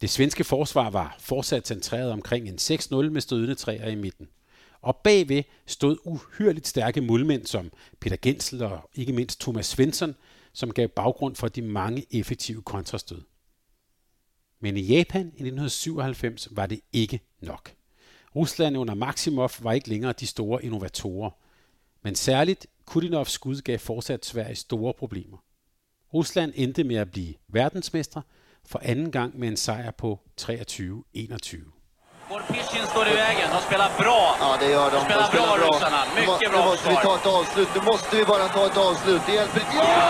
Det 0.02 0.10
svenske 0.10 0.44
forsvar 0.44 0.90
var 0.90 1.16
fortsat 1.20 1.68
centreret 1.68 2.12
omkring 2.12 2.48
en 2.48 2.56
6-0 2.62 2.96
med 2.96 3.22
stødende 3.22 3.56
træer 3.56 3.90
i 3.90 3.96
midten. 3.96 4.28
Og 4.82 4.96
bagved 4.96 5.44
stod 5.66 5.98
uhyrligt 6.06 6.68
stærke 6.68 7.02
målmænd 7.02 7.46
som 7.46 7.72
Peter 8.00 8.18
Gensel 8.22 8.64
og 8.64 8.90
ikke 8.96 9.14
mindst 9.14 9.40
Thomas 9.40 9.66
Svensson, 9.66 10.16
som 10.54 10.74
gav 10.74 10.88
baggrund 10.88 11.36
for 11.36 11.48
de 11.48 11.62
mange 11.62 12.06
effektive 12.12 12.62
kontrastød. 12.62 13.22
Men 14.62 14.78
i 14.78 14.82
Japan 14.82 15.22
i 15.22 15.44
1997 15.44 16.48
var 16.52 16.66
det 16.66 16.80
ikke 16.94 17.20
nok. 17.42 17.72
Rusland 18.36 18.78
under 18.78 18.94
Maximov 18.94 19.52
var 19.60 19.72
ikke 19.72 19.90
længere 19.90 20.14
de 20.14 20.28
store 20.28 20.66
innovatorer, 20.66 21.32
men 22.04 22.16
særligt 22.16 22.68
Kudinovs 22.86 23.32
skud 23.32 23.62
gav 23.62 23.80
fortsat 23.80 24.26
Sverige 24.26 24.56
store 24.56 24.94
problemer. 24.94 25.38
Rusland 26.14 26.54
endte 26.56 26.84
med 26.84 26.96
at 26.96 27.12
blive 27.12 27.34
verdensmester 27.48 28.22
for 28.66 28.80
anden 28.84 29.12
gang 29.12 29.40
med 29.40 29.48
en 29.48 29.58
sejr 29.58 29.92
på 29.92 30.20
23-21. 30.42 31.80
Gorpichin 32.30 32.86
står 32.94 33.06
i 33.14 33.16
vägen. 33.24 33.48
De 33.56 33.60
spelar 33.70 33.90
bra. 34.04 34.22
Ja, 34.44 34.50
det 34.62 34.70
gör 34.76 34.88
de. 34.94 34.96
De 34.96 35.02
spelar, 35.08 35.26
de 35.26 35.32
spelar 35.32 35.48
bra, 35.48 35.58
bra. 35.58 35.68
ryssarna. 35.68 36.02
Mycket 36.18 36.50
nu, 36.52 36.58
bra 36.58 36.60
Nu 36.64 36.70
måste 36.70 36.86
vi 36.94 36.98
ta 37.06 37.12
ett 37.20 37.28
avslut. 37.38 37.70
Nu 37.76 37.82
måste 37.92 38.12
vi 38.20 38.24
bara 38.34 38.48
ta 38.56 38.62
ett 38.70 38.80
avslut. 38.88 39.22
Det 39.28 39.34
hjälper 39.40 39.60
inte. 39.66 39.76
Ja! 39.76 40.10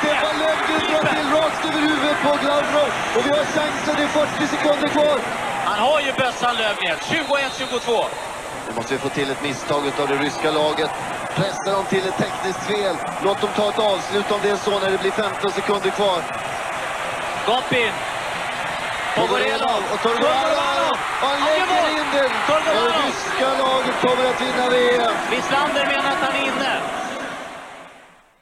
Stefan 0.00 0.34
Löfgren 0.42 0.82
drar 0.90 1.02
till 1.14 1.19
rakt 1.60 1.74
över 1.74 1.88
huvudet 1.88 2.16
på 2.22 2.36
Glavro. 2.42 2.84
Och 3.16 3.26
vi 3.26 3.30
har 3.30 3.44
chansen. 3.44 3.94
Det 3.96 4.02
är 4.02 4.08
40 4.08 4.46
sekunder 4.46 4.88
kvar. 4.88 5.18
Han 5.64 5.78
har 5.78 6.00
ju 6.00 6.12
bössan 6.12 6.56
Löfgren. 6.56 6.96
21-22. 6.98 8.04
Nu 8.68 8.74
måste 8.76 8.94
vi 8.94 8.98
få 8.98 9.08
till 9.08 9.30
ett 9.30 9.42
misstag 9.42 9.82
av 10.00 10.08
det 10.08 10.14
ryska 10.14 10.50
laget. 10.50 10.90
Pressa 11.34 11.72
dem 11.72 11.84
till 11.84 12.08
ett 12.08 12.18
tekniskt 12.18 12.62
fel. 12.66 12.96
Låt 13.24 13.40
dem 13.40 13.50
ta 13.56 13.68
ett 13.68 13.78
avslut 13.78 14.30
om 14.30 14.38
det 14.42 14.50
är 14.50 14.56
så 14.56 14.78
när 14.80 14.90
det 14.90 14.98
blir 14.98 15.10
15 15.10 15.50
sekunder 15.50 15.90
kvar. 15.90 16.20
Gopin. 17.46 17.92
Pogorenov. 19.16 19.82
Och 19.92 20.00
Torgoranov. 20.02 20.96
Och 21.20 21.28
han 21.32 21.40
lägger 21.48 21.84
in 21.98 22.08
den. 22.14 22.30
Det 22.64 22.84
ryska 23.02 23.48
laget 23.62 23.96
kommer 24.04 24.24
att 24.30 24.40
vinna 24.40 24.68
VM. 24.70 25.14
Wislander 25.30 25.86
menar 25.86 26.10
att 26.12 26.22
han 26.26 26.34
är 26.34 26.46
inne. 26.46 27.00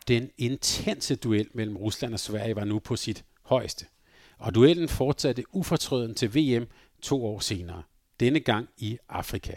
Den 0.08 0.30
intense 0.38 1.16
duel 1.16 1.48
mellem 1.54 1.76
Rusland 1.76 2.14
og 2.14 2.20
Sverige 2.20 2.56
var 2.56 2.64
nu 2.64 2.78
på 2.78 2.96
sit 2.96 3.24
højeste. 3.42 3.86
Og 4.38 4.54
duellen 4.54 4.88
fortsatte 4.88 5.44
ufortrøden 5.52 6.14
til 6.14 6.34
VM 6.34 6.66
to 7.02 7.26
år 7.26 7.40
senere. 7.40 7.82
Denne 8.20 8.40
gang 8.40 8.68
i 8.76 8.98
Afrika. 9.08 9.54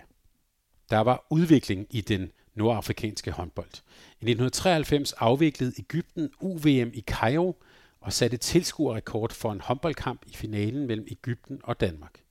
Der 0.90 1.00
var 1.00 1.28
udvikling 1.30 1.88
i 1.90 2.02
den 2.02 2.32
nordafrikanske 2.56 3.32
håndbold. 3.32 3.74
I 4.22 4.32
1993 4.32 5.14
afviklede 5.14 5.74
Ægypten 5.80 6.30
UVM 6.40 6.92
i 6.94 7.04
Cairo 7.08 7.64
og 8.02 8.14
satte 8.14 8.38
tilskuerrekord 8.38 9.34
for 9.34 9.52
en 9.52 9.62
håndboldkamp 9.62 10.22
i 10.28 10.34
finalen 10.34 10.88
mellem 10.88 11.08
Ægypten 11.12 11.60
og 11.64 11.80
Danmark. 11.80 12.24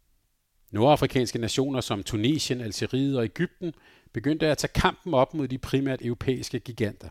Nordafrikanske 0.71 1.39
nationer 1.39 1.81
som 1.81 2.03
Tunesien, 2.03 2.61
Algeriet 2.61 3.19
og 3.19 3.25
Ægypten 3.25 3.75
begyndte 4.13 4.47
at 4.47 4.59
tage 4.59 4.73
kampen 4.75 5.15
op 5.15 5.35
mod 5.35 5.49
de 5.49 5.59
primært 5.59 6.03
europæiske 6.03 6.61
giganter. 6.61 7.09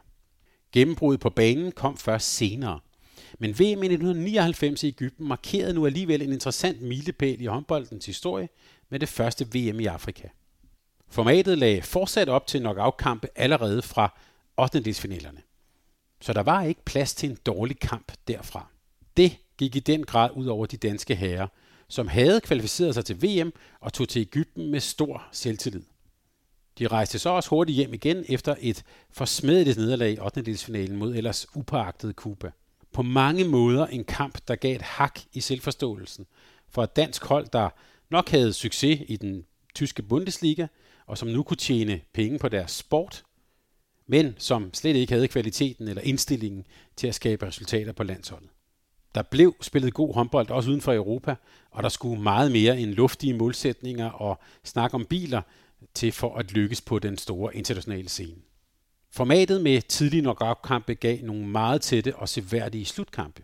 Gennembruddet 0.72 1.20
på 1.20 1.30
banen 1.30 1.72
kom 1.72 1.98
først 1.98 2.36
senere. 2.36 2.80
Men 3.40 3.52
VM 3.52 3.62
i 3.62 3.72
1999 3.72 4.84
i 4.84 4.88
Ægypten 4.88 5.28
markerede 5.28 5.74
nu 5.74 5.86
alligevel 5.86 6.22
en 6.22 6.34
interessant 6.34 6.82
milepæl 6.82 7.42
i 7.42 7.46
håndboldens 7.46 8.06
historie 8.06 8.50
med 8.90 9.00
det 9.00 9.10
første 9.10 9.46
VM 9.46 9.80
i 9.80 9.86
Afrika. 9.86 10.28
Formatet 11.10 11.58
lagde 11.58 11.82
fortsat 11.82 12.30
op 12.30 12.48
til 12.48 12.60
knockout-kampe 12.60 13.28
allerede 13.36 13.82
fra 13.82 14.20
8. 14.58 14.94
Så 16.22 16.34
der 16.34 16.44
var 16.44 16.64
ikke 16.64 16.86
plads 16.86 17.16
til 17.16 17.30
en 17.30 17.38
dårlig 17.46 17.80
kamp 17.80 18.12
derfra. 18.28 18.68
Det 19.18 19.38
gik 19.58 19.76
i 19.76 19.80
den 19.80 20.04
grad 20.04 20.30
ud 20.36 20.46
over 20.46 20.66
de 20.66 20.78
danske 20.78 21.16
herrer, 21.16 21.48
som 21.88 22.08
havde 22.08 22.42
kvalificeret 22.42 22.94
sig 22.94 23.06
til 23.06 23.24
VM 23.24 23.54
og 23.80 23.94
tog 23.94 24.10
til 24.10 24.20
Ægypten 24.22 24.72
med 24.72 24.80
stor 24.80 25.24
selvtillid. 25.32 25.84
De 26.80 26.88
rejste 26.88 27.20
så 27.20 27.30
også 27.30 27.50
hurtigt 27.50 27.76
hjem 27.76 27.94
igen 27.94 28.26
efter 28.30 28.56
et 28.60 28.84
forsmedeligt 29.12 29.78
nederlag 29.78 30.12
i 30.12 30.20
8. 30.20 30.42
delsfinalen 30.42 30.98
mod 30.98 31.16
ellers 31.16 31.56
upåagtet 31.56 32.16
Cuba. 32.16 32.52
På 32.94 33.02
mange 33.02 33.44
måder 33.44 33.88
en 33.88 34.04
kamp, 34.04 34.38
der 34.48 34.56
gav 34.56 34.76
et 34.76 34.82
hak 34.82 35.20
i 35.34 35.40
selvforståelsen 35.40 36.26
for 36.70 36.84
et 36.84 36.96
dansk 36.96 37.26
hold, 37.26 37.48
der 37.54 37.70
nok 38.10 38.30
havde 38.30 38.54
succes 38.54 39.02
i 39.08 39.16
den 39.16 39.46
tyske 39.76 40.02
Bundesliga, 40.04 40.68
og 41.06 41.18
som 41.18 41.28
nu 41.28 41.44
kunne 41.44 41.58
tjene 41.58 42.02
penge 42.14 42.40
på 42.40 42.50
deres 42.50 42.72
sport, 42.72 43.24
men 44.08 44.36
som 44.38 44.74
slet 44.74 44.96
ikke 44.96 45.14
havde 45.14 45.28
kvaliteten 45.28 45.88
eller 45.88 46.02
indstillingen 46.02 46.66
til 46.96 47.08
at 47.08 47.16
skabe 47.16 47.48
resultater 47.48 47.92
på 47.92 48.04
landsholdet. 48.04 48.50
Der 49.16 49.22
blev 49.22 49.56
spillet 49.62 49.94
god 49.94 50.14
håndbold 50.14 50.50
også 50.50 50.70
uden 50.70 50.82
for 50.82 50.94
Europa, 50.94 51.36
og 51.72 51.84
der 51.84 51.90
skulle 51.90 52.22
meget 52.22 52.52
mere 52.52 52.80
end 52.80 52.92
luftige 52.92 53.34
målsætninger 53.34 54.10
og 54.10 54.40
snak 54.64 54.94
om 54.94 55.06
biler 55.06 55.42
til 55.94 56.12
for 56.12 56.36
at 56.36 56.52
lykkes 56.52 56.82
på 56.82 57.00
den 57.00 57.18
store 57.18 57.56
internationale 57.56 58.10
scene. 58.10 58.42
Formatet 59.12 59.62
med 59.62 59.82
tidlige 59.82 60.22
knockout-kampe 60.22 60.94
gav 60.94 61.18
nogle 61.24 61.48
meget 61.48 61.82
tætte 61.82 62.16
og 62.16 62.30
seværdige 62.30 62.86
slutkampe. 62.86 63.44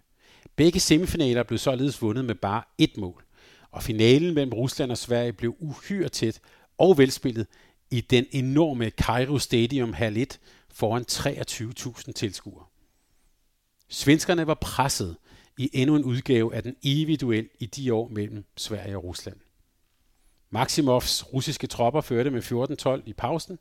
Begge 0.55 0.79
semifinaler 0.79 1.43
blev 1.43 1.59
således 1.59 2.01
vundet 2.01 2.25
med 2.25 2.35
bare 2.35 2.63
ét 2.81 2.99
mål, 2.99 3.23
og 3.71 3.83
finalen 3.83 4.33
mellem 4.33 4.53
Rusland 4.53 4.91
og 4.91 4.97
Sverige 4.97 5.33
blev 5.33 5.55
uhyre 5.59 6.09
tæt 6.09 6.39
og 6.77 6.97
velspillet 6.97 7.47
i 7.91 8.01
den 8.01 8.25
enorme 8.31 8.89
Cairo 8.89 9.39
Stadium 9.39 9.93
Hall 9.93 10.17
1 10.17 10.39
foran 10.69 11.05
23.000 11.11 12.11
tilskuere. 12.11 12.65
Svenskerne 13.89 14.47
var 14.47 14.57
presset 14.61 15.17
i 15.57 15.69
endnu 15.73 15.95
en 15.95 16.03
udgave 16.03 16.55
af 16.55 16.63
den 16.63 16.75
evige 16.83 17.17
duel 17.17 17.49
i 17.59 17.65
de 17.65 17.93
år 17.93 18.07
mellem 18.07 18.45
Sverige 18.57 18.97
og 18.97 19.03
Rusland. 19.03 19.37
Maximovs 20.55 21.33
russiske 21.33 21.67
tropper 21.67 22.01
førte 22.01 22.29
med 22.31 22.41
14-12 22.41 23.09
i 23.09 23.13
pausen, 23.13 23.59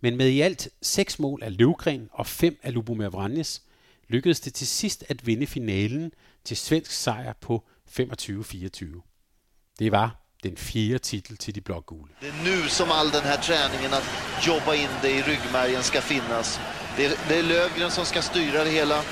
men 0.00 0.16
med 0.16 0.28
i 0.28 0.40
alt 0.40 0.68
seks 0.82 1.18
mål 1.18 1.42
af 1.42 1.56
Løvgren 1.56 2.08
og 2.12 2.26
fem 2.26 2.58
af 2.62 2.74
Lubomir 2.74 3.08
Vranjes 3.08 3.62
lykkedes 4.08 4.40
det 4.40 4.54
til 4.54 4.66
sidst 4.66 5.04
at 5.08 5.26
vinde 5.26 5.46
finalen 5.46 6.12
til 6.44 6.56
svensk 6.56 6.90
sejr 6.90 7.32
på 7.40 7.64
25-24. 8.00 9.76
Det 9.78 9.92
var 9.92 10.16
den 10.42 10.56
fjerde 10.56 10.98
titel 10.98 11.36
till 11.36 11.54
de 11.54 11.60
blågula. 11.60 12.12
Det 12.20 12.28
är 12.28 12.44
nu 12.44 12.68
som 12.68 12.88
all 12.90 13.10
den 13.10 13.22
här 13.22 13.40
träningen 13.48 13.92
att 13.98 14.08
jobba 14.46 14.74
in 14.74 14.88
det 15.02 15.10
i 15.10 15.22
ryggmärgen 15.22 15.82
ska 15.82 16.00
finnas. 16.00 16.60
Det 16.96 17.04
är, 17.06 17.12
det 17.28 17.38
är 17.38 17.42
Lövgren 17.42 17.90
som 17.90 18.04
ska 18.04 18.22
styra 18.22 18.64
det 18.64 18.70
hela. 18.70 19.02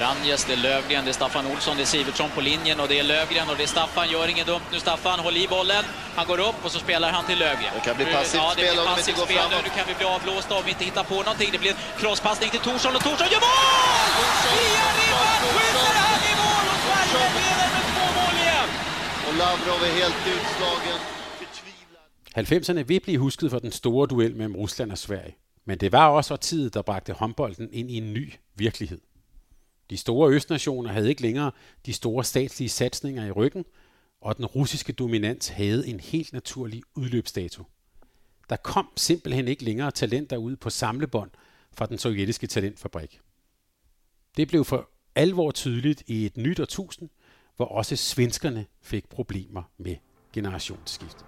Ranjes, 0.00 0.44
det 0.44 0.52
är 0.52 0.56
Lövgren, 0.56 1.04
det 1.04 1.10
är 1.10 1.18
Staffan 1.22 1.46
Olsson, 1.52 1.76
det 1.76 1.82
är 1.82 1.92
Sivertsson 1.96 2.30
på 2.36 2.40
linjen 2.40 2.80
och 2.80 2.88
det 2.88 2.98
är 2.98 3.04
Lövgren 3.04 3.48
och 3.50 3.56
det 3.56 3.62
är 3.62 3.72
Staffan. 3.76 4.10
Gör 4.10 4.28
inget 4.28 4.46
dumt 4.46 4.66
nu 4.72 4.78
Staffan, 4.80 5.18
håll 5.20 5.36
i 5.36 5.48
bollen. 5.48 5.84
Han 6.16 6.26
går 6.26 6.40
upp 6.48 6.58
och 6.64 6.70
så 6.72 6.78
spelar 6.78 7.10
han 7.16 7.24
till 7.26 7.38
Lövgren. 7.38 7.72
Det 7.74 7.84
kan 7.88 7.96
bli 7.96 8.04
passivt 8.04 8.42
ja, 8.42 8.52
det 8.56 8.62
spel 8.62 8.78
om 8.78 8.84
de 8.84 8.94
passivt 8.94 9.08
inte 9.08 9.20
går 9.20 9.26
spel 9.26 9.36
nu. 9.36 9.42
framåt. 9.42 9.64
Nu 9.66 9.70
kan 9.76 9.84
vi 9.90 9.94
bli 10.00 10.06
avblåsta 10.16 10.52
om 10.58 10.62
vi 10.66 10.70
inte 10.74 10.84
hittar 10.88 11.04
på 11.12 11.18
någonting. 11.26 11.48
Det 11.54 11.60
blir 11.64 11.72
en 11.74 11.80
crosspassning 12.00 12.50
till 12.54 12.62
Torsson 12.66 12.92
och 12.96 13.02
Torsson 13.06 13.28
gör 13.34 13.42
mål! 13.46 14.08
Via 14.56 14.86
ribban 14.98 15.40
skjuter 15.54 15.94
han 16.06 16.20
i 16.30 16.32
mål 16.42 16.64
och 16.72 16.80
Sverige 16.84 17.28
leder 17.38 17.68
med 17.74 17.84
två 17.94 18.06
mål 18.18 18.34
igen! 18.42 18.68
Och 19.26 19.34
Lavrov 19.42 19.80
är 19.88 19.94
helt 20.00 20.22
utslagen. 20.34 20.98
90'erne 22.36 22.82
vil 22.90 23.00
blive 23.00 23.18
husket 23.18 23.50
for 23.50 23.58
den 23.58 23.72
store 23.72 24.06
duel 24.06 24.34
mellem 24.36 24.56
Rusland 24.56 24.92
og 24.92 24.98
Sverige. 24.98 25.34
Men 25.66 25.78
det 25.78 25.92
var 25.92 26.08
også 26.08 26.34
årtiet, 26.34 26.74
der 26.74 26.82
bragte 26.82 27.12
håndbolden 27.12 27.68
ind 27.72 27.90
i 27.90 27.96
en 27.96 28.12
ny 28.12 28.32
virkelighed. 28.54 29.00
De 29.90 29.96
store 29.96 30.32
østnationer 30.32 30.92
havde 30.92 31.08
ikke 31.08 31.22
længere 31.22 31.50
de 31.86 31.92
store 31.92 32.24
statslige 32.24 32.68
satsninger 32.68 33.24
i 33.26 33.30
ryggen, 33.30 33.64
og 34.20 34.36
den 34.36 34.46
russiske 34.46 34.92
dominans 34.92 35.48
havde 35.48 35.88
en 35.88 36.00
helt 36.00 36.32
naturlig 36.32 36.82
udløbsdato. 36.94 37.64
Der 38.50 38.56
kom 38.56 38.88
simpelthen 38.96 39.48
ikke 39.48 39.64
længere 39.64 39.90
talenter 39.90 40.36
ud 40.36 40.56
på 40.56 40.70
samlebånd 40.70 41.30
fra 41.72 41.86
den 41.86 41.98
sovjetiske 41.98 42.46
talentfabrik. 42.46 43.20
Det 44.36 44.48
blev 44.48 44.64
for 44.64 44.90
alvor 45.14 45.50
tydeligt 45.50 46.02
i 46.06 46.26
et 46.26 46.36
nyt 46.36 46.60
årtusind, 46.60 47.08
hvor 47.56 47.66
også 47.66 47.96
svenskerne 47.96 48.66
fik 48.82 49.08
problemer 49.08 49.62
med 49.78 49.96
generationsskift. 50.32 51.27